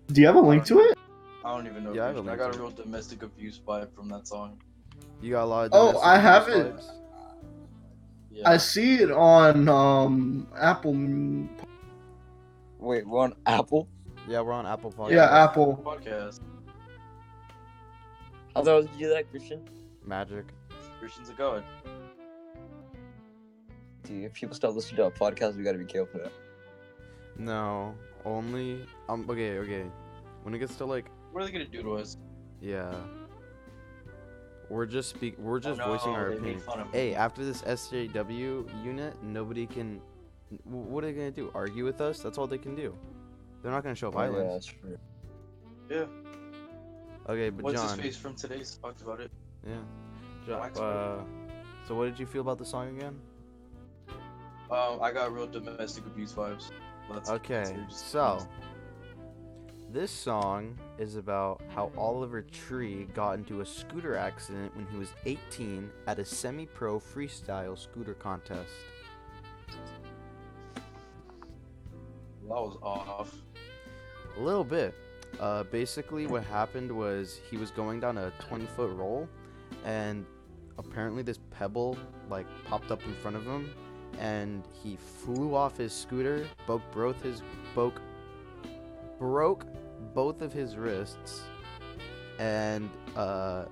Do 0.08 0.20
you 0.20 0.26
have 0.26 0.36
a 0.36 0.40
link 0.40 0.64
to 0.66 0.80
it? 0.80 0.98
I 1.44 1.54
don't 1.56 1.66
even 1.66 1.84
know. 1.84 1.92
Yeah, 1.92 2.04
I 2.04 2.06
have 2.08 2.16
a 2.16 2.22
Christian. 2.22 2.34
I, 2.34 2.36
got 2.36 2.52
to 2.52 2.58
a 2.58 2.62
it. 2.62 2.68
real 2.68 2.84
domestic 2.84 3.22
abuse 3.22 3.60
vibe 3.66 3.94
from 3.94 4.08
that 4.08 4.26
song. 4.26 4.60
You 5.20 5.32
got 5.32 5.44
a 5.44 5.46
lot 5.46 5.64
of. 5.66 5.70
Oh, 5.72 5.98
I 6.00 6.18
have 6.18 6.48
abuse 6.48 6.84
it. 6.84 6.84
Yeah. 8.32 8.50
I 8.50 8.56
see 8.58 8.96
it 8.96 9.10
on 9.10 9.68
um 9.68 10.46
Apple. 10.58 10.94
wait, 12.78 13.06
we're 13.06 13.20
on 13.20 13.34
Apple. 13.46 13.88
Yeah, 14.28 14.40
we're 14.40 14.52
on 14.52 14.66
Apple 14.66 14.92
Podcast. 14.92 15.10
Yeah, 15.12 15.44
Apple. 15.44 15.82
podcast. 15.84 16.40
How 18.54 18.62
the 18.62 18.70
hell 18.70 18.82
did 18.82 18.90
you 18.92 19.06
do 19.06 19.08
that, 19.14 19.30
Christian? 19.30 19.62
Magic. 20.04 20.46
Christian's 20.98 21.28
a 21.30 21.34
god. 21.34 21.64
Dude, 24.06 24.24
if 24.24 24.32
people 24.32 24.54
start 24.54 24.74
listening 24.74 24.96
to 24.96 25.04
our 25.04 25.10
podcast, 25.10 25.56
we 25.56 25.62
gotta 25.64 25.78
be 25.78 25.84
careful. 25.84 26.20
No, 27.38 27.94
only 28.24 28.86
um. 29.08 29.28
Okay, 29.28 29.58
okay. 29.58 29.84
When 30.42 30.54
it 30.54 30.58
gets 30.58 30.76
to 30.76 30.84
like, 30.84 31.06
What 31.32 31.42
are 31.42 31.46
they 31.46 31.52
gonna 31.52 31.64
do 31.66 31.82
to 31.82 31.94
us? 31.94 32.16
yeah. 32.60 32.94
We're 34.68 34.86
just 34.86 35.10
speak. 35.10 35.38
We're 35.38 35.60
just 35.60 35.80
Oh, 35.80 35.84
no, 35.86 35.92
voicing 35.96 36.10
our 36.12 36.24
they 36.30 36.34
made 36.34 36.38
opinion. 36.40 36.60
fun 36.60 36.80
of 36.80 36.86
me. 36.92 36.98
Hey, 36.98 37.14
after 37.14 37.44
this 37.44 37.62
SJW 37.62 38.84
unit, 38.84 39.14
nobody 39.22 39.64
can. 39.66 40.00
w- 40.64 40.84
What 40.84 41.04
are 41.04 41.08
they 41.08 41.12
gonna 41.12 41.30
do? 41.30 41.50
Argue 41.54 41.84
with 41.84 42.00
us? 42.00 42.20
That's 42.20 42.36
all 42.36 42.46
they 42.48 42.58
can 42.58 42.74
do. 42.74 42.96
They're 43.62 43.70
not 43.70 43.82
gonna 43.84 43.94
show 43.94 44.08
yeah, 44.08 44.14
violence. 44.14 44.52
that's 44.66 44.66
true. 44.80 44.98
Yeah. 45.88 46.06
Okay, 47.28 47.50
but 47.50 47.64
What's 47.64 47.80
John. 47.80 47.90
his 47.98 48.06
face 48.06 48.16
from 48.16 48.34
today's 48.34 48.76
talked 48.82 49.02
about 49.02 49.20
it. 49.20 49.30
Yeah. 49.66 49.74
John. 50.46 50.60
Wax 50.60 50.78
Uh, 50.80 51.22
so 51.86 51.94
what 51.94 52.06
did 52.06 52.18
you 52.18 52.26
feel 52.26 52.40
about 52.40 52.58
the 52.58 52.64
song 52.64 52.96
again? 52.96 53.16
Um, 54.70 54.98
I 55.00 55.12
got 55.12 55.32
real 55.32 55.46
domestic 55.46 56.06
abuse 56.06 56.32
vibes. 56.32 56.70
That's, 57.10 57.30
Okay, 57.30 57.76
that's 57.76 58.04
so 58.04 58.46
this 59.92 60.10
song 60.10 60.76
is 60.98 61.16
about 61.16 61.62
how 61.74 61.92
Oliver 61.96 62.42
Tree 62.42 63.06
got 63.14 63.38
into 63.38 63.60
a 63.60 63.66
scooter 63.66 64.16
accident 64.16 64.74
when 64.76 64.86
he 64.88 64.98
was 64.98 65.14
18 65.24 65.88
at 66.08 66.18
a 66.18 66.24
semi-pro 66.24 66.98
freestyle 66.98 67.78
scooter 67.78 68.14
contest. 68.14 68.72
that 72.48 72.48
was 72.48 72.76
off. 72.82 73.34
A 74.36 74.40
little 74.40 74.64
bit. 74.64 74.94
Uh, 75.40 75.62
basically, 75.64 76.26
what 76.26 76.44
happened 76.44 76.90
was 76.90 77.40
he 77.50 77.56
was 77.56 77.70
going 77.70 78.00
down 78.00 78.18
a 78.18 78.30
20 78.38 78.66
foot 78.66 78.92
roll, 78.92 79.28
and 79.84 80.24
apparently 80.78 81.22
this 81.22 81.38
pebble 81.50 81.96
like 82.28 82.46
popped 82.64 82.90
up 82.90 83.04
in 83.04 83.14
front 83.14 83.36
of 83.36 83.44
him, 83.44 83.70
and 84.18 84.62
he 84.82 84.96
flew 84.96 85.54
off 85.54 85.76
his 85.76 85.92
scooter, 85.92 86.46
broke 86.66 86.82
both 86.92 87.22
his 87.22 87.42
broke 87.74 88.00
broke 89.18 89.66
both 90.14 90.42
of 90.42 90.52
his 90.52 90.76
wrists, 90.76 91.42
and 92.38 92.88
uh, 93.16 93.64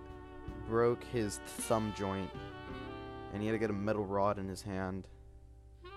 broke 0.69 1.05
his 1.05 1.41
thumb 1.47 1.93
joint, 1.97 2.31
and 3.33 3.43
he 3.43 3.49
had 3.49 3.53
to 3.53 3.59
get 3.59 3.71
a 3.71 3.75
metal 3.75 4.05
rod 4.05 4.39
in 4.39 4.49
his 4.49 4.63
hand, 4.63 5.07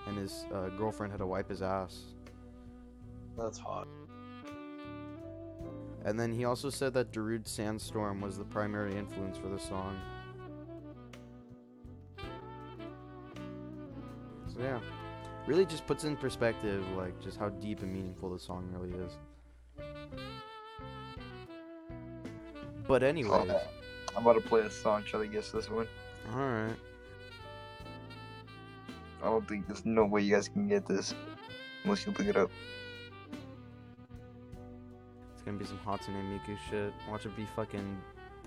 and 0.07 0.17
his 0.17 0.45
uh, 0.53 0.69
girlfriend 0.69 1.11
had 1.11 1.19
to 1.19 1.27
wipe 1.27 1.49
his 1.49 1.61
ass. 1.61 1.99
That's 3.37 3.57
hot. 3.57 3.87
And 6.05 6.19
then 6.19 6.31
he 6.31 6.45
also 6.45 6.69
said 6.69 6.93
that 6.93 7.11
Darude 7.11 7.47
Sandstorm 7.47 8.21
was 8.21 8.37
the 8.37 8.45
primary 8.45 8.95
influence 8.95 9.37
for 9.37 9.49
the 9.49 9.59
song. 9.59 9.99
So 14.58 14.64
yeah, 14.64 14.80
really 15.45 15.66
just 15.66 15.86
puts 15.86 16.03
in 16.03 16.18
perspective 16.18 16.84
like 16.95 17.20
just 17.22 17.38
how 17.38 17.49
deep 17.49 17.82
and 17.82 17.93
meaningful 17.93 18.32
the 18.32 18.39
song 18.39 18.68
really 18.74 18.97
is. 18.97 19.12
But 22.88 23.03
anyways, 23.03 23.49
Oh, 23.51 23.62
I'm 24.16 24.24
about 24.24 24.41
to 24.41 24.47
play 24.47 24.62
a 24.62 24.72
song. 24.72 25.03
Try 25.03 25.20
to 25.22 25.28
guess 25.28 25.51
this 25.51 25.70
one. 25.70 25.88
all 26.34 26.39
right. 26.39 26.76
I 29.22 29.26
don't 29.26 29.47
think 29.47 29.68
there's 29.68 29.86
no 29.86 30.05
way 30.05 30.22
you 30.22 30.34
guys 30.34 30.47
can 30.47 30.68
get 30.68 30.86
this 30.86 31.14
unless 31.84 32.05
you 32.05 32.14
look 32.18 32.28
it 32.28 32.38
up. 32.38 32.49
It's 35.34 35.41
gonna 35.43 35.58
be 35.58 35.66
some 35.66 35.80
Hatsune 35.86 36.14
Miku 36.32 36.58
shit. 36.70 36.93
Watch 37.10 37.26
it 37.26 37.36
be 37.36 37.45
fucking 37.55 37.97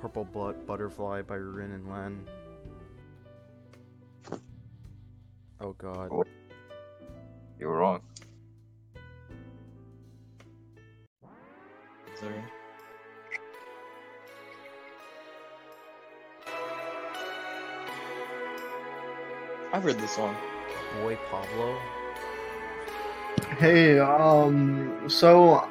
Purple 0.00 0.24
Blood 0.24 0.66
Butterfly 0.66 1.22
by 1.22 1.34
Rin 1.34 1.72
and 1.72 1.90
Len. 1.90 2.24
Oh 5.62 5.74
god. 5.74 6.10
You 7.58 7.66
were 7.66 7.76
wrong. 7.76 8.00
Sorry. 12.18 12.32
I've 19.72 19.82
heard 19.82 19.98
this 19.98 20.12
song. 20.12 20.34
Boy 21.02 21.18
Pablo. 21.30 21.78
Hey, 23.58 23.98
um, 23.98 25.08
so 25.08 25.68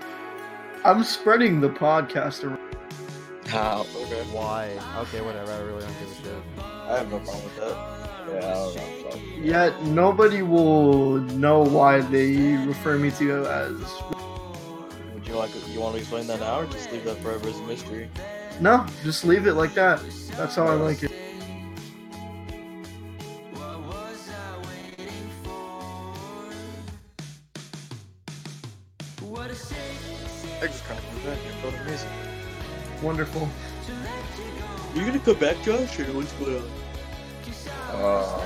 I'm 0.85 1.03
spreading 1.03 1.61
the 1.61 1.69
podcast 1.69 2.43
around. 2.43 2.59
How? 3.47 3.87
Okay. 3.95 4.21
Why? 4.31 4.77
Okay, 4.97 5.21
whatever. 5.21 5.51
I 5.51 5.59
really 5.61 5.81
don't 5.81 5.99
give 5.99 6.11
a 6.11 6.15
shit. 6.15 6.43
I 6.59 6.99
have 6.99 7.11
no 7.11 7.19
problem 7.19 7.43
with 7.43 7.55
that. 7.57 8.08
Yeah, 8.33 8.37
I 8.37 8.41
don't 8.41 8.75
know. 8.75 9.11
so- 9.11 9.19
Yet 9.41 9.83
nobody 9.83 10.41
will 10.41 11.19
know 11.37 11.63
why 11.63 12.01
they 12.01 12.35
refer 12.67 12.97
me 12.97 13.09
to 13.11 13.23
you 13.23 13.45
as. 13.45 13.71
Would 15.13 15.25
you 15.27 15.35
like? 15.35 15.51
You 15.73 15.79
want 15.79 15.95
to 15.95 15.99
explain 16.01 16.27
that 16.27 16.39
now, 16.41 16.59
or 16.59 16.65
just 16.65 16.91
leave 16.91 17.05
that 17.05 17.17
forever 17.21 17.47
as 17.47 17.57
a 17.59 17.63
mystery? 17.63 18.09
No, 18.59 18.85
just 19.03 19.23
leave 19.23 19.47
it 19.47 19.53
like 19.53 19.73
that. 19.75 20.01
That's 20.37 20.55
how 20.55 20.67
I 20.67 20.73
like 20.73 21.03
it. 21.03 21.11
I 30.61 30.67
just 30.67 30.83
kind 30.85 30.99
of 30.99 31.05
come 31.09 31.23
back. 31.23 31.37
You 31.45 31.51
felt 31.61 31.73
amazing. 31.85 32.09
Wonderful. 33.01 33.49
You 34.93 35.05
gonna 35.05 35.19
come 35.19 35.37
back, 35.39 35.61
Josh, 35.63 35.99
or 35.99 36.03
what's 36.13 36.33
going 36.33 36.57
on? 36.57 36.69
Uh, 37.99 38.41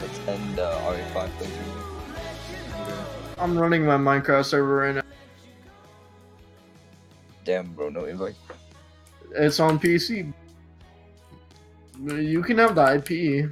let's 0.00 0.18
end 0.26 0.58
uh, 0.58 0.80
RE5 0.88 1.28
playthrough. 1.36 1.84
I'm 3.38 3.56
running 3.58 3.84
my 3.84 3.96
Minecraft 3.96 4.44
server 4.44 4.76
right 4.76 4.94
now. 4.96 5.02
Damn, 7.44 7.68
bro, 7.72 7.88
no 7.90 8.04
invite. 8.06 8.34
It's 9.32 9.60
on 9.60 9.78
PC. 9.78 10.32
You 12.02 12.42
can 12.42 12.58
have 12.58 12.74
the 12.74 12.94
IP. 12.96 13.50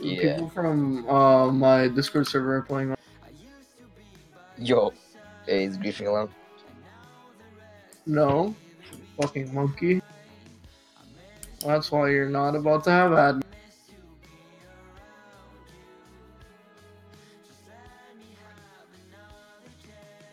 Yeah. 0.00 0.34
People 0.34 0.50
from 0.50 1.08
uh, 1.08 1.50
my 1.52 1.88
Discord 1.88 2.26
server 2.26 2.56
are 2.56 2.62
playing. 2.62 2.90
on- 2.90 2.96
Yo, 4.58 4.92
hey, 5.46 5.64
is 5.64 5.78
griefing 5.78 6.06
allowed? 6.08 6.30
No, 8.06 8.54
fucking 9.20 9.54
monkey. 9.54 10.00
That's 11.64 11.90
why 11.92 12.10
you're 12.10 12.28
not 12.30 12.54
about 12.56 12.84
to 12.84 12.90
have 12.90 13.12
ad. 13.12 13.44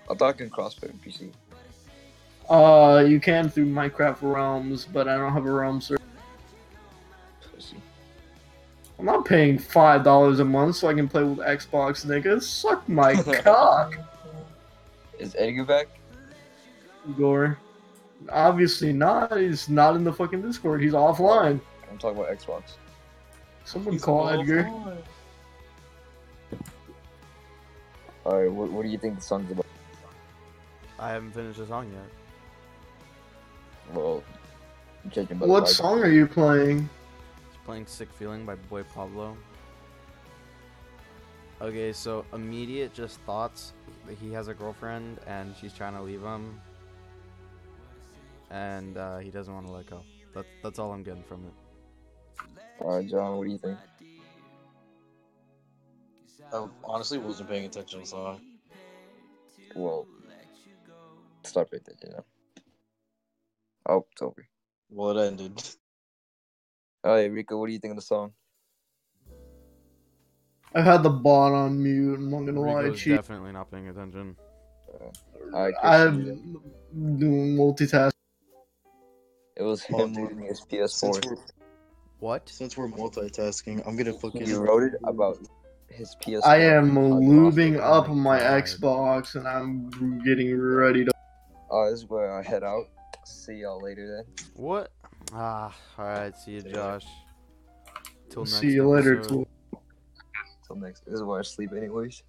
I 0.10 0.14
thought 0.14 0.30
I 0.30 0.38
can 0.38 0.50
crossplay 0.50 0.90
on 0.92 1.00
PC. 1.06 1.32
Uh, 2.50 3.04
you 3.06 3.20
can 3.20 3.50
through 3.50 3.66
Minecraft 3.66 4.18
Realms, 4.22 4.86
but 4.86 5.08
I 5.08 5.18
don't 5.18 5.34
have 5.34 5.46
a 5.46 5.52
Realm 5.52 5.82
server. 5.82 6.02
Pussy. 7.54 7.78
I'm 9.00 9.06
not 9.06 9.26
paying 9.26 9.58
five 9.58 10.04
dollars 10.04 10.40
a 10.40 10.46
month 10.46 10.76
so 10.76 10.88
I 10.88 10.94
can 10.94 11.08
play 11.08 11.24
with 11.24 11.40
Xbox 11.40 12.06
niggas. 12.06 12.44
Suck 12.44 12.88
my 12.88 13.16
cock, 13.44 13.98
Is 15.18 15.36
Edgar 15.38 15.66
back? 15.66 15.88
Igor. 17.10 17.58
Obviously 18.32 18.94
not. 18.94 19.36
He's 19.38 19.68
not 19.70 19.96
in 19.96 20.04
the 20.04 20.14
fucking 20.14 20.42
Discord. 20.42 20.82
He's 20.82 20.94
offline. 20.94 21.60
I'm 21.92 21.98
talking 21.98 22.20
about 22.20 22.38
Xbox. 22.38 22.74
Someone 23.66 24.00
call 24.00 24.30
Edgar. 24.30 24.72
Alright, 28.26 28.52
what, 28.52 28.72
what 28.72 28.84
do 28.84 28.90
you 28.90 28.98
think 28.98 29.16
the 29.16 29.22
song's 29.22 29.52
about? 29.52 29.66
I 31.06 31.10
haven't 31.10 31.34
finished 31.34 31.60
the 31.60 31.68
song 31.68 31.92
yet. 31.94 32.10
Well, 33.96 34.24
judging 35.12 35.38
by 35.38 35.46
What 35.46 35.66
vibe. 35.66 35.68
song 35.68 36.02
are 36.02 36.10
you 36.10 36.26
playing? 36.26 36.90
It's 37.48 37.58
playing 37.64 37.86
"Sick 37.86 38.12
Feeling" 38.12 38.44
by 38.44 38.56
Boy 38.56 38.82
Pablo. 38.82 39.38
Okay, 41.62 41.94
so 41.94 42.26
immediate 42.34 42.92
just 42.92 43.20
thoughts. 43.22 43.74
He 44.20 44.34
has 44.34 44.48
a 44.48 44.56
girlfriend 44.56 45.20
and 45.28 45.56
she's 45.56 45.74
trying 45.74 45.94
to 45.94 46.02
leave 46.02 46.24
him, 46.24 46.60
and 48.50 48.98
uh, 48.98 49.20
he 49.20 49.30
doesn't 49.30 49.54
want 49.54 49.68
to 49.68 49.74
let 49.74 49.86
go. 49.86 50.02
That's 50.34 50.48
that's 50.64 50.80
all 50.80 50.92
I'm 50.92 51.04
getting 51.04 51.24
from 51.24 51.46
it. 51.46 51.54
Alright, 52.82 53.08
John, 53.08 53.38
what 53.38 53.46
do 53.46 53.52
you 53.52 53.60
think? 53.60 53.78
I 56.52 56.68
honestly 56.84 57.20
wasn't 57.20 57.50
paying 57.50 57.66
attention 57.66 58.00
to 58.00 58.06
the 58.06 58.10
song. 58.10 58.42
Well, 59.76 60.08
stop 61.46 61.70
right 61.72 61.82
there, 61.86 61.96
you 62.04 62.10
know. 62.16 62.26
Oh, 63.88 64.06
it's 64.12 64.22
over. 64.22 64.48
Well, 64.90 65.18
it 65.18 65.28
ended. 65.28 65.62
Alright, 67.06 67.32
Rico, 67.32 67.58
what 67.60 67.68
do 67.68 67.74
you 67.74 67.80
think 67.80 67.92
of 67.92 67.98
the 67.98 68.02
song? 68.02 68.34
I 70.74 70.82
had 70.82 71.04
the 71.04 71.10
bot 71.10 71.54
on 71.54 71.82
mute. 71.82 72.16
I'm 72.16 72.30
not 72.30 72.46
gonna 72.46 72.60
lie 72.60 72.82
Rico's 72.82 73.02
to 73.04 73.10
you. 73.12 73.16
definitely 73.16 73.52
not 73.52 73.72
paying 73.72 73.88
attention. 73.88 74.36
Uh, 74.94 75.56
Alright, 75.56 75.74
I'm 75.84 76.60
doing 77.18 77.56
multitasking. 77.56 78.12
it 79.56 79.64
was 79.64 79.86
Oh, 79.94 80.04
him 80.04 80.14
dude. 80.14 80.24
losing 80.32 80.46
his 80.46 80.62
PS4. 80.62 81.26
we're, 81.30 81.38
What? 82.20 82.50
since 82.50 82.76
we're 82.76 82.88
multitasking, 82.90 83.88
I'm 83.88 83.96
gonna 83.96 84.14
fucking. 84.14 84.46
He 84.46 84.54
wrote 84.54 84.84
it 84.84 84.94
about 85.04 85.38
his 85.90 86.16
PS4. 86.22 86.42
I 86.46 86.58
am 86.58 86.98
on 86.98 87.22
lubing 87.22 87.78
Frosted. 87.78 88.10
up 88.10 88.10
my 88.10 88.40
Xbox 88.40 89.36
and 89.36 89.48
I'm 89.48 90.20
getting 90.26 90.60
ready 90.60 91.06
to. 91.06 91.12
Uh, 91.76 91.90
this 91.90 92.00
is 92.00 92.10
where 92.10 92.34
I 92.34 92.42
head 92.42 92.64
out. 92.64 92.86
See 93.26 93.56
y'all 93.56 93.82
later 93.82 94.08
then. 94.24 94.34
What? 94.56 94.92
Ah, 95.34 95.76
all 95.98 96.06
right. 96.06 96.38
See 96.38 96.52
you, 96.52 96.62
See. 96.62 96.72
Josh. 96.72 97.06
Till 98.30 98.44
next 98.44 98.60
See 98.60 98.72
you 98.72 98.88
later. 98.88 99.16
episode. 99.18 99.30
Tool. 99.30 99.82
Till 100.68 100.76
next. 100.78 101.06
This 101.06 101.16
is 101.16 101.24
where 101.24 101.40
I 101.40 101.44
sleep, 101.44 101.72
anyways. 101.76 102.24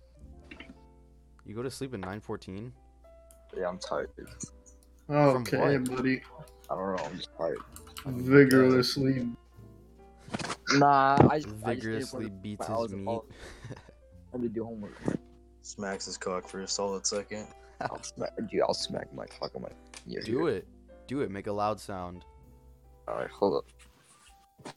You 1.45 1.55
go 1.55 1.63
to 1.63 1.71
sleep 1.71 1.95
at 1.95 2.01
9:14. 2.01 2.73
Yeah, 3.57 3.69
I'm 3.69 3.79
tired. 3.79 4.11
Dude. 4.17 4.29
Okay, 5.09 5.77
buddy. 5.79 6.23
I 6.69 6.75
don't 6.75 6.97
know. 6.97 7.05
I'm 7.05 7.17
just 7.17 7.31
tired. 7.39 7.59
Vigorously. 8.07 9.29
Nah, 10.75 11.17
I 11.31 11.41
Vigorously 11.65 12.29
beats 12.43 12.67
his 12.67 12.93
of 12.93 12.99
meat. 12.99 13.07
all- 13.07 13.27
I 14.35 14.39
did 14.39 14.53
do 14.55 14.65
homework. 14.65 14.97
Smacks 15.63 16.07
his 16.07 16.17
cock 16.19 16.49
for 16.49 16.61
a 16.63 16.69
solid 16.69 17.07
second. 17.07 17.47
I'll 17.81 18.03
smack, 18.03 18.31
dude. 18.51 18.63
I'll 18.63 18.75
smack 18.75 19.13
my 19.15 19.27
cock 19.27 19.53
on 19.55 19.63
my. 19.63 19.69
Yeah, 20.07 20.21
Do 20.25 20.47
it. 20.47 20.67
Do 21.07 21.21
it. 21.21 21.31
Make 21.31 21.47
a 21.47 21.53
loud 21.53 21.79
sound. 21.81 22.25
All 23.09 23.17
right, 23.17 23.31
hold 23.31 23.57
up. 23.57 24.75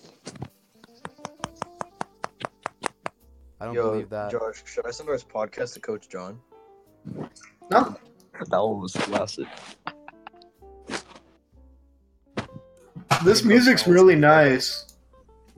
I 3.61 3.65
don't 3.65 3.73
Yo, 3.73 3.91
believe 3.91 4.09
that. 4.09 4.31
Josh, 4.31 4.63
should 4.65 4.85
I 4.85 4.91
send 4.91 5.09
our 5.09 5.15
podcast 5.15 5.73
to 5.73 5.79
Coach 5.79 6.07
John? 6.09 6.39
No. 7.71 7.95
That 8.49 8.63
one 8.63 8.79
was 8.79 8.93
classic. 8.93 9.47
This 13.25 13.43
music's 13.43 13.85
really 13.85 14.15
nice. 14.15 14.95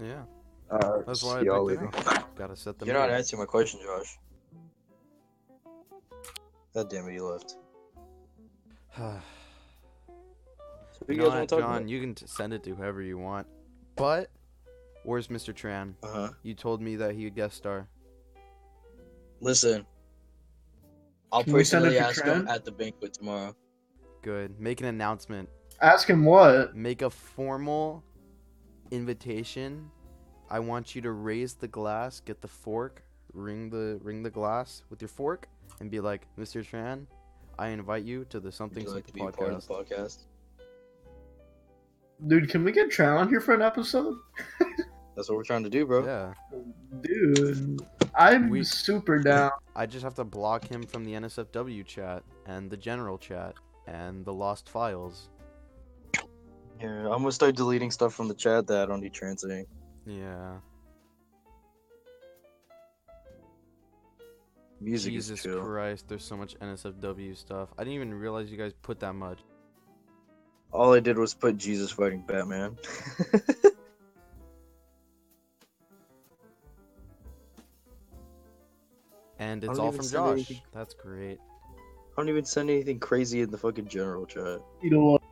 Yeah. 0.02 0.24
Uh, 0.72 1.00
That's 1.06 1.22
why 1.22 1.38
I 1.38 1.40
see 1.42 1.46
y'all 1.46 1.68
picked 1.68 1.84
it 1.84 2.08
up. 2.08 2.36
Gotta 2.36 2.56
set 2.56 2.80
the 2.80 2.86
You're 2.86 2.96
not 2.96 3.12
answering 3.12 3.42
my 3.42 3.46
question, 3.46 3.80
Josh. 3.84 4.18
God 6.74 6.90
damn 6.90 7.08
it, 7.08 7.14
you 7.14 7.26
left. 7.26 7.56
So 10.94 11.06
you 11.08 11.16
you 11.16 11.22
know 11.22 11.30
what, 11.30 11.36
want 11.38 11.50
to 11.50 11.56
talk 11.56 11.64
John? 11.64 11.78
about? 11.78 11.90
You 11.90 12.00
can 12.00 12.14
t- 12.14 12.28
send 12.28 12.54
it 12.54 12.64
to 12.64 12.76
whoever 12.76 13.02
you 13.02 13.18
want. 13.18 13.48
But 13.96 14.30
where's 15.04 15.30
Mr. 15.30 15.52
Tran? 15.52 15.96
Uh 16.04 16.08
huh. 16.28 16.30
You 16.44 16.54
told 16.54 16.80
me 16.80 16.96
that 16.98 17.16
he 17.16 17.24
would 17.24 17.34
guest 17.34 17.56
star. 17.58 17.88
Listen, 19.40 19.84
I'll 21.32 21.44
Can 21.44 21.54
we 21.54 21.64
send 21.64 21.86
personally 21.86 22.00
to 22.00 22.08
ask 22.08 22.24
him 22.24 22.48
at 22.48 22.66
the 22.66 22.72
banquet 22.72 23.14
tomorrow. 23.16 23.56
Good. 24.22 24.60
Make 24.60 24.80
an 24.82 24.86
announcement. 24.88 25.50
Ask 25.82 26.08
him 26.08 26.24
what? 26.24 26.76
Make 26.76 27.02
a 27.02 27.10
formal 27.10 28.04
invitation. 28.92 29.90
I 30.52 30.60
want 30.60 30.94
you 30.94 31.02
to 31.02 31.12
raise 31.12 31.56
the 31.56 31.68
glass, 31.68 32.20
get 32.20 32.42
the 32.42 32.48
fork, 32.48 33.04
ring 33.34 33.72
the 33.72 34.00
ring 34.04 34.22
the 34.22 34.30
glass 34.30 34.84
with 34.92 35.02
your 35.02 35.10
fork, 35.10 35.48
and 35.82 35.90
be 35.92 36.00
like, 36.00 36.28
Mr. 36.40 36.64
Tran, 36.64 37.08
I 37.60 37.70
invite 37.70 38.04
you 38.06 38.24
to 38.30 38.40
the 38.40 38.46
Would 38.46 38.54
Something 38.54 38.84
you 38.86 38.94
like 38.94 39.08
to 39.08 39.14
be 39.14 39.22
a 39.22 39.32
part 39.32 39.52
of 39.52 39.64
podcast. 39.64 39.68
the 39.90 39.96
podcast? 39.96 40.18
Dude, 42.28 42.50
can 42.50 42.64
we 42.64 42.72
get 42.72 42.90
Tran 42.90 43.20
on 43.20 43.28
here 43.28 43.42
for 43.42 43.54
an 43.56 43.64
episode? 43.64 44.16
That's 45.16 45.28
what 45.28 45.38
we're 45.38 45.44
trying 45.44 45.64
to 45.64 45.70
do, 45.72 45.86
bro. 45.88 46.06
Yeah. 46.06 46.34
Dude, 47.02 47.82
I'm 48.16 48.50
We- 48.50 48.64
super 48.64 49.18
down. 49.20 49.52
I 49.76 49.86
just 49.88 50.04
have 50.04 50.14
to 50.16 50.24
block 50.24 50.64
him 50.66 50.84
from 50.84 51.04
the 51.04 51.14
NSFW 51.14 51.84
chat 51.86 52.24
and 52.46 52.70
the 52.70 52.78
general 52.78 53.18
chat 53.18 53.56
and 53.88 54.24
the 54.24 54.34
lost 54.34 54.70
files. 54.70 55.30
Yeah, 56.80 57.06
I'm 57.10 57.22
gonna 57.22 57.32
start 57.32 57.56
deleting 57.56 57.90
stuff 57.92 58.14
from 58.14 58.28
the 58.28 58.34
chat 58.36 58.68
that 58.68 58.84
I 58.84 58.86
don't 58.86 59.02
need 59.02 59.14
translating. 59.14 59.66
Yeah. 60.06 60.58
Music 64.82 65.14
Jesus 65.14 65.40
is 65.40 65.44
chill. 65.44 65.62
Christ, 65.64 66.08
there's 66.10 66.24
so 66.24 66.36
much 66.36 66.58
NSFW 66.60 67.38
stuff. 67.38 67.70
I 67.78 67.84
didn't 67.84 67.96
even 67.96 68.14
realize 68.14 68.52
you 68.52 68.58
guys 68.58 68.74
put 68.82 69.00
that 69.02 69.14
much. 69.14 69.40
All 70.72 70.94
I 70.94 71.00
did 71.00 71.18
was 71.18 71.34
put 71.34 71.58
Jesus 71.58 71.92
fighting 71.92 72.24
Batman. 72.28 72.78
And 79.42 79.64
it's 79.64 79.80
all 79.80 79.92
from 79.92 80.08
Josh. 80.08 80.34
anything. 80.34 80.62
That's 80.72 80.94
great. 80.94 81.40
I 81.40 82.16
don't 82.16 82.30
even 82.30 82.46
send 82.46 82.70
anything 82.70 83.00
crazy 83.00 83.42
in 83.42 83.50
the 83.50 83.58
fucking 83.58 83.88
general 83.88 84.28
chat. 84.28 84.60
You 84.84 84.92
know 84.92 85.04
what? 85.04 85.24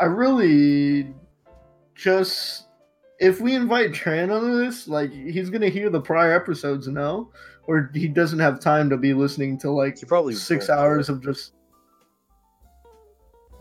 I 0.00 0.06
really 0.06 1.14
just 1.94 2.65
if 3.20 3.40
we 3.40 3.54
invite 3.54 3.92
Tran 3.92 4.34
on 4.34 4.58
this, 4.58 4.86
like 4.88 5.10
he's 5.12 5.50
gonna 5.50 5.68
hear 5.68 5.90
the 5.90 6.00
prior 6.00 6.32
episodes, 6.32 6.88
no? 6.88 7.30
Or 7.66 7.90
he 7.94 8.06
doesn't 8.08 8.38
have 8.38 8.60
time 8.60 8.88
to 8.90 8.96
be 8.96 9.12
listening 9.14 9.58
to 9.58 9.70
like 9.70 9.98
He 9.98 10.06
probably 10.06 10.34
six 10.34 10.68
won't. 10.68 10.80
hours 10.80 11.08
of 11.08 11.22
just 11.22 11.52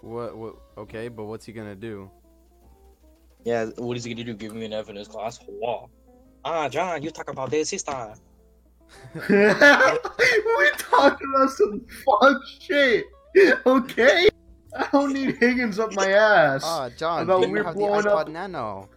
What? 0.01 0.37
What? 0.37 0.55
Okay, 0.77 1.07
but 1.07 1.25
what's 1.25 1.45
he 1.45 1.51
gonna 1.53 1.75
do? 1.75 2.09
Yeah, 3.43 3.65
what 3.77 3.97
is 3.97 4.03
he 4.03 4.13
gonna 4.13 4.23
do? 4.25 4.33
Give 4.33 4.53
me 4.53 4.65
an 4.65 4.73
evidence 4.73 5.07
class? 5.07 5.39
Wow. 5.47 5.89
Ah, 6.43 6.69
John, 6.69 7.01
you 7.01 7.09
talk 7.11 7.29
about 7.29 7.49
this 7.49 7.71
this 7.71 7.83
time. 7.83 8.15
we 9.29 10.69
talked 10.77 11.21
about 11.23 11.49
some 11.51 11.85
fuck 12.05 12.41
shit. 12.59 13.05
Okay? 13.65 14.29
I 14.77 14.87
don't 14.91 15.13
need 15.13 15.37
Higgins 15.37 15.79
up 15.79 15.93
my 15.93 16.09
ass. 16.11 16.61
Ah, 16.63 16.89
John, 16.97 17.23
About 17.23 17.49
we're 17.49 17.63
have 17.63 17.73
the 17.73 17.79
blowing 17.79 18.03
iPod 18.03 18.05
up- 18.21 18.27
Nano? 18.29 18.89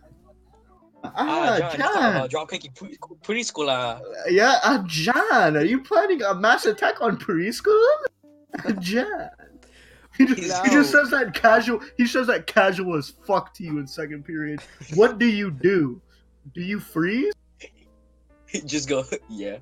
Ah, 1.05 1.59
John. 1.77 2.29
john 2.29 2.29
dropkicking 2.29 2.75
preschool. 3.23 4.01
Yeah, 4.29 4.59
uh, 4.63 4.83
John, 4.87 5.57
are 5.57 5.65
you 5.65 5.83
planning 5.83 6.23
a 6.23 6.35
mass 6.35 6.67
attack 6.67 7.01
on 7.01 7.17
preschool? 7.19 7.87
Uh, 8.65 8.73
John. 8.81 9.29
He 10.17 10.27
just, 10.27 10.67
he 10.67 10.73
just 10.73 10.91
says 10.91 11.11
that 11.11 11.33
casual. 11.35 11.81
He 11.97 12.07
says 12.07 12.27
that 12.27 12.47
casual 12.49 12.97
as 12.97 13.11
fuck 13.25 13.55
to 13.55 13.63
you 13.63 13.79
in 13.79 13.87
second 13.87 14.25
period. 14.25 14.61
What 14.95 15.19
do 15.19 15.27
you 15.27 15.51
do? 15.53 16.01
Do 16.55 16.61
you 16.63 16.81
freeze? 16.81 17.33
Just 18.65 18.89
go, 18.89 19.05
yeah. 19.29 19.59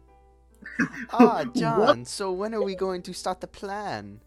Ah, 1.13 1.39
What? 1.43 1.55
John. 1.57 2.05
So 2.05 2.31
when 2.33 2.55
are 2.55 2.63
we 2.63 2.77
going 2.77 3.03
to 3.03 3.13
start 3.13 3.41
the 3.41 3.49
plan? 3.49 4.21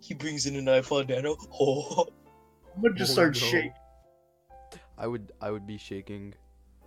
He 0.00 0.14
brings 0.14 0.46
in 0.46 0.54
an 0.54 0.66
iPod 0.66 1.08
Nano. 1.08 1.36
Oh, 1.60 2.06
I'm 2.76 2.82
gonna 2.82 2.94
just 2.94 3.10
Oh, 3.10 3.14
start 3.14 3.34
no. 3.34 3.40
shaking. 3.40 3.72
I 4.98 5.06
would. 5.06 5.32
I 5.40 5.50
would 5.50 5.66
be 5.66 5.78
shaking. 5.78 6.34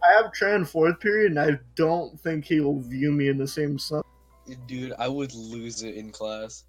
I 0.03 0.22
have 0.22 0.32
Tran 0.32 0.68
fourth 0.68 0.99
period, 0.99 1.32
and 1.32 1.39
I 1.39 1.60
don't 1.76 2.20
think 2.20 2.45
he 2.45 2.60
will 2.62 2.80
view 2.80 3.12
me 3.12 3.28
in 3.28 3.38
the 3.38 3.47
same 3.47 3.78
sun. 3.78 4.01
dude, 4.68 4.93
I 4.97 5.07
would 5.07 5.34
lose 5.36 5.84
it 5.84 5.95
in 5.95 6.10
class. 6.12 6.64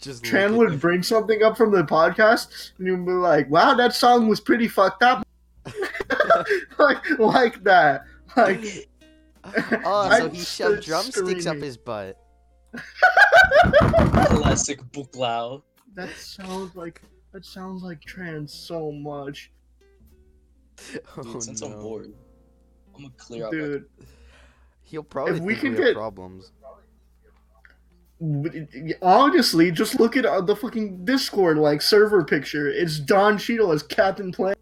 Just 0.00 0.22
Tran 0.22 0.56
would 0.56 0.74
at- 0.74 0.80
bring 0.80 1.02
something 1.02 1.42
up 1.42 1.56
from 1.56 1.72
the 1.72 1.82
podcast, 1.82 2.72
and 2.78 2.86
you'd 2.86 3.04
be 3.06 3.12
like, 3.12 3.50
"Wow, 3.50 3.74
that 3.74 3.92
song 3.94 4.28
was 4.28 4.40
pretty 4.40 4.68
fucked 4.68 5.02
up," 5.02 5.26
like 6.78 7.18
like 7.18 7.64
that. 7.64 8.04
Like, 8.36 8.60
Oh, 9.84 10.08
so 10.18 10.26
I'd 10.26 10.32
he 10.32 10.40
shoved 10.42 10.84
drumsticks 10.84 11.46
up 11.46 11.56
his 11.56 11.76
butt. 11.76 12.18
Classic 14.30 14.80
Buklau. 14.92 15.62
that 15.94 16.10
sounds 16.16 16.74
like 16.76 17.02
that 17.32 17.44
sounds 17.44 17.82
like 17.82 18.00
Tran 18.00 18.48
so 18.48 18.90
much, 18.92 19.50
Dude, 21.22 21.42
since 21.42 21.62
I'm 21.62 21.72
bored, 21.80 22.12
I'm 22.94 23.02
gonna 23.02 23.14
clear 23.16 23.46
out. 23.46 23.52
my- 23.52 23.58
dude. 23.58 23.84
He'll 24.82 25.02
probably 25.02 25.36
If 25.36 25.40
we 25.40 25.54
can 25.56 25.70
we 25.72 25.76
have 25.78 25.86
get- 25.86 25.94
problems. 25.94 26.52
Honestly, 29.02 29.70
just 29.70 29.98
look 30.00 30.16
at 30.16 30.24
uh, 30.24 30.40
the 30.40 30.54
fucking 30.56 31.04
Discord 31.04 31.58
like 31.58 31.82
server 31.82 32.24
picture. 32.24 32.68
It's 32.70 32.98
Don 32.98 33.38
Cheadle 33.38 33.72
as 33.72 33.82
Captain 33.82 34.32
Planet. 34.32 34.58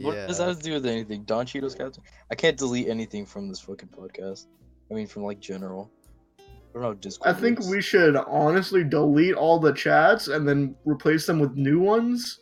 What 0.00 0.14
does 0.26 0.38
that 0.38 0.48
have 0.48 0.58
to 0.58 0.62
do 0.62 0.72
with 0.74 0.86
anything? 0.86 1.22
Don 1.24 1.46
Cheetos 1.46 1.76
captain? 1.76 2.02
I 2.30 2.34
can't 2.34 2.56
delete 2.56 2.88
anything 2.88 3.24
from 3.26 3.48
this 3.48 3.60
fucking 3.60 3.88
podcast. 3.90 4.46
I 4.90 4.94
mean, 4.94 5.06
from 5.06 5.22
like 5.24 5.38
general. 5.40 5.90
I 6.38 6.42
don't 6.74 6.82
know. 6.82 6.94
Discord. 6.94 7.34
I 7.34 7.38
think 7.38 7.58
works. 7.60 7.70
we 7.70 7.80
should 7.82 8.16
honestly 8.16 8.84
delete 8.84 9.34
all 9.34 9.58
the 9.58 9.72
chats 9.72 10.28
and 10.28 10.46
then 10.48 10.74
replace 10.84 11.26
them 11.26 11.38
with 11.38 11.54
new 11.56 11.78
ones. 11.80 12.40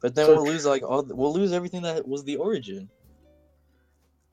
But 0.00 0.14
then 0.14 0.26
so- 0.26 0.34
we'll 0.34 0.46
lose 0.46 0.66
like 0.66 0.82
all. 0.82 1.02
We'll 1.04 1.32
lose 1.32 1.52
everything 1.52 1.82
that 1.82 2.06
was 2.06 2.24
the 2.24 2.36
origin. 2.36 2.88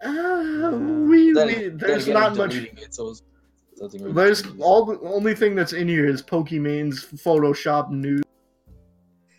Uh, 0.04 0.72
we, 1.10 1.34
Then- 1.34 1.48
we 1.48 1.70
there's 1.70 2.04
again, 2.04 2.14
not 2.14 2.38
much. 2.38 2.56
It, 2.56 2.94
so 2.94 3.10
it's 3.10 3.24
really 3.96 4.14
There's 4.14 4.42
changes. 4.44 4.62
all 4.62 4.86
the 4.86 5.00
only 5.02 5.34
thing 5.36 5.56
that's 5.56 5.74
in 5.74 5.88
here 5.88 6.08
is 6.08 6.22
Pokemon's 6.22 7.04
Photoshop 7.06 7.90
news. 7.90 8.24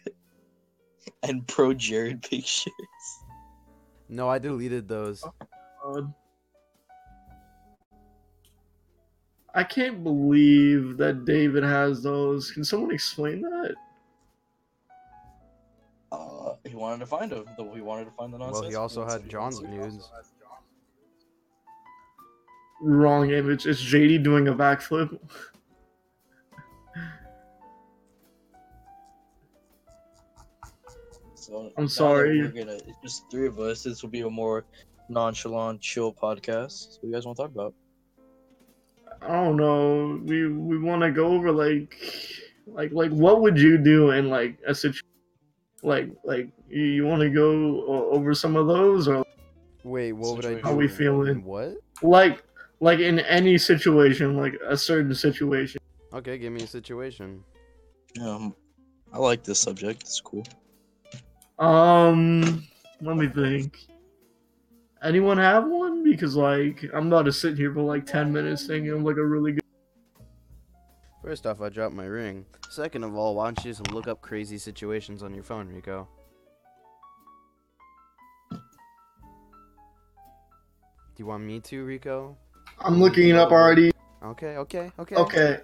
and 1.22 1.47
ProJared 1.47 2.29
pictures. 2.29 2.72
No, 4.09 4.29
I 4.29 4.39
deleted 4.39 4.89
those. 4.89 5.22
God. 5.83 6.12
I 9.55 9.64
can't 9.64 10.03
believe 10.05 10.97
that 10.99 11.24
David 11.24 11.62
has 11.62 12.03
those. 12.03 12.51
Can 12.51 12.64
someone 12.64 12.93
explain 12.93 13.41
that? 13.43 13.74
He 16.69 16.77
wanted 16.77 17.01
to 17.01 17.07
find 17.07 17.33
him. 17.33 17.45
Though 17.57 17.73
he 17.75 17.81
wanted 17.81 18.05
to 18.05 18.11
find 18.12 18.33
the 18.33 18.39
nonsense. 18.39 18.61
Well, 18.61 18.71
he 18.71 18.77
also 18.77 19.07
had 19.07 19.29
John's 19.29 19.61
nudes. 19.61 20.11
Wrong 22.81 23.31
image. 23.31 23.66
It's 23.66 23.83
JD 23.83 24.23
doing 24.23 24.49
a 24.49 24.55
backflip. 24.55 25.19
So 31.35 31.73
I'm 31.77 31.89
sorry. 31.89 32.43
We're 32.43 32.49
gonna. 32.49 32.75
It's 32.75 32.99
just 33.03 33.31
three 33.31 33.47
of 33.47 33.59
us. 33.59 33.85
This 33.85 34.03
will 34.03 34.11
be 34.11 34.21
a 34.21 34.31
more 34.31 34.64
nonchalant, 35.09 35.81
chill 35.81 36.12
podcast. 36.12 36.73
So, 36.73 36.99
what 37.01 37.09
you 37.09 37.12
guys 37.14 37.25
want 37.25 37.39
to 37.39 37.43
talk 37.43 37.53
about? 37.53 37.75
I 39.23 39.45
don't 39.45 39.57
know. 39.57 40.21
We 40.25 40.49
we 40.49 40.79
want 40.79 41.03
to 41.03 41.11
go 41.11 41.29
over 41.29 41.51
like 41.51 41.97
like 42.66 42.93
like 42.93 43.11
what 43.11 43.41
would 43.41 43.59
you 43.59 43.79
do 43.79 44.11
in 44.11 44.29
like 44.29 44.59
a 44.66 44.75
situation 44.75 45.08
like 45.83 46.11
like 46.24 46.49
you, 46.68 46.83
you 46.85 47.07
want 47.07 47.22
to 47.22 47.31
go 47.31 47.51
o- 47.87 48.11
over 48.11 48.35
some 48.35 48.57
of 48.57 48.66
those 48.66 49.09
or 49.09 49.24
Wait, 49.85 50.12
what 50.12 50.37
would 50.37 50.45
I 50.45 50.49
do? 50.49 50.55
Situation. 50.57 50.64
How 50.68 50.74
we 50.74 50.89
feeling? 50.89 51.45
What? 51.45 51.76
like 52.03 52.43
like 52.81 53.01
in 53.01 53.18
any 53.20 53.59
situation 53.59 54.37
like 54.37 54.55
a 54.66 54.76
certain 54.76 55.14
situation. 55.14 55.81
Okay, 56.12 56.39
give 56.39 56.53
me 56.53 56.62
a 56.62 56.66
situation. 56.66 57.43
Um, 58.20 58.55
I 59.12 59.18
like 59.18 59.45
this 59.45 59.59
subject. 59.59 60.03
It's 60.03 60.20
cool. 60.20 60.45
Um, 61.59 62.64
let 63.01 63.16
me 63.16 63.29
think. 63.29 63.79
Anyone 65.03 65.39
have 65.39 65.66
one? 65.68 66.03
Because 66.03 66.35
like 66.35 66.85
I'm 66.95 67.07
about 67.09 67.26
to 67.26 67.33
sit 67.33 67.57
here 67.57 67.72
for 67.72 67.83
like 67.83 68.05
ten 68.07 68.33
minutes 68.33 68.66
thinking 68.66 68.91
of 68.91 69.03
like 69.03 69.16
a 69.16 69.24
really 69.24 69.53
good. 69.53 69.62
First 71.29 71.47
off, 71.47 71.61
I 71.61 71.68
dropped 71.68 71.95
my 71.95 72.07
ring. 72.07 72.47
Second 72.70 73.05
of 73.05 73.14
all, 73.14 73.35
why 73.35 73.49
don't 73.49 73.59
you 73.62 73.70
just 73.72 73.91
look 73.91 74.09
up 74.09 74.22
crazy 74.22 74.57
situations 74.57 75.22
on 75.22 75.35
your 75.35 75.43
phone, 75.43 75.68
Rico? 75.68 76.09
Do 78.51 78.59
you 81.18 81.26
want 81.26 81.45
me 81.45 81.61
to, 81.61 81.85
Rico? 81.85 82.35
I'm 82.81 82.99
looking 82.99 83.29
it 83.29 83.37
up 83.37 83.51
already. 83.51 83.91
Okay, 84.24 84.57
okay, 84.57 84.91
okay. 84.99 85.16
Okay, 85.16 85.59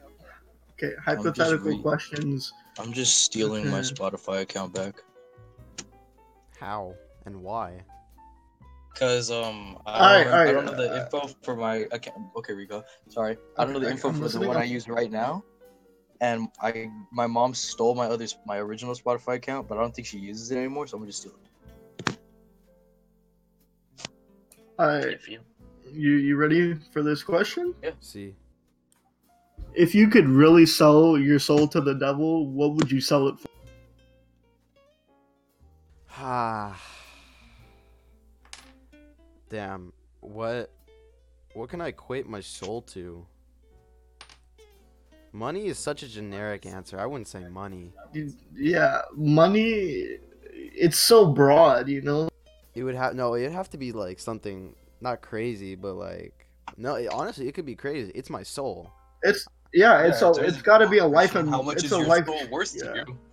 okay. 0.75 0.93
Hypothetical 1.03 1.69
reading. 1.69 1.81
questions. 1.81 2.53
I'm 2.79 2.93
just 2.93 3.23
stealing 3.23 3.71
my 3.71 3.81
Spotify 3.81 4.43
account 4.43 4.75
back. 4.75 4.97
How 6.61 6.95
and 7.25 7.43
why? 7.43 7.81
Cause 8.97 9.31
um, 9.31 9.79
I, 9.87 10.25
don't, 10.25 10.33
I 10.35 10.45
don't 10.45 10.57
alright, 10.57 10.67
know 10.67 10.77
the 10.77 10.93
uh, 10.93 11.05
info 11.05 11.35
for 11.43 11.57
my 11.57 11.87
account. 11.91 12.19
Okay, 12.37 12.53
Rico. 12.53 12.85
Sorry, 13.09 13.39
I 13.57 13.65
don't 13.65 13.73
know 13.73 13.81
the 13.81 13.91
info 13.91 14.11
I'm 14.11 14.21
for 14.21 14.29
the 14.29 14.47
one 14.47 14.59
I 14.59 14.61
I'm- 14.61 14.69
use 14.71 14.91
right 14.91 15.11
now. 15.11 15.43
And 16.21 16.49
I, 16.61 16.89
my 17.13 17.27
mom 17.27 17.55
stole 17.55 17.95
my 17.95 18.07
other, 18.07 18.27
my 18.47 18.59
original 18.59 18.95
Spotify 18.95 19.35
account, 19.37 19.69
but 19.69 19.79
I 19.79 19.81
don't 19.81 19.95
think 19.95 20.07
she 20.07 20.19
uses 20.19 20.51
it 20.51 20.57
anymore, 20.57 20.87
so 20.87 20.97
I'm 20.97 21.03
gonna 21.03 21.11
just 21.11 21.21
steal 21.23 21.33
it. 21.33 22.19
All 24.79 24.87
right, 24.89 25.19
you 25.93 26.13
you 26.15 26.37
ready 26.37 26.75
for 26.93 27.03
this 27.03 27.23
question? 27.23 27.75
Yeah. 27.83 27.91
See, 28.01 28.35
If 29.75 29.95
you 29.95 30.09
could 30.09 30.29
really 30.29 30.67
sell 30.67 31.17
your 31.19 31.39
soul 31.39 31.69
to 31.69 31.81
the 31.81 31.95
devil, 31.95 32.47
what 32.49 32.75
would 32.75 32.91
you 32.91 33.01
sell 33.01 33.29
it 33.29 33.39
for? 33.39 33.49
ah, 36.17 36.81
damn. 39.49 39.93
What? 40.21 40.71
What 41.55 41.69
can 41.69 41.81
I 41.81 41.89
equate 41.89 42.27
my 42.29 42.41
soul 42.41 42.83
to? 42.83 43.27
Money 45.35 45.67
is 45.67 45.79
such 45.81 46.05
a 46.05 46.09
generic 46.09 46.65
answer. 46.65 46.99
I 46.99 47.07
wouldn't 47.07 47.27
say 47.27 47.41
money. 47.49 47.93
Yeah, 48.57 49.01
money. 49.17 50.19
It's 50.53 50.97
so 50.99 51.27
broad, 51.27 51.89
you 51.89 52.03
know. 52.03 52.29
It 52.77 52.85
would 52.85 52.95
have 52.95 53.15
no. 53.17 53.35
It'd 53.35 53.51
have 53.51 53.69
to 53.71 53.77
be 53.77 53.91
like 53.91 54.21
something 54.21 54.77
not 55.01 55.23
crazy, 55.23 55.75
but 55.75 55.95
like 55.95 56.47
no. 56.77 56.95
It, 56.95 57.09
honestly, 57.09 57.49
it 57.49 57.53
could 57.53 57.67
be 57.67 57.75
crazy. 57.75 58.13
It's 58.15 58.31
my 58.31 58.45
soul. 58.45 58.93
It's 59.25 59.45
yeah. 59.73 60.03
It's 60.05 60.21
Yeah, 60.23 60.29
a. 60.29 60.35
It's 60.47 60.63
got 60.63 60.79
to 60.79 60.89
be 60.89 60.99
a 60.99 61.07
life. 61.07 61.35
and 61.35 61.51
How 61.51 61.63
much 61.63 61.79
it's 61.79 61.87
is 61.87 61.93
a 61.93 61.97
your 61.99 62.07
life. 62.07 62.27
soul 62.27 62.41
worth 62.53 62.73
yeah. 62.77 62.93
to 62.93 63.05
you? 63.09 63.19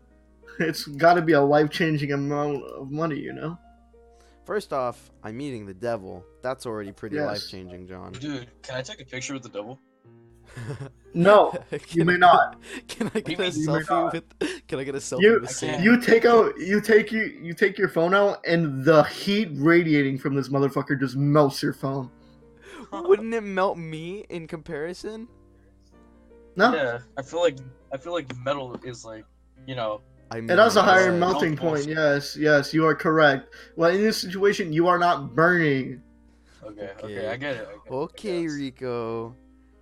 It's 0.60 0.86
got 0.86 1.14
to 1.14 1.22
be 1.22 1.34
a 1.34 1.42
life 1.42 1.70
changing 1.70 2.12
amount 2.12 2.64
of 2.66 2.92
money, 2.92 3.18
you 3.20 3.32
know. 3.34 3.58
First 4.46 4.74
off, 4.74 5.12
I'm 5.24 5.38
meeting 5.38 5.66
the 5.68 5.74
devil. 5.74 6.26
That's 6.42 6.66
already 6.66 6.92
pretty 6.92 7.16
Yes. 7.18 7.26
life 7.28 7.48
changing, 7.48 7.88
John. 7.88 8.12
Dude, 8.14 8.48
can 8.64 8.76
I 8.76 8.82
take 8.82 9.00
a 9.02 9.06
picture 9.06 9.34
with 9.34 9.44
the 9.44 9.50
devil? 9.50 9.80
No, 11.14 11.54
you 11.90 12.06
may 12.06 12.14
I- 12.14 12.18
not. 12.18 12.62
Can 12.88 13.12
I 13.14 13.20
get 13.20 13.38
a 13.38 13.42
mean 13.42 13.52
you 13.54 13.68
selfie 13.68 14.14
with? 14.14 14.68
Can 14.68 14.80
I 14.80 14.84
get 14.86 14.96
a 14.96 15.00
selfie 15.00 15.22
You- 15.22 15.40
with 15.42 15.50
Sam? 15.50 15.84
You 15.84 16.00
take 16.00 16.24
out. 16.24 16.58
You 16.58 16.80
take 16.80 17.12
you. 17.12 17.38
You 17.42 17.54
take 17.54 17.78
your 17.78 17.90
phone 17.90 18.14
out, 18.14 18.40
and 18.48 18.86
the 18.86 19.04
heat 19.04 19.50
radiating 19.54 20.18
from 20.18 20.36
this 20.36 20.48
motherfucker 20.48 20.98
just 20.98 21.18
melts 21.18 21.62
your 21.62 21.74
phone. 21.74 22.10
Wouldn't 22.94 23.34
it 23.34 23.42
melt 23.42 23.78
me 23.78 24.26
in 24.30 24.48
comparison? 24.48 25.28
No, 26.56 26.74
Yeah, 26.74 27.00
I 27.18 27.22
feel 27.22 27.42
like 27.42 27.58
I 27.94 27.98
feel 27.98 28.14
like 28.14 28.34
metal 28.38 28.80
is 28.84 29.04
like, 29.06 29.26
you 29.68 29.76
know, 29.76 30.02
I 30.30 30.40
mean, 30.42 30.50
it 30.50 30.58
has 30.58 30.76
a 30.78 30.82
higher 30.82 31.12
uh, 31.12 31.18
melting 31.18 31.56
Don't 31.56 31.70
point. 31.70 31.86
Yes, 31.88 32.38
yes, 32.38 32.74
you 32.74 32.86
are 32.86 32.96
correct. 32.96 33.54
Well, 33.76 33.90
in 33.92 34.02
this 34.02 34.18
situation, 34.18 34.72
you 34.74 34.88
are 34.88 34.98
not 34.98 35.36
burning. 35.36 36.02
okay, 36.64 36.92
okay, 37.04 37.04
Okay. 37.04 37.04
I 37.04 37.12
get 37.12 37.24
it. 37.24 37.30
I 37.32 37.38
get 37.38 37.56
it, 37.58 37.68
I 37.90 37.94
Okay. 37.94 38.48
Rico. 38.48 39.36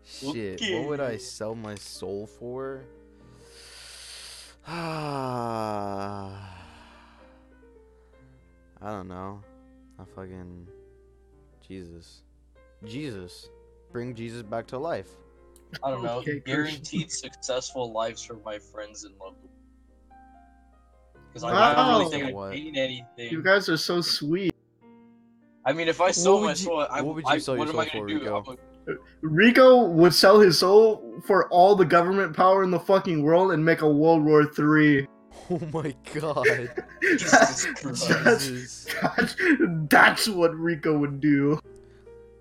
Shit, 0.10 0.62
what 0.74 0.88
would 0.88 1.00
I 1.00 1.18
sell 1.18 1.56
my 1.56 1.76
soul 1.76 2.28
for? 2.28 2.82
Ah, 4.68 6.58
I 8.82 8.90
don't 8.92 9.08
know. 9.08 9.42
I 10.00 10.04
fucking 10.16 10.68
Jesus, 11.68 12.22
Jesus, 12.86 13.50
bring 13.92 14.16
Jesus 14.16 14.42
back 14.42 14.68
to 14.68 14.78
life. 14.78 15.10
I 15.84 15.92
don't 15.92 16.04
know. 16.04 16.18
Okay, 16.20 16.42
Guaranteed 16.46 17.12
successful 17.12 17.92
lives 17.94 18.24
for 18.24 18.38
my 18.46 18.58
friends 18.60 19.04
and 19.04 19.14
loved 19.20 19.38
ones. 19.44 19.50
Because 21.28 21.44
I, 21.44 21.50
I 21.50 21.54
Wow. 21.54 21.76
don't 21.76 22.00
really 22.00 22.12
think 22.24 22.36
What? 22.36 22.52
I 22.52 22.56
gain 22.56 22.76
anything. 22.76 23.32
You 23.32 23.44
guys 23.44 23.70
are 23.70 23.78
so 23.78 24.02
sweet. 24.02 24.54
I 25.66 25.74
mean, 25.74 25.88
if 25.88 26.02
I 26.02 26.12
sold 26.12 26.42
would 26.42 26.46
my 26.48 26.52
you- 26.52 26.56
soul, 26.58 26.88
I, 26.90 27.02
what 27.02 27.16
would 27.16 27.26
you 27.26 27.30
I, 27.32 27.38
sell 27.38 27.56
your 27.56 27.66
what 27.66 27.74
am 27.74 27.80
I 27.80 27.86
soul 27.88 28.02
for. 28.02 28.06
Rico? 28.06 28.44
I'm 28.48 28.58
Rico 29.22 29.84
would 29.86 30.14
sell 30.14 30.40
his 30.40 30.58
soul 30.58 31.22
for 31.26 31.48
all 31.50 31.76
the 31.76 31.86
government 31.86 32.36
power 32.36 32.64
in 32.64 32.72
the 32.72 32.80
fucking 32.80 33.22
world 33.22 33.52
and 33.52 33.64
make 33.64 33.82
a 33.82 33.90
World 33.90 34.24
War 34.24 34.46
Three. 34.46 35.08
Oh 35.52 35.60
my 35.74 35.96
God, 36.14 36.46
Jesus 37.02 37.66
that's, 37.82 38.06
Christ. 38.08 38.08
that's, 38.24 38.86
that's, 39.02 39.36
that's 39.90 40.28
what 40.30 40.54
Rico 40.56 40.96
would 40.98 41.20
do. 41.20 41.60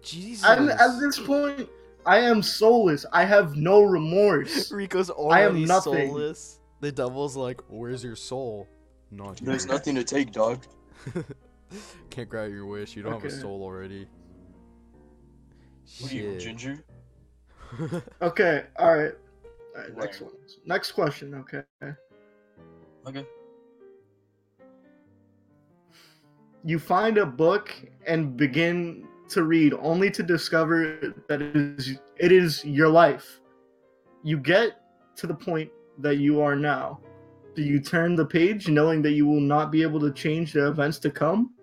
Jesus. 0.02 0.44
And 0.44 0.70
at 0.70 0.98
this 1.00 1.18
point, 1.18 1.68
I 2.04 2.18
am 2.18 2.42
soulless. 2.42 3.06
I 3.12 3.24
have 3.24 3.56
no 3.56 3.82
remorse. 3.82 4.70
Rico's 4.72 5.10
I 5.10 5.14
am 5.14 5.18
already 5.52 5.64
nothing. 5.64 6.08
soulless. 6.10 6.60
The 6.80 6.92
devil's 6.92 7.34
like, 7.36 7.60
"Where's 7.68 8.04
your 8.04 8.16
soul?" 8.16 8.66
Not 9.10 9.36
There's 9.38 9.66
nothing 9.66 9.94
to 9.94 10.04
take, 10.04 10.32
dog. 10.32 10.64
Can't 12.10 12.28
grant 12.28 12.52
your 12.52 12.66
wish. 12.66 12.96
You 12.96 13.02
don't 13.02 13.12
have 13.12 13.24
a 13.24 13.30
soul 13.30 13.62
already. 13.62 14.06
What 16.00 16.12
are 16.12 16.14
you, 16.14 16.32
Shit. 16.32 16.40
Ginger? 16.40 16.84
Okay, 18.22 18.64
all 18.78 18.96
right. 18.96 19.12
All 19.76 19.82
right, 19.82 19.96
next 19.96 20.22
one. 20.22 20.32
Next 20.64 20.92
question. 20.92 21.34
Okay. 21.34 21.62
Okay. 23.06 23.26
You 26.64 26.78
find 26.78 27.18
a 27.18 27.26
book 27.26 27.74
and 28.06 28.36
begin 28.36 29.06
to 29.28 29.42
read, 29.44 29.74
only 29.74 30.10
to 30.10 30.22
discover 30.22 31.14
that 31.28 31.42
it 31.42 31.54
is 31.54 31.98
it 32.16 32.32
is 32.32 32.64
your 32.64 32.88
life. 32.88 33.40
You 34.22 34.38
get 34.38 34.80
to 35.16 35.26
the 35.26 35.34
point 35.34 35.70
that 35.98 36.16
you 36.16 36.40
are 36.40 36.56
now. 36.56 37.00
Do 37.54 37.62
you 37.62 37.80
turn 37.80 38.14
the 38.14 38.24
page 38.24 38.68
knowing 38.68 39.02
that 39.02 39.12
you 39.12 39.26
will 39.26 39.40
not 39.40 39.70
be 39.70 39.82
able 39.82 40.00
to 40.00 40.12
change 40.12 40.52
the 40.52 40.68
events 40.68 40.98
to 41.00 41.10
come? 41.10 41.54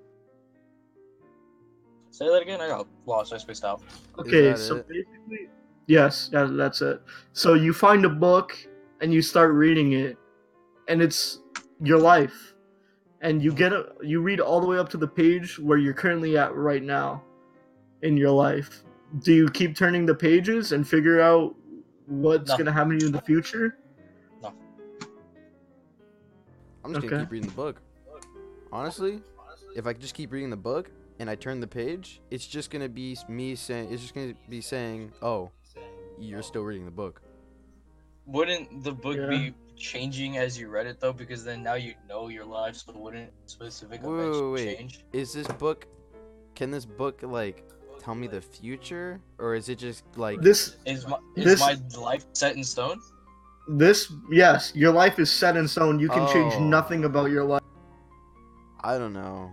Say 2.16 2.28
that 2.28 2.42
again. 2.42 2.62
I 2.62 2.70
got 2.70 2.88
lost. 3.06 3.34
I 3.34 3.38
spaced 3.38 3.66
out. 3.66 3.82
Okay, 4.18 4.56
so 4.56 4.78
it? 4.78 4.88
basically, 4.88 5.50
yes, 5.88 6.30
that, 6.30 6.56
that's 6.56 6.82
it. 6.82 7.02
So 7.34 7.56
you 7.56 7.74
find 7.74 8.06
a 8.06 8.10
book 8.10 8.58
and 9.02 9.14
you 9.14 9.22
start 9.22 9.52
reading 9.52 9.92
it, 9.92 10.18
and 10.88 11.02
it's 11.02 11.42
your 11.84 12.00
life, 12.00 12.54
and 13.20 13.44
you 13.44 13.52
get 13.52 13.74
a, 13.74 13.88
you 14.02 14.22
read 14.22 14.40
all 14.40 14.62
the 14.62 14.66
way 14.66 14.78
up 14.78 14.88
to 14.92 14.98
the 14.98 15.08
page 15.08 15.60
where 15.60 15.78
you're 15.78 15.94
currently 15.94 16.38
at 16.38 16.56
right 16.56 16.82
now 16.82 17.22
in 18.02 18.16
your 18.16 18.32
life. 18.32 18.86
Do 19.20 19.34
you 19.34 19.50
keep 19.50 19.76
turning 19.76 20.06
the 20.06 20.16
pages 20.16 20.72
and 20.72 20.88
figure 20.88 21.20
out 21.20 21.54
what's 22.06 22.50
No. 22.50 22.58
gonna 22.60 22.72
happen 22.72 22.98
to 22.98 23.04
you 23.04 23.08
in 23.08 23.12
the 23.12 23.22
future? 23.24 23.78
No. 24.42 24.54
I'm 26.86 26.94
just 26.94 27.06
gonna 27.06 27.24
keep 27.24 27.32
reading 27.32 27.50
the 27.50 27.56
book. 27.56 27.82
Honestly, 28.72 29.20
if 29.76 29.86
I 29.86 29.92
just 29.92 30.14
keep 30.14 30.32
reading 30.32 30.50
the 30.50 30.56
book 30.56 30.90
and 31.20 31.30
I 31.30 31.36
turn 31.36 31.60
the 31.60 31.68
page, 31.68 32.22
it's 32.32 32.46
just 32.48 32.70
gonna 32.72 32.90
be 32.90 33.18
me 33.30 33.56
saying, 33.56 33.92
it's 33.92 34.02
just 34.02 34.14
gonna 34.14 34.34
be 34.50 34.62
saying, 34.62 35.12
oh, 35.22 35.52
you're 36.20 36.42
still 36.44 36.64
reading 36.64 36.86
the 36.86 36.92
book. 36.92 37.22
Wouldn't 38.26 38.84
the 38.84 38.92
book 38.92 39.18
Yeah. 39.18 39.28
be 39.30 39.54
changing 39.76 40.38
as 40.38 40.58
you 40.60 40.70
read 40.70 40.88
it 40.88 41.00
though? 41.00 41.14
Because 41.14 41.44
then 41.44 41.62
now 41.64 41.76
you 41.76 41.94
know 42.10 42.28
your 42.28 42.46
life, 42.46 42.76
so 42.76 42.92
wouldn't 42.94 43.32
specific 43.46 44.02
Wait, 44.04 44.14
events 44.14 44.38
wait, 44.40 44.52
wait. 44.52 44.78
change? 44.78 45.06
Is 45.14 45.34
this 45.34 45.48
book? 45.48 45.86
Can 46.56 46.72
this 46.72 46.86
book 46.86 47.20
like 47.22 47.64
tell 48.00 48.16
me 48.16 48.28
the 48.28 48.42
future, 48.42 49.20
or 49.38 49.56
is 49.56 49.70
it 49.70 49.78
just 49.78 50.04
like? 50.16 50.42
This 50.42 50.78
Is 50.86 51.06
my 51.08 51.18
is 51.36 51.46
This- 51.46 51.60
my 51.60 51.78
life 52.00 52.26
set 52.34 52.56
in 52.56 52.64
stone? 52.64 53.00
this 53.68 54.12
yes, 54.32 54.72
your 54.76 54.92
life 54.94 55.20
is 55.20 55.30
set 55.30 55.58
in 55.58 55.68
stone. 55.68 56.00
You 56.00 56.08
can 56.10 56.28
change 56.32 56.54
Oh. 56.56 56.64
nothing 56.64 57.04
about 57.06 57.30
your 57.32 57.44
life. 57.44 57.62
I 58.84 58.98
don't 58.98 59.14
know. 59.14 59.52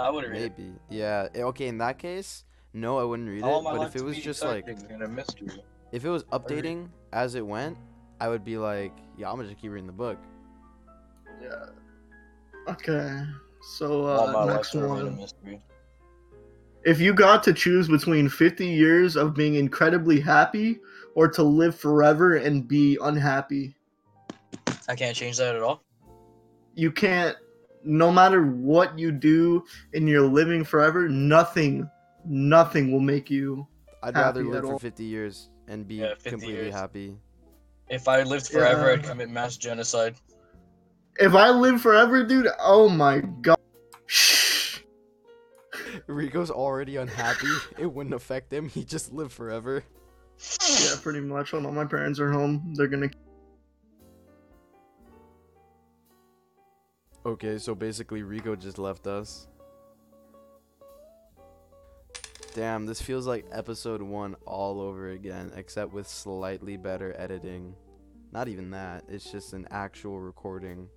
No, 0.00 0.06
I 0.06 0.10
wouldn't 0.10 0.32
read 0.32 0.42
it. 0.42 0.52
Maybe. 0.58 0.72
Yeah. 0.88 1.28
eh, 1.34 1.42
Okay. 1.42 1.66
In 1.66 1.78
that 1.78 1.98
case, 1.98 2.44
no, 2.72 2.98
I 2.98 3.04
wouldn't 3.04 3.28
read 3.28 3.44
I 3.44 3.50
it. 3.50 3.64
But 3.64 3.86
if 3.86 3.96
it 3.96 4.02
was 4.02 4.18
just 4.18 4.42
like, 4.42 4.66
a 4.68 5.08
mystery. 5.08 5.48
if 5.92 6.04
it 6.04 6.08
was 6.08 6.24
updating 6.24 6.88
as 7.12 7.34
it 7.34 7.46
went, 7.46 7.76
I 8.20 8.28
would 8.28 8.44
be 8.44 8.56
like, 8.58 8.92
yeah, 9.18 9.30
I'm 9.30 9.36
gonna 9.36 9.48
just 9.48 9.60
keep 9.60 9.72
reading 9.72 9.86
the 9.86 9.92
book. 9.92 10.18
Yeah. 11.42 11.66
Okay. 12.68 13.22
So 13.62 14.06
I 14.06 14.16
want 14.16 14.32
my 14.32 14.40
uh, 14.40 14.56
next 14.56 14.70
to 14.72 14.82
remain 14.82 15.06
a 15.06 15.10
one. 15.10 15.60
If 16.84 16.98
you 16.98 17.12
got 17.12 17.42
to 17.44 17.52
choose 17.52 17.88
between 17.88 18.28
50 18.28 18.66
years 18.66 19.16
of 19.16 19.34
being 19.34 19.56
incredibly 19.56 20.18
happy 20.18 20.80
or 21.14 21.28
to 21.28 21.42
live 21.42 21.74
forever 21.74 22.36
and 22.36 22.66
be 22.66 22.96
unhappy, 23.02 23.74
I 24.88 24.94
can't 24.96 25.14
change 25.14 25.36
that 25.36 25.56
at 25.56 25.62
all. 25.62 25.82
you 26.74 26.90
can't, 26.90 27.36
no 27.84 28.10
matter 28.12 28.42
what 28.44 28.98
you 28.98 29.12
do 29.12 29.64
in 29.92 30.06
your 30.06 30.22
living 30.22 30.64
forever, 30.64 31.08
nothing, 31.08 31.88
nothing 32.24 32.92
will 32.92 33.00
make 33.00 33.30
you. 33.30 33.66
I'd 34.02 34.14
rather 34.14 34.42
live 34.44 34.56
at 34.56 34.64
for 34.64 34.72
all. 34.74 34.78
50 34.78 35.04
years 35.04 35.50
and 35.68 35.86
be 35.86 35.96
Yeah, 35.96 36.14
completely 36.22 36.54
years. 36.64 36.74
happy. 36.74 37.16
If 37.88 38.08
I 38.08 38.22
lived 38.22 38.46
forever, 38.48 38.86
Yeah. 38.88 38.92
I'd 38.94 39.04
commit 39.04 39.30
mass 39.30 39.56
genocide. 39.56 40.14
If 41.18 41.34
I 41.34 41.50
live 41.50 41.80
forever, 41.82 42.22
dude, 42.24 42.48
oh 42.60 42.88
my 42.88 43.20
god. 43.20 43.58
Shh. 44.06 44.78
Rico's 46.06 46.50
already 46.50 46.96
unhappy. 46.96 47.48
it 47.78 47.86
wouldn't 47.92 48.14
affect 48.14 48.52
him. 48.52 48.68
He 48.68 48.84
just 48.84 49.12
lived 49.12 49.32
forever. 49.32 49.82
Yeah, 50.80 50.94
pretty 51.02 51.20
much. 51.20 51.50
Hold 51.50 51.66
on, 51.66 51.74
my 51.74 51.84
parents 51.84 52.18
are 52.18 52.30
home. 52.30 52.72
They're 52.74 52.86
gonna. 52.88 53.10
Okay, 57.26 57.58
so 57.58 57.74
basically 57.74 58.22
Rico 58.22 58.56
just 58.56 58.78
left 58.78 59.06
us. 59.06 59.46
Damn, 62.54 62.86
this 62.86 63.00
feels 63.00 63.26
like 63.26 63.46
episode 63.52 64.02
1 64.02 64.34
all 64.46 64.80
over 64.80 65.10
again, 65.10 65.52
except 65.54 65.92
with 65.92 66.08
slightly 66.08 66.76
better 66.76 67.14
editing. 67.18 67.74
Not 68.32 68.48
even 68.48 68.70
that, 68.70 69.04
it's 69.08 69.30
just 69.30 69.52
an 69.52 69.68
actual 69.70 70.18
recording. 70.18 70.88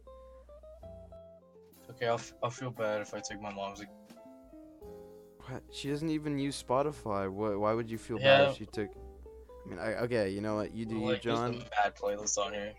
Okay, 1.89 2.07
I'll, 2.07 2.15
f- 2.15 2.34
I'll 2.41 2.49
feel 2.49 2.71
bad 2.71 3.01
if 3.01 3.13
I 3.13 3.19
take 3.19 3.41
my 3.41 3.53
mom's. 3.53 3.84
What? 5.45 5.61
She 5.71 5.89
doesn't 5.89 6.09
even 6.09 6.39
use 6.39 6.63
Spotify. 6.63 7.30
Why, 7.30 7.55
why 7.55 7.74
would 7.74 7.89
you 7.89 7.97
feel 7.97 8.17
bad 8.17 8.49
if 8.49 8.57
she 8.57 8.65
took. 8.65 8.89
I 9.65 9.69
mean, 9.69 9.80
I, 9.80 9.95
okay, 10.03 10.30
you 10.30 10.41
know 10.41 10.55
what? 10.55 10.74
You 10.74 10.86
do 10.86 10.95
you, 10.95 11.05
like, 11.05 11.21
there's 11.21 11.38
John. 11.38 11.55
a 11.55 11.84
bad 11.84 11.95
playlist 11.95 12.38
on 12.38 12.53
here. 12.53 12.74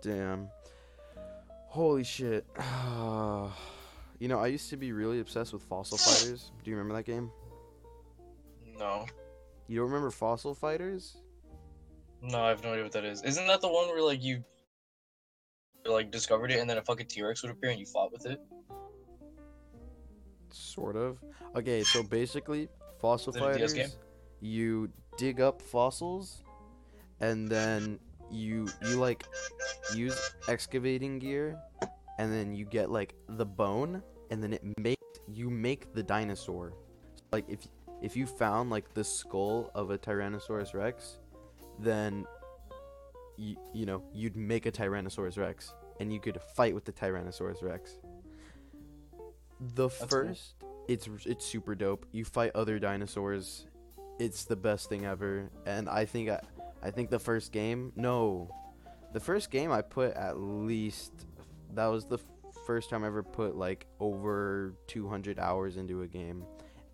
Damn. 0.00 0.48
Holy 1.70 2.02
shit. 2.02 2.44
you 4.18 4.26
know, 4.26 4.40
I 4.40 4.48
used 4.48 4.70
to 4.70 4.76
be 4.76 4.90
really 4.90 5.20
obsessed 5.20 5.52
with 5.52 5.62
Fossil 5.62 5.98
Fighters. 5.98 6.50
Do 6.64 6.70
you 6.70 6.76
remember 6.76 6.96
that 6.96 7.04
game? 7.04 7.30
No, 8.76 9.06
You 9.68 9.76
don't 9.78 9.86
remember 9.86 10.10
Fossil 10.10 10.52
Fighters? 10.54 11.18
no, 12.22 12.42
I 12.42 12.48
have 12.48 12.62
no 12.64 12.72
idea 12.72 12.82
what 12.82 12.92
that 12.92 13.04
is. 13.04 13.22
Isn't 13.22 13.46
that 13.46 13.60
the 13.60 13.68
one 13.68 13.86
where 13.88 14.02
like 14.02 14.22
you, 14.22 14.42
like 15.86 16.10
discovered 16.10 16.50
it 16.50 16.58
and 16.58 16.68
then 16.68 16.76
a 16.76 16.82
fucking 16.82 17.06
T 17.06 17.22
Rex 17.22 17.42
would 17.42 17.52
appear 17.52 17.70
and 17.70 17.78
you 17.78 17.86
fought 17.86 18.12
with 18.12 18.26
it? 18.26 18.40
Sort 20.50 20.96
of. 20.96 21.18
Okay, 21.54 21.84
so 21.84 22.02
basically, 22.02 22.68
Fossil 23.00 23.32
Is 23.34 23.36
it 23.36 23.42
a 23.42 23.58
DS 23.58 23.72
Fighters, 23.72 23.96
you 24.40 24.90
dig 25.16 25.40
up 25.40 25.62
fossils, 25.62 26.42
and 27.20 27.48
then 27.48 28.00
you 28.30 28.68
you 28.86 28.96
like 28.96 29.24
use 29.94 30.18
excavating 30.48 31.18
gear, 31.18 31.58
and 32.18 32.32
then 32.32 32.54
you 32.54 32.64
get 32.64 32.90
like 32.90 33.14
the 33.28 33.46
bone, 33.46 34.02
and 34.30 34.42
then 34.42 34.52
it 34.52 34.62
makes 34.78 35.02
you 35.32 35.50
make 35.50 35.92
the 35.94 36.02
dinosaur. 36.02 36.72
Like 37.32 37.44
if 37.48 37.66
if 38.02 38.16
you 38.16 38.26
found 38.26 38.70
like 38.70 38.92
the 38.94 39.04
skull 39.04 39.70
of 39.74 39.90
a 39.90 39.98
Tyrannosaurus 39.98 40.74
Rex, 40.74 41.18
then 41.78 42.26
you 43.36 43.56
you 43.72 43.86
know 43.86 44.02
you'd 44.12 44.36
make 44.36 44.66
a 44.66 44.72
Tyrannosaurus 44.72 45.38
Rex, 45.38 45.74
and 45.98 46.12
you 46.12 46.20
could 46.20 46.40
fight 46.54 46.74
with 46.74 46.84
the 46.84 46.92
Tyrannosaurus 46.92 47.62
Rex. 47.62 47.98
The 49.74 49.88
cool. 49.88 50.08
first, 50.08 50.54
it's 50.88 51.08
it's 51.24 51.44
super 51.44 51.74
dope. 51.74 52.06
You 52.12 52.24
fight 52.24 52.52
other 52.54 52.78
dinosaurs. 52.78 53.66
It's 54.18 54.44
the 54.44 54.56
best 54.56 54.88
thing 54.88 55.06
ever, 55.06 55.50
and 55.64 55.88
I 55.88 56.04
think 56.04 56.28
I, 56.28 56.40
I 56.82 56.90
think 56.90 57.10
the 57.10 57.18
first 57.18 57.52
game. 57.52 57.92
No, 57.96 58.50
the 59.12 59.20
first 59.20 59.50
game 59.50 59.70
I 59.70 59.82
put 59.82 60.14
at 60.14 60.38
least. 60.38 61.12
That 61.74 61.86
was 61.86 62.04
the 62.04 62.18
first 62.66 62.90
time 62.90 63.04
I 63.04 63.08
ever 63.08 63.22
put 63.22 63.56
like 63.56 63.86
over 64.00 64.74
200 64.86 65.38
hours 65.38 65.76
into 65.76 66.02
a 66.02 66.06
game, 66.06 66.44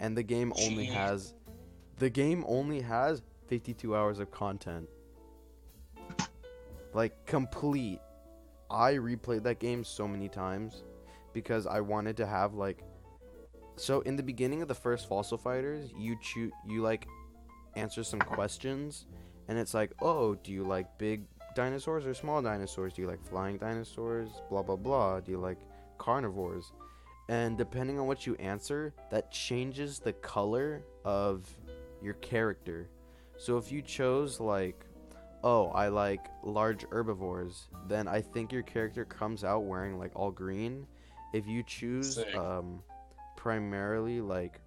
and 0.01 0.16
the 0.16 0.22
game 0.22 0.53
only 0.61 0.87
Jeez. 0.87 0.93
has, 0.93 1.34
the 1.99 2.11
game 2.11 2.45
only 2.47 2.80
has 2.80 3.22
52 3.49 3.95
hours 3.95 4.18
of 4.18 4.30
content. 4.30 4.89
Like 6.93 7.26
complete. 7.26 8.01
I 8.68 8.95
replayed 8.95 9.45
that 9.45 9.61
game 9.61 9.84
so 9.84 10.09
many 10.09 10.28
times 10.28 10.82
because 11.32 11.66
I 11.66 11.80
wanted 11.80 12.16
to 12.16 12.26
have 12.26 12.55
like 12.55 12.82
so 13.76 14.01
in 14.01 14.16
the 14.16 14.22
beginning 14.22 14.62
of 14.62 14.68
the 14.68 14.74
first 14.74 15.09
Fossil 15.09 15.39
Fighters, 15.39 15.91
you 15.97 16.16
choose 16.20 16.51
you 16.66 16.82
like 16.82 17.07
answer 17.76 18.03
some 18.03 18.20
questions 18.20 19.07
and 19.49 19.59
it's 19.59 19.75
like, 19.75 19.93
"Oh, 20.01 20.35
do 20.35 20.53
you 20.53 20.65
like 20.65 20.99
big 20.99 21.25
dinosaurs 21.55 22.07
or 22.07 22.15
small 22.15 22.43
dinosaurs? 22.43 22.95
Do 22.95 23.03
you 23.03 23.09
like 23.09 23.23
flying 23.25 23.59
dinosaurs? 23.59 24.31
blah 24.51 24.63
blah 24.63 24.77
blah. 24.77 25.21
Do 25.21 25.33
you 25.33 25.39
like 25.39 25.59
carnivores?" 25.99 26.73
And 27.29 27.59
depending 27.59 27.99
on 27.99 28.07
what 28.07 28.27
you 28.27 28.37
answer, 28.37 28.95
that 29.11 29.33
changes 29.33 29.99
the 29.99 30.13
color 30.13 30.85
of 31.05 31.49
your 32.01 32.15
character. 32.15 32.89
So 33.37 33.59
if 33.59 33.73
you 33.73 33.83
chose 33.83 34.41
like 34.41 34.85
oh, 35.45 35.69
I 35.69 35.89
like 35.89 36.27
large 36.43 36.85
herbivores, 36.91 37.69
then 37.87 38.09
I 38.09 38.21
think 38.21 38.53
your 38.53 38.65
character 38.65 39.05
comes 39.05 39.45
out 39.45 39.61
wearing 39.61 39.97
like 39.97 40.11
all 40.17 40.33
green. 40.33 40.87
If 41.33 41.47
you 41.47 41.63
choose 41.63 42.19
um 42.35 42.83
primarily 43.37 44.21
like 44.21 44.61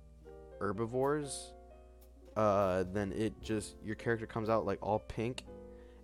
herbivores, 0.60 1.54
uh 2.40 2.86
then 2.94 3.12
it 3.12 3.34
just 3.42 3.76
your 3.84 3.96
character 3.96 4.26
comes 4.26 4.50
out 4.50 4.66
like 4.66 4.80
all 4.82 5.00
pink. 5.00 5.44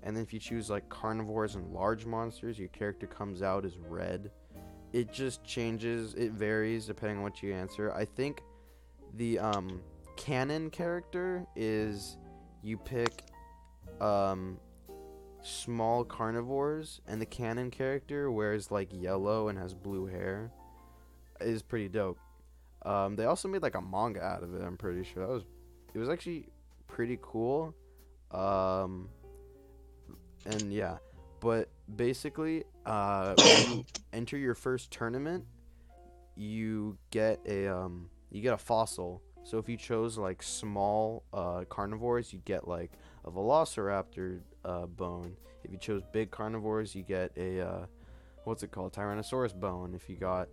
And 0.04 0.16
then 0.16 0.22
if 0.22 0.34
you 0.34 0.40
choose 0.40 0.70
like 0.70 0.88
carnivores 0.90 1.56
and 1.56 1.74
large 1.74 2.06
monsters, 2.06 2.60
your 2.60 2.68
character 2.68 3.08
comes 3.08 3.42
out 3.42 3.64
as 3.64 3.78
red. 3.78 4.32
It 4.92 5.14
just 5.14 5.46
changes, 5.46 6.14
it 6.14 6.34
varies 6.34 6.88
depending 6.88 7.18
on 7.18 7.24
what 7.24 7.42
you 7.42 7.54
answer. 7.54 7.94
I 7.94 8.04
think 8.04 8.44
the 9.16 9.40
um 9.40 9.80
canon 10.18 10.70
character 10.70 11.46
is 11.56 12.18
you 12.62 12.78
pick 12.78 13.24
um 14.02 14.60
small 15.42 16.04
carnivores 16.04 17.00
and 17.08 17.22
the 17.22 17.26
canon 17.26 17.72
character 17.72 18.30
wears 18.30 18.72
like 18.72 18.90
yellow 18.92 19.48
and 19.48 19.58
has 19.58 19.74
blue 19.74 20.06
hair 20.06 20.52
is 21.40 21.62
pretty 21.62 21.88
dope 21.88 22.18
um 22.86 23.16
they 23.16 23.26
also 23.26 23.48
made 23.48 23.62
like 23.62 23.76
a 23.76 23.82
manga 23.82 24.22
out 24.22 24.42
of 24.42 24.56
it 24.56 24.62
i'm 24.64 24.76
pretty 24.76 25.04
sure 25.04 25.26
that 25.26 25.32
was 25.32 25.44
it 25.96 25.98
was 25.98 26.10
actually 26.10 26.48
pretty 26.88 27.18
cool 27.22 27.74
um 28.32 29.10
and 30.46 30.72
yeah 30.72 30.98
but 31.46 31.70
basically, 31.96 32.64
uh, 32.88 33.36
when 33.38 33.78
you 33.78 33.86
enter 34.14 34.36
your 34.36 34.56
first 34.56 34.89
tournament, 34.89 35.46
you 36.36 36.98
get 37.12 37.39
a 37.46 37.68
um, 37.68 38.10
you 38.32 38.41
get 38.41 38.54
a 38.54 38.58
fossil. 38.58 39.22
So 39.43 39.60
if 39.60 39.70
you 39.70 39.78
chose 39.78 40.18
like 40.18 40.41
small 40.41 41.24
uh, 41.32 41.66
carnivores, 41.70 42.34
you 42.34 42.39
get 42.46 42.68
like 42.68 42.93
a 43.26 43.30
velociraptor 43.30 44.39
uh, 44.64 44.88
bone. 44.88 45.36
If 45.64 45.72
you 45.72 45.78
chose 45.78 46.02
big 46.12 46.32
carnivores, 46.32 46.96
you 46.96 47.04
get 47.04 47.32
a 47.38 47.62
uh, 47.62 47.86
what's 48.46 48.64
it 48.64 48.72
called, 48.72 48.93
Tyrannosaurus 48.93 49.54
bone. 49.54 49.93
If 49.93 50.10
you 50.10 50.16
got 50.16 50.50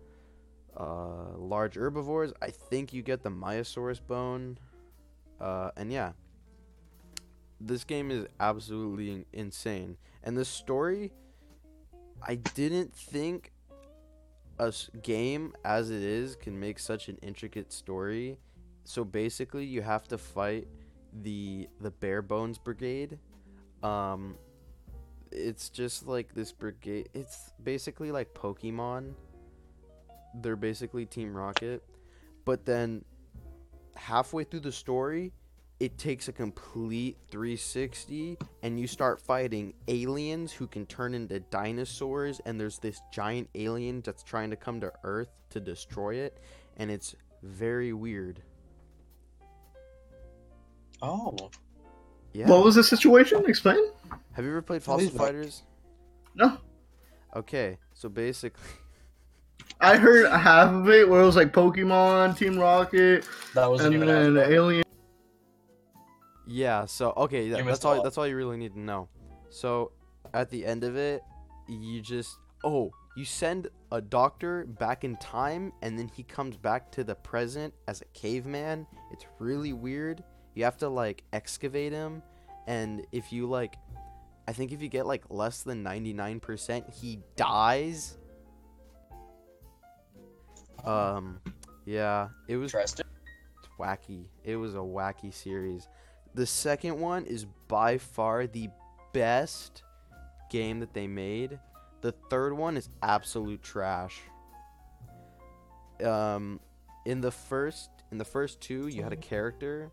uh, 0.76 1.38
large 1.38 1.76
herbivores, 1.76 2.34
I 2.42 2.50
think 2.50 2.92
you 2.92 3.02
get 3.02 3.22
the 3.22 3.30
Myosaurus 3.30 4.06
bone. 4.06 4.58
Uh, 5.42 5.72
and 5.76 5.92
yeah, 5.92 6.12
this 7.60 7.82
game 7.82 8.10
is 8.12 8.26
absolutely 8.38 9.26
insane. 9.32 9.96
And 10.22 10.36
the 10.36 10.44
story, 10.44 11.10
I 12.22 12.36
didn't 12.36 12.94
think 12.94 13.50
a 14.60 14.72
game 15.02 15.52
as 15.64 15.90
it 15.90 16.02
is 16.02 16.36
can 16.36 16.58
make 16.58 16.78
such 16.78 17.08
an 17.08 17.18
intricate 17.22 17.72
story. 17.72 18.38
So 18.84 19.04
basically, 19.04 19.64
you 19.64 19.82
have 19.82 20.06
to 20.08 20.18
fight 20.18 20.68
the 21.22 21.68
the 21.80 21.90
Bare 21.90 22.22
Bones 22.22 22.58
Brigade. 22.58 23.18
Um, 23.82 24.36
it's 25.32 25.70
just 25.70 26.06
like 26.06 26.34
this 26.34 26.52
brigade. 26.52 27.08
It's 27.14 27.52
basically 27.62 28.12
like 28.12 28.32
Pokemon. 28.34 29.14
They're 30.40 30.56
basically 30.56 31.06
Team 31.06 31.34
Rocket, 31.34 31.82
but 32.44 32.64
then 32.64 33.04
halfway 34.02 34.44
through 34.44 34.60
the 34.60 34.72
story, 34.72 35.32
it 35.78 35.96
takes 35.98 36.28
a 36.28 36.32
complete 36.32 37.16
360 37.30 38.36
and 38.62 38.78
you 38.78 38.86
start 38.86 39.20
fighting 39.20 39.74
aliens 39.88 40.52
who 40.52 40.66
can 40.66 40.86
turn 40.86 41.14
into 41.14 41.40
dinosaurs 41.40 42.40
and 42.46 42.60
there's 42.60 42.78
this 42.78 43.00
giant 43.12 43.48
alien 43.54 44.00
that's 44.00 44.22
trying 44.22 44.50
to 44.50 44.56
come 44.56 44.80
to 44.80 44.92
earth 45.04 45.28
to 45.50 45.60
destroy 45.60 46.16
it 46.16 46.38
and 46.76 46.90
it's 46.90 47.14
very 47.42 47.92
weird 47.92 48.42
Oh. 51.00 51.50
yeah 52.32 52.46
What 52.48 52.64
was 52.64 52.76
the 52.76 52.84
situation? 52.84 53.44
Explain. 53.46 53.82
have 54.34 54.44
you 54.44 54.50
ever 54.52 54.62
played 54.62 54.82
fossil 54.84 55.10
fighters 55.10 55.62
No. 56.36 56.58
okay 57.34 57.78
so 57.92 58.08
basically 58.08 58.62
I 59.82 59.96
heard 59.96 60.30
half 60.30 60.72
of 60.72 60.88
it 60.88 61.08
where 61.08 61.20
it 61.20 61.24
was 61.24 61.36
like 61.36 61.52
Pokemon, 61.52 62.36
Team 62.36 62.56
Rocket, 62.58 63.26
That 63.54 63.68
wasn't 63.68 63.94
and 63.94 64.02
even 64.02 64.34
then 64.34 64.36
as. 64.36 64.50
Alien. 64.50 64.84
Yeah, 66.46 66.86
so 66.86 67.12
okay, 67.16 67.48
that, 67.48 67.56
that's 67.56 67.66
missed 67.66 67.84
all 67.84 68.02
that's 68.02 68.16
all 68.16 68.26
you 68.26 68.36
really 68.36 68.56
need 68.56 68.74
to 68.74 68.80
know. 68.80 69.08
So 69.50 69.92
at 70.34 70.50
the 70.50 70.64
end 70.64 70.84
of 70.84 70.96
it, 70.96 71.22
you 71.68 72.00
just 72.00 72.36
oh, 72.64 72.92
you 73.16 73.24
send 73.24 73.68
a 73.90 74.00
doctor 74.00 74.66
back 74.66 75.02
in 75.02 75.16
time 75.16 75.72
and 75.82 75.98
then 75.98 76.08
he 76.08 76.22
comes 76.22 76.56
back 76.56 76.92
to 76.92 77.04
the 77.04 77.14
present 77.16 77.74
as 77.88 78.02
a 78.02 78.06
caveman. 78.18 78.86
It's 79.10 79.26
really 79.38 79.72
weird. 79.72 80.22
You 80.54 80.64
have 80.64 80.76
to 80.78 80.88
like 80.88 81.24
excavate 81.32 81.92
him 81.92 82.22
and 82.66 83.04
if 83.10 83.32
you 83.32 83.46
like 83.46 83.76
I 84.46 84.52
think 84.52 84.72
if 84.72 84.82
you 84.82 84.88
get 84.88 85.06
like 85.06 85.24
less 85.30 85.62
than 85.62 85.84
99%, 85.84 86.92
he 86.92 87.20
dies. 87.36 88.18
Um 90.84 91.40
yeah, 91.84 92.28
it 92.48 92.56
was 92.56 92.72
Interesting. 92.72 93.06
wacky. 93.78 94.26
It 94.44 94.56
was 94.56 94.74
a 94.74 94.78
wacky 94.78 95.32
series. 95.32 95.88
The 96.34 96.46
second 96.46 96.98
one 96.98 97.24
is 97.26 97.44
by 97.68 97.98
far 97.98 98.46
the 98.46 98.68
best 99.12 99.82
game 100.50 100.80
that 100.80 100.94
they 100.94 101.06
made. 101.06 101.58
The 102.00 102.12
third 102.30 102.52
one 102.52 102.76
is 102.76 102.88
absolute 103.02 103.62
trash. 103.62 104.20
Um 106.04 106.60
in 107.04 107.20
the 107.20 107.30
first 107.30 107.90
in 108.10 108.18
the 108.18 108.24
first 108.24 108.60
two 108.60 108.86
you 108.88 109.02
had 109.02 109.12
a 109.12 109.16
character 109.16 109.90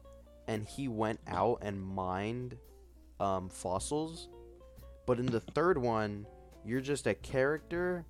and 0.48 0.66
he 0.66 0.88
went 0.88 1.20
out 1.28 1.60
and 1.62 1.82
mined 1.82 2.58
um 3.20 3.50
fossils. 3.50 4.30
But 5.06 5.20
in 5.20 5.26
the 5.26 5.40
third 5.40 5.78
one, 5.78 6.26
you're 6.64 6.82
just 6.82 7.08
a 7.08 7.16
character. 7.16 8.06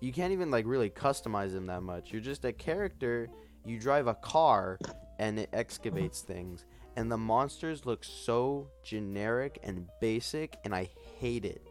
You 0.00 0.12
can't 0.12 0.32
even 0.32 0.50
like 0.50 0.66
really 0.66 0.90
customize 0.90 1.52
them 1.52 1.66
that 1.66 1.82
much. 1.82 2.12
You're 2.12 2.22
just 2.22 2.44
a 2.44 2.52
character 2.52 3.28
you 3.64 3.78
drive 3.78 4.06
a 4.06 4.14
car 4.14 4.78
and 5.18 5.38
it 5.38 5.50
excavates 5.52 6.22
things. 6.22 6.64
And 6.96 7.12
the 7.12 7.18
monsters 7.18 7.86
look 7.86 8.02
so 8.02 8.68
generic 8.82 9.58
and 9.62 9.86
basic 10.00 10.56
and 10.64 10.74
i 10.74 10.88
hate 11.18 11.44
it. 11.44 11.66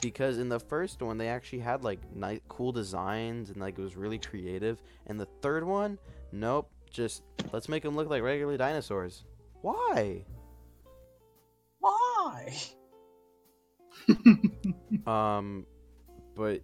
Because 0.00 0.38
in 0.38 0.48
the 0.48 0.60
first 0.60 1.00
one 1.00 1.16
they 1.16 1.28
actually 1.28 1.60
had 1.60 1.82
like 1.82 2.00
nice 2.14 2.40
cool 2.48 2.72
designs 2.72 3.50
and 3.50 3.58
like 3.58 3.78
it 3.78 3.82
was 3.82 3.96
really 3.96 4.18
creative. 4.18 4.82
And 5.06 5.18
the 5.18 5.28
third 5.40 5.64
one 5.64 5.98
nope 6.32 6.70
just 6.90 7.22
let's 7.52 7.68
make 7.70 7.82
them 7.82 7.96
look 7.96 8.10
like 8.10 8.22
regular 8.22 8.58
dinosaurs. 8.58 9.24
Why? 9.62 10.24
Why? 11.78 12.54
Um, 15.06 15.66
but 16.34 16.60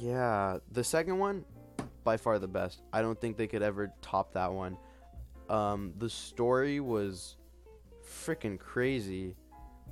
yeah, 0.00 0.58
the 0.70 0.84
second 0.84 1.18
one, 1.18 1.44
by 2.04 2.16
far 2.16 2.38
the 2.38 2.48
best. 2.48 2.82
I 2.92 3.02
don't 3.02 3.20
think 3.20 3.36
they 3.36 3.46
could 3.46 3.62
ever 3.62 3.92
top 4.02 4.32
that 4.34 4.52
one. 4.52 4.76
Um, 5.48 5.92
the 5.98 6.08
story 6.08 6.80
was 6.80 7.36
freaking 8.06 8.58
crazy. 8.58 9.36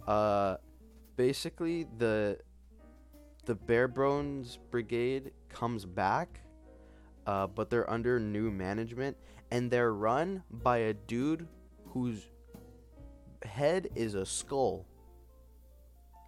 Uh, 0.06 0.56
basically 1.16 1.86
the 1.98 2.38
the 3.44 3.54
Bare 3.54 3.88
Bones 3.88 4.58
Brigade 4.70 5.32
comes 5.48 5.84
back, 5.84 6.40
uh, 7.26 7.46
but 7.46 7.70
they're 7.70 7.88
under 7.90 8.20
new 8.20 8.50
management, 8.50 9.16
and 9.50 9.70
they're 9.70 9.92
run 9.94 10.42
by 10.50 10.78
a 10.78 10.94
dude 10.94 11.48
whose 11.88 12.26
head 13.44 13.88
is 13.94 14.14
a 14.14 14.26
skull 14.26 14.86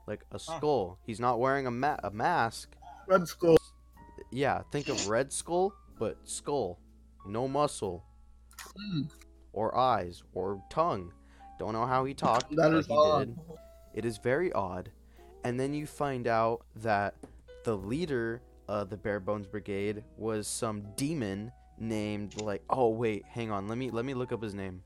like 0.07 0.22
a 0.32 0.38
Huh. 0.38 0.57
skull. 0.57 0.99
He's 1.07 1.20
not 1.20 1.38
wearing 1.38 1.66
a, 1.66 1.70
ma- 1.70 1.99
a 2.03 2.11
mask. 2.11 2.74
Red 3.11 3.26
Skull. 3.26 3.56
Yeah, 4.30 4.62
think 4.70 4.88
of 4.88 5.08
Red 5.08 5.32
Skull, 5.32 5.74
but 5.98 6.16
skull. 6.24 6.78
No 7.26 7.48
muscle. 7.48 8.04
Hmm. 8.76 9.02
Or 9.52 9.76
eyes. 9.76 10.22
Or 10.32 10.62
tongue. 10.70 11.12
Don't 11.58 11.72
know 11.72 11.86
how 11.86 12.04
he 12.04 12.14
talked, 12.14 12.50
That 12.50 12.70
but 12.70 12.74
is 12.74 12.86
he 12.86 12.94
odd. 12.94 13.36
did. 13.36 13.38
It 13.94 14.04
is 14.04 14.18
very 14.18 14.52
odd. 14.52 14.92
And 15.42 15.58
then 15.58 15.74
you 15.74 15.86
find 15.86 16.28
out 16.28 16.62
that 16.76 17.14
the 17.64 17.76
leader 17.76 18.42
of 18.68 18.90
the 18.90 18.96
Bare 18.96 19.18
Bones 19.18 19.48
Brigade 19.48 20.04
was 20.16 20.46
some 20.46 20.84
demon 20.96 21.50
named 21.78 22.40
like 22.40 22.62
oh 22.70 22.88
wait, 22.90 23.24
hang 23.26 23.50
on, 23.50 23.66
let 23.66 23.76
me 23.76 23.90
let 23.90 24.04
me 24.04 24.14
look 24.14 24.30
up 24.32 24.42
his 24.42 24.54
name. 24.54 24.82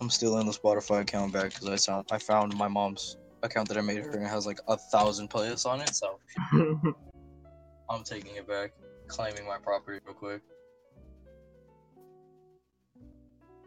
I'm 0.00 0.10
still 0.10 0.38
in 0.38 0.46
the 0.46 0.52
Spotify 0.52 1.02
account 1.02 1.32
back 1.32 1.54
because 1.54 1.68
I 1.68 1.76
found 1.76 2.06
I 2.10 2.18
found 2.18 2.56
my 2.56 2.68
mom's 2.68 3.16
account 3.42 3.68
that 3.68 3.78
I 3.78 3.80
made 3.80 3.98
her 3.98 4.10
and 4.10 4.22
it 4.22 4.28
has 4.28 4.46
like 4.46 4.60
a 4.68 4.76
thousand 4.76 5.30
playlists 5.30 5.66
on 5.66 5.80
it. 5.80 5.94
So 5.94 6.18
I'm 7.90 8.02
taking 8.04 8.36
it 8.36 8.48
back, 8.48 8.72
claiming 9.08 9.46
my 9.46 9.58
property 9.58 10.00
real 10.04 10.14
quick. 10.14 10.42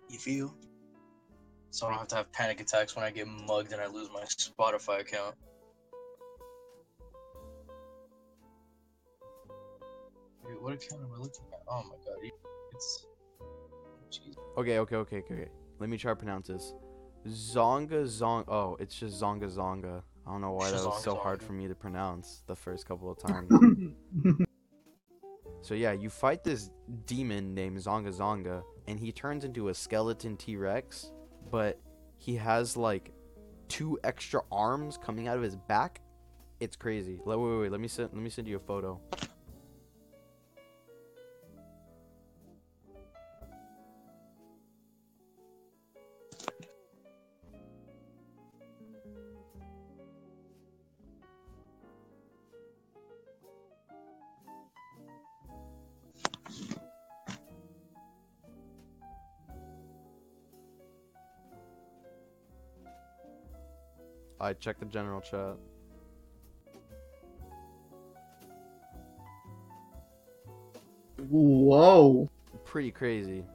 You 0.10 0.18
feel? 0.18 0.56
So 1.72 1.86
I 1.86 1.90
don't 1.90 2.00
have 2.00 2.08
to 2.10 2.16
have 2.16 2.32
panic 2.32 2.62
attacks 2.62 2.96
when 2.96 3.06
I 3.06 3.12
get 3.12 3.28
mugged 3.28 3.72
and 3.74 3.82
I 3.82 3.88
lose 3.88 4.10
my 4.12 4.24
Spotify 4.24 5.02
account. 5.02 5.36
Wait, 10.44 10.62
what 10.62 10.74
account 10.74 11.04
am 11.04 11.10
I 11.14 11.18
looking 11.18 11.46
at? 11.54 11.60
Oh 11.70 11.84
my 11.84 11.96
god, 12.06 12.32
it's. 12.74 13.06
Jeez. 14.12 14.36
Okay, 14.58 14.80
okay, 14.80 14.96
okay, 14.96 15.18
okay. 15.18 15.34
okay. 15.34 15.50
Let 15.80 15.90
me 15.90 15.98
try 15.98 16.12
to 16.12 16.16
pronounce 16.16 16.48
this. 16.48 16.74
Zonga 17.28 18.04
Zong. 18.06 18.46
Oh, 18.48 18.78
it's 18.80 18.96
just 18.96 19.22
Zongazonga. 19.22 20.02
I 20.28 20.32
don't 20.32 20.42
know 20.42 20.52
why 20.52 20.72
that 20.72 20.86
was 20.86 21.04
so 21.04 21.16
hard 21.16 21.42
for 21.42 21.54
me 21.54 21.68
to 21.68 21.76
pronounce 21.76 22.44
the 22.48 22.56
first 22.56 22.86
couple 22.88 23.10
of 23.12 23.18
times. 23.26 23.52
so 25.62 25.74
yeah, 25.74 25.92
you 25.92 26.10
fight 26.10 26.44
this 26.44 26.70
demon 27.06 27.54
named 27.54 27.78
Zongazonga, 27.78 28.62
and 28.88 29.00
he 29.00 29.12
turns 29.12 29.44
into 29.44 29.70
a 29.70 29.74
skeleton 29.74 30.38
T 30.38 30.56
Rex, 30.56 31.12
but 31.52 31.80
he 32.18 32.36
has 32.36 32.78
like 32.78 33.12
two 33.68 34.00
extra 34.04 34.42
arms 34.52 34.98
coming 34.98 35.28
out 35.28 35.38
of 35.38 35.44
his 35.44 35.56
back. 35.56 36.02
It's 36.60 36.76
crazy. 36.76 37.20
Wait, 37.26 37.38
wait, 37.40 37.60
wait. 37.60 37.72
Let 37.72 37.80
me 37.80 37.88
send. 37.88 38.10
Let 38.14 38.22
me 38.22 38.30
send 38.30 38.48
you 38.48 38.58
a 38.58 38.60
photo. 38.60 39.00
I 64.50 64.54
checked 64.54 64.80
the 64.80 64.88
general 64.88 65.22
chat. 65.22 65.58
Whoa. 71.30 72.28
Pretty 72.66 72.90
crazy. 72.90 73.46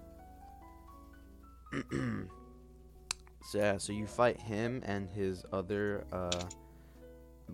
so 1.90 2.28
yeah, 3.54 3.76
so 3.76 3.92
you 3.92 4.06
fight 4.06 4.40
him 4.40 4.84
and 4.86 5.10
his 5.10 5.44
other 5.52 6.04
uh 6.12 6.44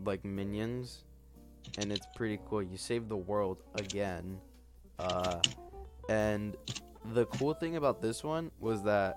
like 0.05 0.22
minions 0.22 1.05
and 1.78 1.91
it's 1.91 2.07
pretty 2.14 2.38
cool. 2.47 2.62
You 2.62 2.76
save 2.76 3.09
the 3.09 3.16
world 3.16 3.62
again. 3.76 4.38
Uh 4.99 5.41
and 6.11 6.59
the 7.14 7.24
cool 7.24 7.55
thing 7.55 7.76
about 7.76 8.03
this 8.03 8.22
one 8.22 8.51
was 8.61 8.82
that 8.82 9.16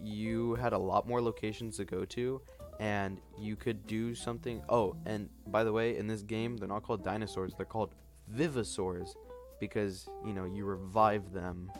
you 0.00 0.54
had 0.54 0.72
a 0.72 0.78
lot 0.78 1.08
more 1.08 1.20
locations 1.20 1.76
to 1.78 1.84
go 1.84 2.04
to 2.04 2.40
and 2.80 3.20
you 3.36 3.56
could 3.56 3.86
do 3.86 4.14
something 4.14 4.62
oh 4.68 4.94
and 5.06 5.28
by 5.48 5.64
the 5.64 5.72
way 5.72 5.96
in 5.96 6.06
this 6.06 6.22
game 6.22 6.56
they're 6.56 6.68
not 6.68 6.82
called 6.82 7.02
dinosaurs 7.02 7.52
they're 7.56 7.66
called 7.66 7.94
vivosaurs 8.34 9.14
because 9.60 10.08
you 10.24 10.32
know 10.32 10.44
you 10.44 10.64
revive 10.64 11.32
them. 11.32 11.70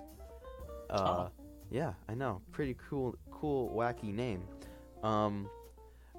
Uh 0.90 1.28
yeah 1.70 1.92
i 2.08 2.14
know 2.14 2.40
pretty 2.50 2.74
cool 2.88 3.14
cool 3.30 3.70
wacky 3.76 4.12
name. 4.12 4.42
Um 5.02 5.48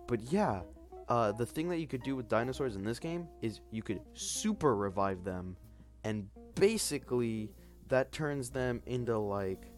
but 0.08 0.22
yeah 0.32 0.62
uh 1.08 1.32
the 1.32 1.46
thing 1.46 1.70
that 1.70 1.80
you 1.80 1.88
could 1.88 2.04
do 2.04 2.16
with 2.16 2.30
dinosaurs 2.30 2.76
in 2.76 2.84
this 2.84 3.00
game 3.00 3.28
is 3.42 3.62
you 3.72 3.82
could 3.82 4.00
super 4.14 4.76
revive 4.76 5.24
them 5.24 5.58
and 6.04 6.28
basically 6.56 7.52
that 7.88 8.12
turns 8.12 8.50
them 8.52 8.82
into 8.86 9.18
like 9.18 9.72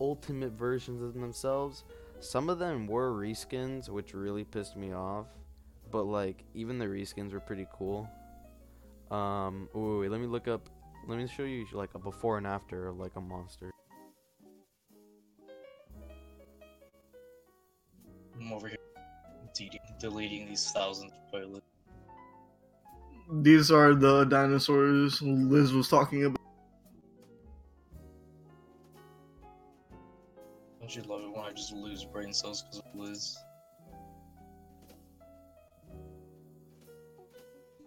ultimate 0.00 0.52
versions 0.52 1.02
of 1.02 1.14
themselves 1.14 1.84
some 2.20 2.48
of 2.50 2.58
them 2.58 2.86
were 2.86 3.12
reskins 3.12 3.88
which 3.88 4.14
really 4.14 4.44
pissed 4.44 4.76
me 4.76 4.92
off 4.92 5.26
but 5.90 6.04
like 6.04 6.44
even 6.54 6.78
the 6.78 6.84
reskins 6.84 7.32
were 7.32 7.40
pretty 7.40 7.66
cool 7.72 8.08
um 9.10 9.68
ooh, 9.74 10.00
wait, 10.00 10.10
let 10.10 10.20
me 10.20 10.26
look 10.26 10.46
up 10.46 10.68
let 11.08 11.18
me 11.18 11.26
show 11.26 11.44
you 11.44 11.66
like 11.72 11.90
a 11.94 11.98
before 11.98 12.38
and 12.38 12.46
after 12.46 12.88
of 12.88 12.98
like 12.98 13.12
a 13.16 13.20
monster 13.20 13.70
I'm 18.40 18.52
over 18.52 18.68
here 18.68 18.76
deleting, 19.54 19.80
deleting 19.98 20.46
these 20.46 20.70
thousands 20.70 21.12
of 21.12 21.32
playlists. 21.32 21.60
These 23.42 23.70
are 23.70 23.94
the 23.94 24.24
dinosaurs 24.24 25.22
Liz 25.22 25.72
was 25.72 25.88
talking 25.88 26.24
about. 26.24 26.39
Don't 30.90 31.04
you 31.04 31.08
love 31.08 31.22
it 31.22 31.30
when 31.30 31.44
I 31.46 31.52
just 31.52 31.72
lose 31.72 32.04
brain 32.04 32.32
cells 32.32 32.62
because 32.62 32.78
of 32.78 32.84
Liz? 32.96 33.38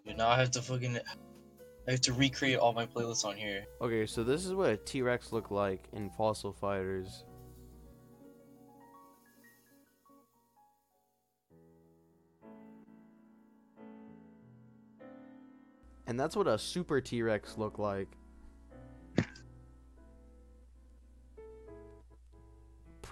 But 0.05 0.15
now 0.15 0.29
I 0.29 0.37
have 0.37 0.51
to 0.51 0.61
fucking. 0.61 0.99
I 1.85 1.91
have 1.91 1.99
to 1.99 2.13
recreate 2.13 2.59
all 2.59 2.71
my 2.71 2.85
playlists 2.85 3.25
on 3.25 3.35
here. 3.35 3.65
Okay, 3.81 4.05
so 4.05 4.23
this 4.23 4.45
is 4.45 4.53
what 4.53 4.69
a 4.69 4.77
T-Rex 4.77 5.33
looked 5.33 5.51
like 5.51 5.89
in 5.91 6.11
Fossil 6.11 6.53
Fighters. 6.53 7.25
And 16.07 16.17
that's 16.17 16.37
what 16.37 16.47
a 16.47 16.57
super 16.57 17.01
T-Rex 17.01 17.57
looked 17.57 17.79
like. 17.79 18.07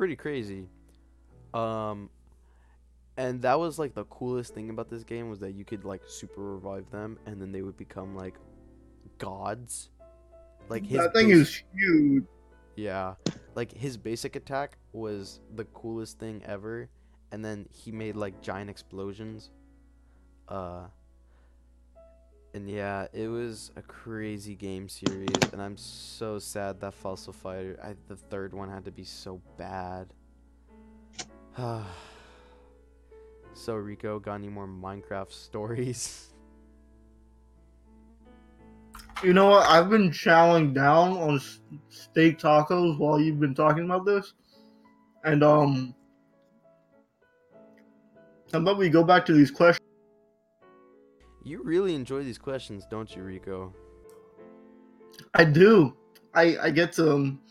Pretty 0.02 0.16
crazy. 0.16 0.68
Um 1.54 2.10
and 3.18 3.39
that 3.43 3.60
was 3.60 3.78
like 3.78 3.93
the 3.93 4.06
coolest 4.06 4.56
thing 4.56 4.72
about 4.72 4.89
this 4.89 5.04
game 5.04 5.30
was 5.30 5.39
that 5.41 5.52
you 5.52 5.64
could 5.64 5.86
like 5.86 6.02
super 6.08 6.41
revive 6.56 6.89
them 6.89 7.20
and 7.28 7.39
then 7.39 7.52
they 7.52 7.62
would 7.62 7.78
become 7.78 8.16
like 8.16 8.34
gods. 9.20 9.91
Like 10.70 10.84
his 10.88 10.97
that 10.97 11.14
thing 11.14 11.28
base- 11.28 11.38
is 11.38 11.64
huge. 11.76 12.24
yeah, 12.76 13.14
like 13.54 13.72
his 13.72 13.95
basic 13.95 14.36
attack 14.36 14.80
was 14.91 15.39
the 15.54 15.66
coolest 15.66 16.18
thing 16.18 16.41
ever, 16.47 16.89
and 17.32 17.45
then 17.45 17.68
he 17.72 17.91
made 17.91 18.16
like 18.16 18.41
giant 18.41 18.72
explosions. 18.72 19.52
Uh, 20.47 20.86
and 22.54 22.70
yeah, 22.70 23.08
it 23.14 23.28
was 23.28 23.72
a 23.76 23.82
crazy 23.82 24.56
game 24.56 24.89
series, 24.89 25.36
and 25.54 25.62
I'm 25.62 25.78
so 25.78 26.38
sad 26.38 26.82
that 26.82 26.93
Fossil 26.93 27.34
Fighter, 27.34 27.80
I, 27.82 27.95
the 28.08 28.16
third 28.16 28.54
one 28.54 28.70
had 28.70 28.86
to 28.86 28.91
be 28.91 29.04
so 29.06 29.41
bad. 29.58 30.14
so 33.54 33.76
Rico, 33.76 34.20
got 34.20 34.36
any 34.36 34.49
more 34.49 34.68
Minecraft 34.68 35.32
stories? 35.32 36.28
You 39.24 39.34
know 39.34 39.49
what? 39.49 39.68
I've 39.68 39.89
been 39.89 40.10
chowing 40.10 40.74
down 40.74 41.12
on 41.14 41.39
steak 41.89 42.39
tacos 42.39 42.97
while 42.97 43.20
you've 43.20 43.39
been 43.39 43.56
talking 43.56 43.86
about 43.86 44.06
this, 44.06 44.34
and 45.24 45.43
um, 45.43 45.95
how 48.52 48.60
about 48.60 48.78
we 48.78 48.89
go 48.89 49.04
back 49.04 49.26
to 49.28 49.34
these 49.34 49.52
questions? 49.52 49.81
You 51.44 51.64
really 51.64 51.96
enjoy 51.96 52.24
these 52.24 52.38
questions, 52.38 52.86
don't 52.89 53.14
you, 53.16 53.24
Rico? 53.24 53.74
I 55.34 55.44
do. 55.44 55.96
I 56.34 56.58
I 56.62 56.70
get 56.70 56.94
to 56.94 57.14
um, 57.14 57.42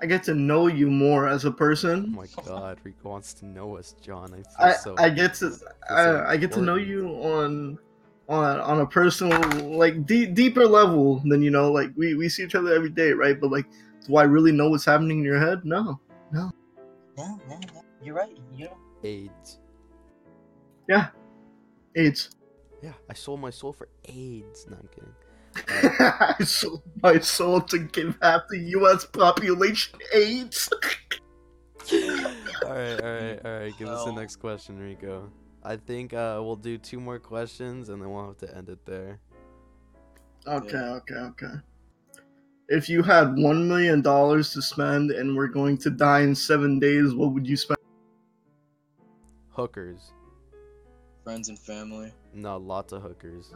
I 0.00 0.06
get 0.06 0.22
to 0.24 0.34
know 0.34 0.68
you 0.68 0.88
more 0.88 1.26
as 1.26 1.44
a 1.44 1.50
person. 1.50 2.12
Oh 2.14 2.16
my 2.16 2.26
God, 2.44 2.78
Rico 2.84 3.08
wants 3.08 3.34
to 3.34 3.46
know 3.46 3.76
us, 3.76 3.94
John. 4.00 4.32
I 4.32 4.36
feel 4.36 4.46
I 4.58 4.72
so. 4.72 4.94
I 4.98 5.10
get 5.10 5.34
to 5.34 5.52
so 5.52 5.66
I, 5.90 6.32
I 6.32 6.36
get 6.36 6.52
to 6.52 6.62
know 6.62 6.76
you 6.76 7.08
on 7.08 7.78
on 8.28 8.60
on 8.60 8.80
a 8.80 8.86
personal 8.86 9.40
like 9.76 10.06
deep, 10.06 10.34
deeper 10.34 10.66
level 10.66 11.20
than 11.26 11.42
you 11.42 11.50
know 11.50 11.72
like 11.72 11.90
we 11.96 12.14
we 12.14 12.28
see 12.28 12.44
each 12.44 12.54
other 12.54 12.72
every 12.72 12.90
day 12.90 13.10
right 13.12 13.40
but 13.40 13.50
like 13.50 13.66
do 14.06 14.16
I 14.16 14.24
really 14.24 14.52
know 14.52 14.70
what's 14.70 14.84
happening 14.84 15.18
in 15.18 15.24
your 15.24 15.40
head 15.40 15.64
no 15.64 15.98
No, 16.30 16.52
no, 17.16 17.38
no. 17.48 17.58
You're 18.02 18.14
right. 18.14 18.36
You 18.54 18.66
know. 18.66 18.76
AIDS. 19.02 19.58
Yeah. 20.88 21.08
AIDS 21.96 22.30
Yeah, 22.82 22.92
I 23.10 23.14
sold 23.14 23.40
my 23.40 23.50
soul 23.50 23.72
for 23.72 23.88
AIDS. 24.06 24.66
No, 24.70 24.76
I'm 24.76 24.88
kidding. 24.88 25.14
I 26.10 26.44
sold 26.44 26.82
my 27.02 27.18
soul 27.18 27.60
to 27.62 27.78
give 27.78 28.16
half 28.22 28.42
the 28.48 28.58
U.S. 28.58 29.04
population 29.04 29.98
AIDS 30.14 30.70
all 31.92 31.98
right, 32.70 33.00
all 33.02 33.12
right, 33.12 33.40
all 33.44 33.58
right. 33.60 33.78
Give 33.78 33.88
us 33.88 34.04
the 34.04 34.12
next 34.12 34.36
question, 34.36 34.78
Rico. 34.78 35.30
I 35.62 35.76
think 35.76 36.12
uh, 36.12 36.40
we'll 36.42 36.56
do 36.56 36.78
two 36.78 37.00
more 37.00 37.18
questions 37.18 37.88
and 37.88 38.00
then 38.00 38.10
we'll 38.10 38.26
have 38.26 38.38
to 38.38 38.56
end 38.56 38.68
it 38.68 38.84
there. 38.86 39.20
okay 40.46 40.70
Yeah. 40.72 40.94
okay 40.94 41.14
okay 41.14 41.54
if 42.68 42.88
you 42.88 43.02
had 43.02 43.36
one 43.36 43.66
million 43.68 44.02
dollars 44.02 44.52
to 44.52 44.62
spend 44.62 45.10
and 45.10 45.36
we're 45.36 45.48
going 45.48 45.76
to 45.78 45.90
die 45.90 46.20
in 46.20 46.34
seven 46.34 46.78
days 46.78 47.14
what 47.14 47.32
would 47.32 47.46
you 47.46 47.56
spend 47.56 47.78
Hookers. 49.50 50.12
Friends 51.28 51.50
and 51.50 51.58
family. 51.58 52.10
No, 52.32 52.56
lots 52.56 52.90
of 52.94 53.02
hookers. 53.02 53.52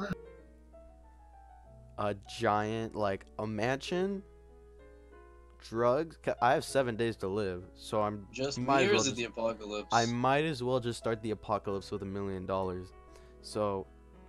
A 1.96 2.14
giant, 2.38 2.94
like 2.94 3.24
a 3.38 3.46
mansion. 3.46 4.22
drugs. 5.66 6.18
I 6.42 6.52
have 6.52 6.66
seven 6.66 6.96
days 6.96 7.16
to 7.16 7.28
live, 7.28 7.62
so 7.74 8.02
I'm 8.02 8.26
Just 8.30 8.58
Might 8.58 8.80
years 8.82 8.90
well 8.90 9.00
of 9.00 9.06
just- 9.06 9.16
the 9.16 9.24
apocalypse. 9.24 9.88
I 9.90 10.04
might 10.04 10.44
as 10.44 10.62
well 10.62 10.80
just 10.80 10.98
start 10.98 11.22
the 11.22 11.30
apocalypse 11.30 11.90
with 11.90 12.02
a 12.02 12.04
million 12.04 12.44
dollars. 12.44 12.88
So, 13.40 13.86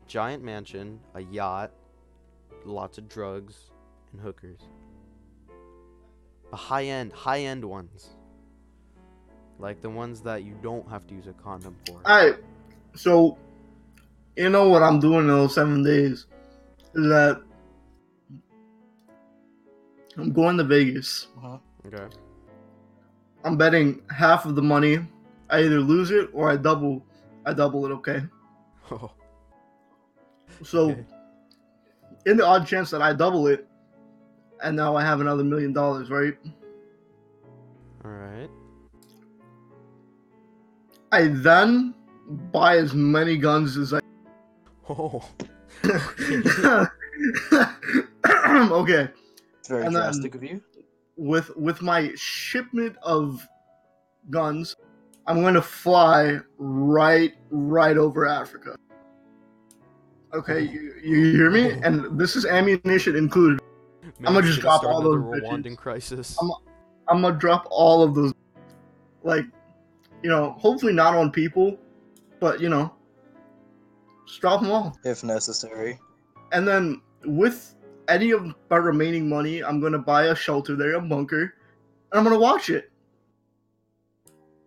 giant 0.07 0.41
mansion, 0.41 1.01
a 1.13 1.19
yacht, 1.19 1.71
lots 2.63 2.97
of 2.97 3.09
drugs, 3.09 3.71
and 4.13 4.21
hookers. 4.21 4.61
The 6.49 6.55
high 6.55 6.85
end, 6.85 7.11
high 7.11 7.41
end 7.41 7.65
ones. 7.65 8.11
Like 9.59 9.81
the 9.81 9.89
ones 9.89 10.21
that 10.21 10.43
you 10.43 10.55
don't 10.61 10.87
have 10.87 11.05
to 11.07 11.13
use 11.13 11.27
a 11.27 11.33
condom 11.33 11.75
for. 11.85 11.99
all 12.05 12.25
right 12.25 12.35
so 12.95 13.37
you 14.35 14.49
know 14.49 14.69
what 14.69 14.83
I'm 14.83 14.99
doing 14.99 15.21
in 15.21 15.27
those 15.27 15.55
seven 15.55 15.83
days 15.83 16.25
is 16.95 17.07
that 17.09 17.41
I'm 20.17 20.31
going 20.31 20.57
to 20.57 20.63
Vegas. 20.63 21.27
Uh-huh. 21.37 21.57
Okay. 21.87 22.15
I'm 23.43 23.57
betting 23.57 24.01
half 24.09 24.45
of 24.45 24.55
the 24.55 24.61
money. 24.61 24.99
I 25.49 25.59
either 25.63 25.79
lose 25.79 26.11
it 26.11 26.29
or 26.33 26.49
I 26.49 26.55
double. 26.57 27.05
I 27.45 27.53
double 27.53 27.85
it. 27.85 27.91
Okay. 27.91 28.21
Oh, 28.91 29.11
So, 30.63 30.91
okay. 30.91 31.05
in 32.25 32.37
the 32.37 32.45
odd 32.45 32.67
chance 32.67 32.91
that 32.91 33.01
I 33.01 33.13
double 33.13 33.47
it, 33.47 33.67
and 34.63 34.75
now 34.75 34.95
I 34.95 35.01
have 35.01 35.19
another 35.19 35.43
million 35.43 35.73
dollars, 35.73 36.09
right? 36.09 36.37
All 38.05 38.11
right. 38.11 38.49
I 41.11 41.27
then 41.27 41.93
buy 42.51 42.77
as 42.77 42.93
many 42.93 43.37
guns 43.37 43.77
as 43.77 43.93
I. 43.93 43.99
Oh. 44.89 45.23
okay. 48.25 49.09
It's 49.59 49.69
very 49.69 49.85
And 49.85 49.95
then- 49.95 50.03
drastic 50.03 50.35
of 50.35 50.43
you. 50.43 50.61
With 51.15 51.55
with 51.55 51.83
my 51.83 52.11
shipment 52.15 52.95
of 53.03 53.45
guns, 54.31 54.75
I'm 55.27 55.43
gonna 55.43 55.61
fly 55.61 56.39
right, 56.57 57.33
right 57.51 57.97
over 57.97 58.25
Africa. 58.27 58.75
Okay, 60.33 60.65
hmm. 60.65 60.73
you, 60.73 60.93
you 61.03 61.31
hear 61.37 61.51
me? 61.51 61.69
Hmm. 61.69 61.83
And 61.83 62.19
this 62.19 62.35
is 62.35 62.47
ammunition 62.47 63.15
included. 63.15 63.61
Man, 64.19 64.29
I'ma 64.31 64.41
just 64.41 64.59
drop 64.59 64.81
start 64.81 64.95
all 64.95 65.01
another 65.01 65.39
those 65.39 65.43
Rwandan 65.49 65.65
bitches. 65.67 65.77
crisis. 65.77 66.37
I'm- 66.41 66.51
I'm 67.09 67.21
gonna 67.21 67.37
drop 67.37 67.67
all 67.69 68.01
of 68.01 68.15
those. 68.15 68.33
Like, 69.23 69.45
you 70.23 70.29
know, 70.29 70.51
hopefully 70.57 70.93
not 70.93 71.15
on 71.15 71.31
people, 71.31 71.77
but 72.43 72.59
you 72.59 72.67
know, 72.67 72.93
just 74.27 74.41
drop 74.41 74.59
them 74.59 74.69
all. 74.69 74.97
If 75.05 75.23
necessary. 75.23 75.97
And 76.51 76.67
then 76.67 77.01
with 77.23 77.73
any 78.09 78.31
of 78.31 78.53
my 78.69 78.75
remaining 78.75 79.29
money, 79.29 79.63
I'm 79.63 79.79
gonna 79.79 79.97
buy 79.97 80.25
a 80.25 80.35
shelter 80.35 80.75
there, 80.75 80.95
a 80.95 81.01
bunker, 81.01 81.53
and 82.11 82.19
I'm 82.19 82.25
gonna 82.25 82.37
watch 82.37 82.69
it 82.69 82.91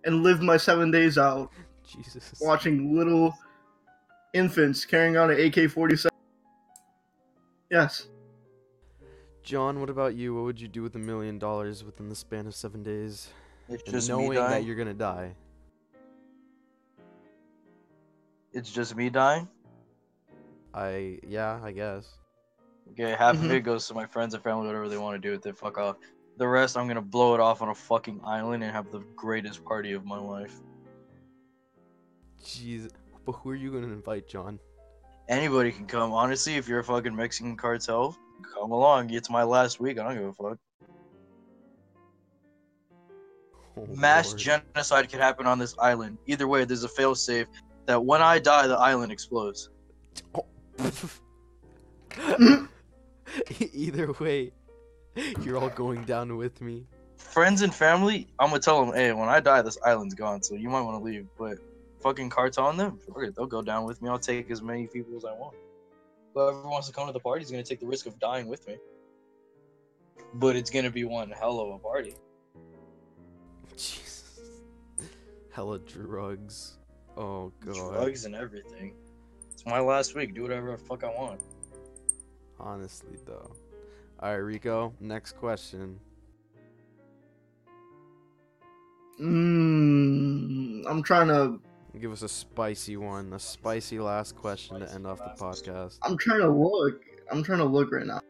and 0.05 0.23
live 0.23 0.41
my 0.41 0.57
seven 0.57 0.91
days 0.91 1.19
out 1.19 1.53
Jesus. 1.87 2.41
watching 2.41 2.97
little 2.97 3.35
infants 4.33 4.87
carrying 4.87 5.19
on 5.19 5.31
an 5.31 5.39
AK-47. 5.39 6.09
Yes. 7.71 8.09
John, 9.43 9.81
what 9.81 9.91
about 9.91 10.15
you? 10.15 10.35
What 10.35 10.45
would 10.45 10.61
you 10.63 10.69
do 10.69 10.83
with 10.83 10.95
a 10.95 10.99
million 10.99 11.39
dollars 11.39 11.85
within 11.85 12.09
the 12.09 12.17
span 12.17 12.47
of 12.47 12.55
seven 12.55 12.83
days? 12.83 13.29
It's 13.69 13.83
And 13.83 13.93
just 13.93 14.09
me 14.09 14.15
knowing 14.15 14.39
that 14.39 14.65
you're 14.65 14.77
gonna 14.77 14.95
die. 14.95 15.35
It's 18.57 18.73
just 18.73 18.97
me 18.97 19.11
dying. 19.11 19.47
I 20.73 21.19
yeah, 21.29 21.61
I 21.63 21.73
guess. 21.73 22.09
Okay, 22.93 23.11
half 23.11 23.35
of 23.35 23.43
mm-hmm. 23.43 23.51
it 23.51 23.61
goes 23.61 23.87
to 23.89 23.95
my 23.95 24.07
friends 24.07 24.33
and 24.33 24.43
family, 24.43 24.67
whatever 24.67 24.89
they 24.89 24.97
want 24.97 25.21
to 25.21 25.29
do 25.29 25.33
with 25.33 25.45
it. 25.45 25.59
Fuck 25.59 25.77
off. 25.77 25.97
The 26.39 26.49
rest, 26.49 26.79
I'm 26.79 26.89
gonna 26.89 27.03
blow 27.03 27.35
it 27.35 27.41
off 27.41 27.61
on 27.61 27.69
a 27.69 27.75
fucking 27.75 28.23
island 28.25 28.63
and 28.63 28.73
have 28.73 28.91
the 28.91 29.01
greatest 29.15 29.63
party 29.63 29.93
of 29.93 30.07
my 30.07 30.19
life. 30.19 30.59
Jeez. 32.43 32.89
But 33.27 33.33
who 33.33 33.51
are 33.51 33.55
you 33.55 33.71
gonna 33.71 33.93
invite, 33.93 34.27
John? 34.27 34.59
Anybody 35.29 35.71
can 35.71 35.85
come. 35.85 36.15
Honestly, 36.15 36.55
if 36.55 36.67
you're 36.67 36.79
a 36.79 36.85
fucking 36.85 37.15
Mexican 37.15 37.59
cartel, 37.59 38.17
come 38.55 38.71
along. 38.71 39.11
It's 39.11 39.29
my 39.29 39.43
last 39.43 39.81
week. 39.81 39.99
I 39.99 40.05
don't 40.05 40.15
give 40.15 40.29
a 40.29 40.33
fuck. 40.33 40.59
Oh, 43.77 43.87
Mass 43.95 44.29
Lord. 44.29 44.39
genocide 44.39 45.11
could 45.11 45.21
happen 45.21 45.47
on 45.47 45.59
this 45.59 45.75
island. 45.79 46.17
Either 46.27 46.49
way, 46.49 46.65
there's 46.65 46.85
a 46.85 46.89
failsafe 46.89 47.49
that 47.87 48.05
when 48.05 48.21
I 48.23 48.39
die, 48.39 48.67
the 48.67 48.77
island 48.77 49.13
explodes. 49.13 49.71
Either 53.73 54.13
way, 54.13 54.53
you're 55.43 55.57
all 55.57 55.71
going 55.71 56.05
down 56.05 56.37
with 56.37 56.61
me. 56.61 56.87
Friends 57.17 57.63
and 57.63 57.75
family, 57.75 58.29
I'm 58.39 58.51
gonna 58.51 58.61
tell 58.61 58.85
them, 58.85 58.95
hey, 58.95 59.13
when 59.13 59.29
I 59.29 59.41
die, 59.41 59.63
this 59.63 59.79
island's 59.85 60.15
gone, 60.15 60.43
so 60.43 60.55
you 60.55 60.69
might 60.69 60.83
want 60.83 60.99
to 60.99 61.05
leave. 61.05 61.27
But 61.39 61.59
fucking 62.01 62.31
cartel 62.31 62.67
on 62.67 62.77
them, 62.77 62.99
they'll 63.37 63.47
go 63.47 63.63
down 63.63 63.85
with 63.85 64.03
me. 64.03 64.09
I'll 64.09 64.19
take 64.19 64.51
as 64.51 64.63
many 64.63 64.87
people 64.87 65.17
as 65.17 65.25
I 65.25 65.33
want. 65.33 65.57
Whoever 66.35 66.63
wants 66.69 66.89
to 66.89 66.93
come 66.93 67.07
to 67.07 67.13
the 67.13 67.21
party 67.21 67.43
is 67.43 67.51
gonna 67.51 67.63
take 67.63 67.81
the 67.81 67.87
risk 67.87 68.07
of 68.07 68.19
dying 68.19 68.47
with 68.47 68.67
me. 68.67 68.77
But 70.35 70.57
it's 70.57 70.71
gonna 70.71 70.91
be 70.91 71.05
one 71.05 71.31
hell 71.31 71.61
of 71.61 71.71
a 71.75 71.79
party. 71.79 72.15
Jesus. 73.77 74.41
Hella 75.53 75.79
drugs. 75.79 76.76
Oh 77.17 77.53
god. 77.65 77.75
Drugs 77.75 78.25
and 78.25 78.35
everything. 78.35 78.95
It's 79.53 79.65
my 79.65 79.81
last 79.81 80.15
week. 80.15 80.35
Do 80.35 80.43
whatever 80.43 80.73
the 80.73 80.79
fuck 80.79 81.05
I 81.05 81.09
want. 81.09 81.41
Honestly 82.61 83.17
though. 83.25 83.53
Alright, 84.23 84.43
Rico, 84.43 84.95
next 85.01 85.33
question. 85.33 86.01
Mm, 89.21 90.85
I'm 90.87 91.03
trying 91.03 91.29
to. 91.29 91.61
Give 91.99 92.13
us 92.13 92.23
a 92.23 92.29
spicy 92.29 92.99
one, 92.99 93.33
a 93.33 93.39
spicy 93.39 93.99
last 93.99 94.37
question 94.37 94.81
to 94.81 94.93
end 94.93 95.07
off 95.07 95.19
the 95.19 95.43
podcast. 95.43 95.99
I'm 96.03 96.19
trying 96.19 96.41
to 96.41 96.51
look. 96.51 97.03
I'm 97.31 97.43
trying 97.43 97.59
to 97.59 97.65
look 97.65 97.91
right 97.93 98.07
now. 98.07 98.21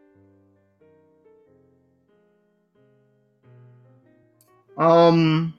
Um, 4.79 5.55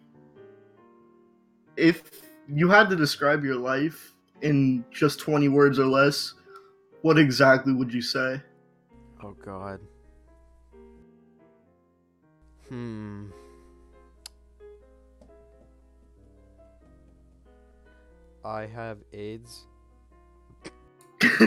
if 1.76 2.27
you 2.48 2.70
had 2.70 2.90
to 2.90 2.96
describe 2.96 3.44
your 3.44 3.56
life 3.56 4.14
in 4.42 4.86
just 4.92 5.20
20 5.20 5.50
words 5.50 5.80
or 5.80 5.86
less, 5.86 6.34
what 7.02 7.18
exactly 7.18 7.74
would 7.74 7.94
you 7.94 8.02
say? 8.02 8.42
Oh 9.24 9.36
god. 9.44 9.80
Hmm. 12.70 13.28
I 18.44 18.66
have 18.66 18.98
AIDS. 19.12 19.66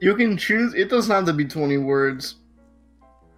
you 0.00 0.14
can 0.14 0.36
choose. 0.36 0.74
It 0.74 0.88
doesn't 0.88 1.12
have 1.12 1.24
to 1.26 1.32
be 1.32 1.44
20 1.44 1.78
words. 1.78 2.36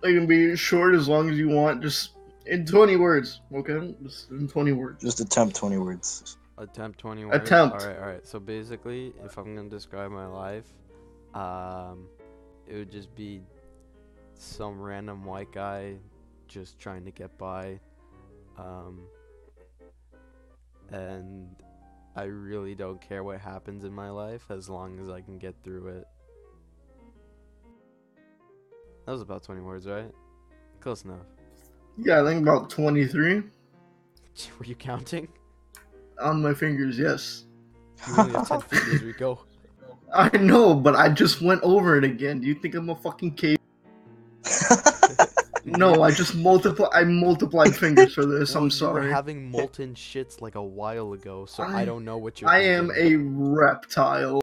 It 0.03 0.15
can 0.15 0.27
be 0.27 0.57
short 0.57 0.95
as 0.95 1.09
long 1.09 1.31
as 1.31 1.39
you 1.39 1.49
want. 1.49 1.83
Just 1.83 2.11
in 2.51 2.67
20 2.67 2.97
words, 2.97 3.41
okay? 3.55 3.95
Just 4.03 4.31
in 4.31 4.49
20 4.49 4.73
words. 4.73 5.03
Just 5.03 5.21
attempt 5.21 5.55
20 5.55 5.79
words. 5.79 6.37
Attempt 6.59 6.99
20 6.99 7.25
words. 7.25 7.37
Attempt. 7.37 7.77
Alright, 7.77 7.97
alright. 7.97 8.27
So 8.27 8.41
basically, 8.41 9.15
if 9.25 9.39
I'm 9.39 9.55
gonna 9.55 9.69
describe 9.69 10.11
my 10.11 10.27
life, 10.27 10.67
um, 11.33 12.07
it 12.67 12.75
would 12.75 12.91
just 12.91 13.15
be 13.15 13.41
some 14.35 14.81
random 14.81 15.25
white 15.25 15.53
guy 15.53 15.95
just 16.49 16.79
trying 16.79 17.05
to 17.05 17.13
get 17.13 17.39
by. 17.39 17.79
Um, 18.59 19.03
and 20.91 21.49
I 22.17 22.25
really 22.25 22.75
don't 22.75 23.01
care 23.01 23.23
what 23.23 23.41
happens 23.41 23.85
in 23.85 23.93
my 23.93 24.11
life 24.11 24.51
as 24.51 24.69
long 24.69 24.99
as 24.99 25.09
I 25.09 25.21
can 25.21 25.39
get 25.39 25.55
through 25.63 25.87
it. 25.87 26.05
That 29.07 29.13
was 29.13 29.23
about 29.23 29.45
20 29.45 29.61
words, 29.61 29.87
right? 29.87 30.11
Close 30.81 31.05
enough. 31.05 31.27
Yeah, 32.03 32.23
I 32.23 32.27
think 32.27 32.43
about 32.43 32.71
23 32.71 33.37
Were 34.59 34.65
you 34.65 34.75
counting? 34.75 35.29
on 36.21 36.43
my 36.43 36.53
fingers, 36.53 36.99
yes. 36.99 37.45
You 38.09 38.15
only 38.19 38.33
have 38.35 38.49
10 38.49 38.61
fingers, 38.61 39.03
Rico. 39.03 39.45
I 40.15 40.37
know, 40.39 40.75
but 40.75 40.95
I 40.97 41.09
just 41.09 41.41
went 41.41 41.63
over 41.63 41.97
it 41.97 42.05
again. 42.05 42.41
Do 42.41 42.47
you 42.47 42.55
think 42.55 42.75
I'm 42.75 42.91
a 42.91 42.97
fucking 42.97 43.35
cave? 43.35 43.59
No, 45.67 46.03
I 46.03 46.11
just 46.11 46.35
multiply. 46.35 46.89
I 46.93 47.05
multiplied 47.05 47.77
fingers 47.77 48.15
for 48.15 48.25
this. 48.25 48.55
Well, 48.55 48.63
I'm 48.63 48.65
were 48.65 48.71
sorry. 48.71 49.11
having 49.13 49.51
molten 49.51 49.95
shits 49.95 50.41
like 50.41 50.55
a 50.55 50.63
while 50.63 51.13
ago, 51.13 51.45
so 51.45 51.63
I, 51.63 51.83
I- 51.83 51.85
don't 51.85 52.03
know 52.05 52.17
what 52.17 52.41
you're. 52.41 52.49
I 52.51 52.61
am 52.61 52.91
a 52.97 53.17
reptile. 53.17 54.41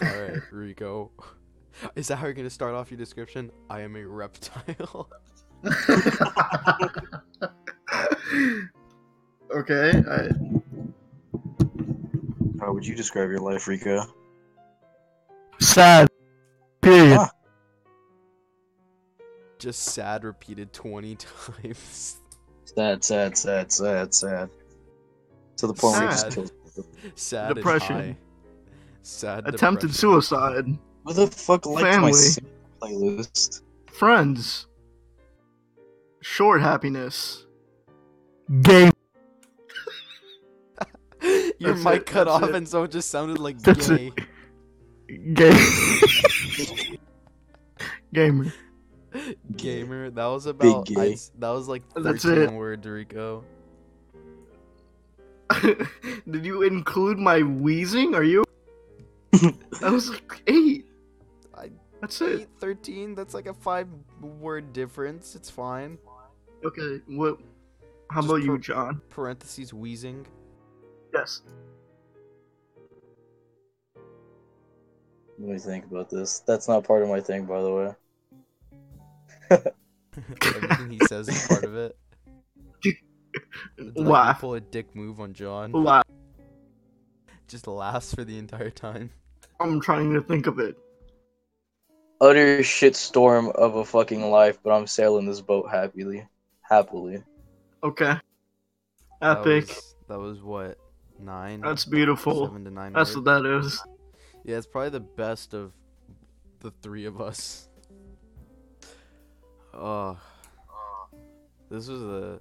Alright, 0.00 0.38
Rico. 0.52 1.10
Is 1.94 2.08
that 2.08 2.16
how 2.16 2.26
you're 2.26 2.34
gonna 2.34 2.50
start 2.50 2.74
off 2.74 2.90
your 2.90 2.98
description? 2.98 3.50
I 3.70 3.80
am 3.82 3.96
a 3.96 4.06
reptile. 4.06 5.08
okay. 9.54 9.90
I, 10.10 10.28
How 12.60 12.72
would 12.72 12.86
you 12.86 12.94
describe 12.94 13.30
your 13.30 13.40
life, 13.40 13.66
Rico? 13.68 14.04
sad. 15.60 16.08
Period. 16.80 17.16
Huh. 17.18 17.28
Just 19.58 19.82
sad 19.82 20.22
repeated 20.24 20.72
20 20.72 21.16
times. 21.62 22.20
Sad, 22.64 23.02
sad, 23.02 23.36
sad, 23.36 23.72
sad, 23.72 24.14
sad. 24.14 24.50
To 25.56 25.66
the 25.66 25.74
point 25.74 25.94
where 25.96 26.04
you 26.04 26.10
just 26.10 26.20
Sad. 26.22 26.32
killed. 26.34 26.52
Sad 27.16 27.54
Depression. 27.56 27.96
and 27.96 28.04
high. 28.14 28.16
Sad 29.02 29.48
Attempted 29.48 29.90
depression. 29.90 29.92
suicide. 30.22 30.78
Who 31.08 31.14
the 31.14 31.26
fuck 31.26 31.64
liked 31.66 31.82
my 31.84 31.90
Family. 31.90 32.12
playlist? 32.80 33.62
Friends. 33.90 34.66
Short 36.20 36.60
happiness. 36.60 37.46
Game. 38.62 38.92
Your 41.58 41.72
That's 41.72 41.84
mic 41.84 41.94
it, 42.02 42.06
cut 42.06 42.24
that's 42.26 42.42
off 42.42 42.48
it. 42.50 42.54
and 42.54 42.68
so 42.68 42.82
it 42.84 42.90
just 42.90 43.10
sounded 43.10 43.38
like 43.38 43.58
That's 43.60 43.88
gay. 43.88 44.12
it. 45.08 45.34
Game. 45.34 46.98
Gamer. 48.14 48.52
Gamer. 49.56 50.10
That 50.10 50.26
was 50.26 50.46
about. 50.46 50.86
gay. 50.86 51.12
I'd 51.12 51.18
that 51.40 51.48
was 51.50 51.66
like 51.68 51.82
That's 51.94 52.22
13 52.24 52.42
it. 52.42 52.52
words, 52.52 52.86
Rico. 52.86 53.44
Did 55.62 56.44
you 56.44 56.62
include 56.62 57.18
my 57.18 57.40
wheezing? 57.42 58.14
Are 58.14 58.22
you? 58.22 58.44
That 59.32 59.90
was 59.92 60.10
like 60.10 60.42
eight. 60.46 60.86
I- 61.98 62.00
That's 62.02 62.20
it. 62.20 62.40
8, 62.42 62.48
13, 62.60 63.14
that's 63.14 63.34
like 63.34 63.46
a 63.46 63.54
five 63.54 63.88
word 64.20 64.72
difference. 64.72 65.34
It's 65.34 65.50
fine. 65.50 65.98
Okay. 66.64 67.00
What? 67.08 67.38
How 68.10 68.20
Just 68.20 68.28
about 68.30 68.42
you, 68.42 68.52
per- 68.52 68.58
John? 68.58 69.00
Parentheses 69.10 69.74
wheezing. 69.74 70.26
Yes. 71.12 71.42
Let 75.38 75.50
me 75.50 75.58
think 75.58 75.84
about 75.86 76.10
this. 76.10 76.40
That's 76.40 76.68
not 76.68 76.84
part 76.84 77.02
of 77.02 77.08
my 77.08 77.20
thing, 77.20 77.44
by 77.44 77.62
the 77.62 77.72
way. 77.74 77.94
Everything 80.42 80.90
he 80.90 80.98
says 81.06 81.28
is 81.28 81.46
part 81.46 81.64
of 81.64 81.76
it. 81.76 81.96
Like, 82.84 82.96
you 83.96 84.02
Laugh. 84.04 84.40
pull 84.40 84.54
a 84.54 84.60
dick 84.60 84.94
move 84.96 85.20
on 85.20 85.32
John. 85.32 85.72
Laugh. 85.72 86.04
Just 87.46 87.66
laughs 87.66 88.14
for 88.14 88.24
the 88.24 88.36
entire 88.38 88.70
time. 88.70 89.10
I'm 89.60 89.80
trying 89.80 90.12
to 90.14 90.20
think 90.20 90.46
of 90.46 90.58
it. 90.58 90.76
Utter 92.20 92.60
shitstorm 92.60 93.52
of 93.52 93.76
a 93.76 93.84
fucking 93.84 94.30
life, 94.30 94.58
but 94.62 94.70
I'm 94.72 94.86
sailing 94.86 95.26
this 95.26 95.40
boat 95.40 95.70
happily. 95.70 96.26
Happily. 96.62 97.22
Okay. 97.82 98.16
That 99.20 99.38
Epic. 99.38 99.68
was, 99.68 99.94
that 100.08 100.18
was 100.18 100.42
what 100.42 100.78
nine. 101.18 101.60
That's 101.60 101.84
beautiful. 101.84 102.46
Seven 102.46 102.64
to 102.64 102.70
nine. 102.70 102.92
That's 102.92 103.14
words? 103.14 103.26
what 103.26 103.42
that 103.42 103.58
is. 103.58 103.82
Yeah, 104.44 104.56
it's 104.56 104.66
probably 104.66 104.90
the 104.90 105.00
best 105.00 105.54
of 105.54 105.72
the 106.60 106.72
three 106.82 107.04
of 107.04 107.20
us. 107.20 107.68
Oh, 109.72 110.18
this 111.70 111.88
was 111.88 112.02
a 112.02 112.40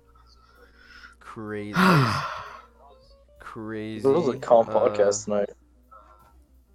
crazy, 1.19 1.77
crazy. 3.39 4.01
This 4.01 4.05
was 4.05 4.35
a 4.35 4.39
calm 4.39 4.67
uh, 4.69 4.73
podcast 4.73 5.25
tonight. 5.25 5.49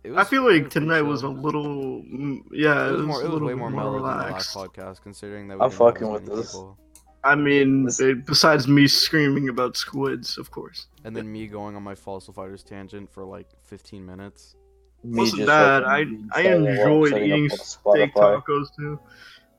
It 0.05 0.13
I 0.15 0.25
feel 0.25 0.43
it 0.43 0.45
was 0.47 0.55
like 0.55 0.63
pretty 0.71 0.81
tonight 0.81 1.03
was 1.03 1.23
a 1.23 1.29
little, 1.29 2.03
mm, 2.03 2.41
yeah, 2.53 2.89
It 2.89 2.93
was, 2.93 3.07
more, 3.07 3.17
a 3.21 3.25
it 3.25 3.25
was 3.25 3.33
little 3.35 3.49
way 3.49 3.55
more 3.55 3.71
more 3.71 3.81
mellow 3.85 3.93
than 3.95 4.03
the 4.03 4.09
last 4.09 4.55
relaxed. 4.55 4.75
podcast, 4.77 5.03
considering 5.03 5.49
that 5.49 5.59
we 5.59 5.65
I'm 5.65 5.71
didn't 5.71 5.81
have 5.85 5.95
fucking 5.95 6.13
with 6.13 6.27
this. 6.27 6.53
people. 6.53 6.79
I 7.25 7.35
mean, 7.37 7.87
it- 8.01 8.27
besides 8.27 8.67
me 8.67 8.89
screaming 8.89 9.49
about 9.49 9.77
squids, 9.77 10.39
of 10.39 10.51
course. 10.51 10.87
And 11.05 11.15
then 11.15 11.31
me 11.31 11.47
going 11.47 11.77
on 11.77 11.83
my 11.85 11.95
Fossil 11.95 12.35
Fighters 12.35 12.65
tangent 12.65 13.09
for 13.11 13.25
like 13.25 13.47
15 13.63 14.05
minutes. 14.05 14.57
Me 15.05 15.19
Wasn't 15.19 15.39
just 15.39 15.47
bad. 15.49 15.83
I 15.85 16.05
I 16.33 16.49
I'm 16.49 16.67
enjoyed 16.67 17.13
eating 17.15 17.49
steak 17.51 18.15
tacos 18.15 18.67
too. 18.77 18.99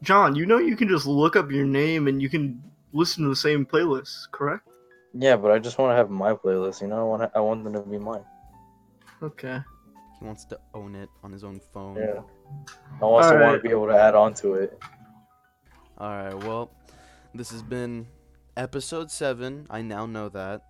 John, 0.01 0.35
you 0.35 0.45
know 0.45 0.57
you 0.57 0.75
can 0.75 0.87
just 0.89 1.05
look 1.05 1.35
up 1.35 1.51
your 1.51 1.65
name 1.65 2.07
and 2.07 2.21
you 2.21 2.29
can 2.29 2.61
listen 2.93 3.23
to 3.23 3.29
the 3.29 3.35
same 3.35 3.65
playlist, 3.65 4.31
correct? 4.31 4.67
Yeah, 5.13 5.35
but 5.37 5.51
I 5.51 5.59
just 5.59 5.77
want 5.77 5.91
to 5.91 5.95
have 5.95 6.09
my 6.09 6.33
playlist. 6.33 6.81
You 6.81 6.87
know, 6.87 6.99
I 6.99 7.03
want 7.03 7.31
I 7.35 7.39
want 7.41 7.63
them 7.63 7.73
to 7.73 7.81
be 7.81 7.97
mine. 7.97 8.23
Okay. 9.21 9.59
He 10.23 10.27
wants 10.27 10.45
to 10.45 10.59
own 10.73 10.95
it 10.95 11.09
on 11.21 11.33
his 11.33 11.43
own 11.43 11.59
phone. 11.73 11.97
Yeah. 11.97 12.21
I 13.01 13.03
also 13.03 13.37
want 13.41 13.57
to 13.57 13.61
be 13.61 13.71
able 13.71 13.87
to 13.87 13.93
add 13.93 14.15
on 14.15 14.33
to 14.35 14.53
it. 14.53 14.79
Alright, 15.99 16.41
well, 16.45 16.71
this 17.35 17.51
has 17.51 17.61
been 17.61 18.07
episode 18.55 19.11
7. 19.11 19.67
I 19.69 19.81
now 19.81 20.05
know 20.05 20.29
that. 20.29 20.61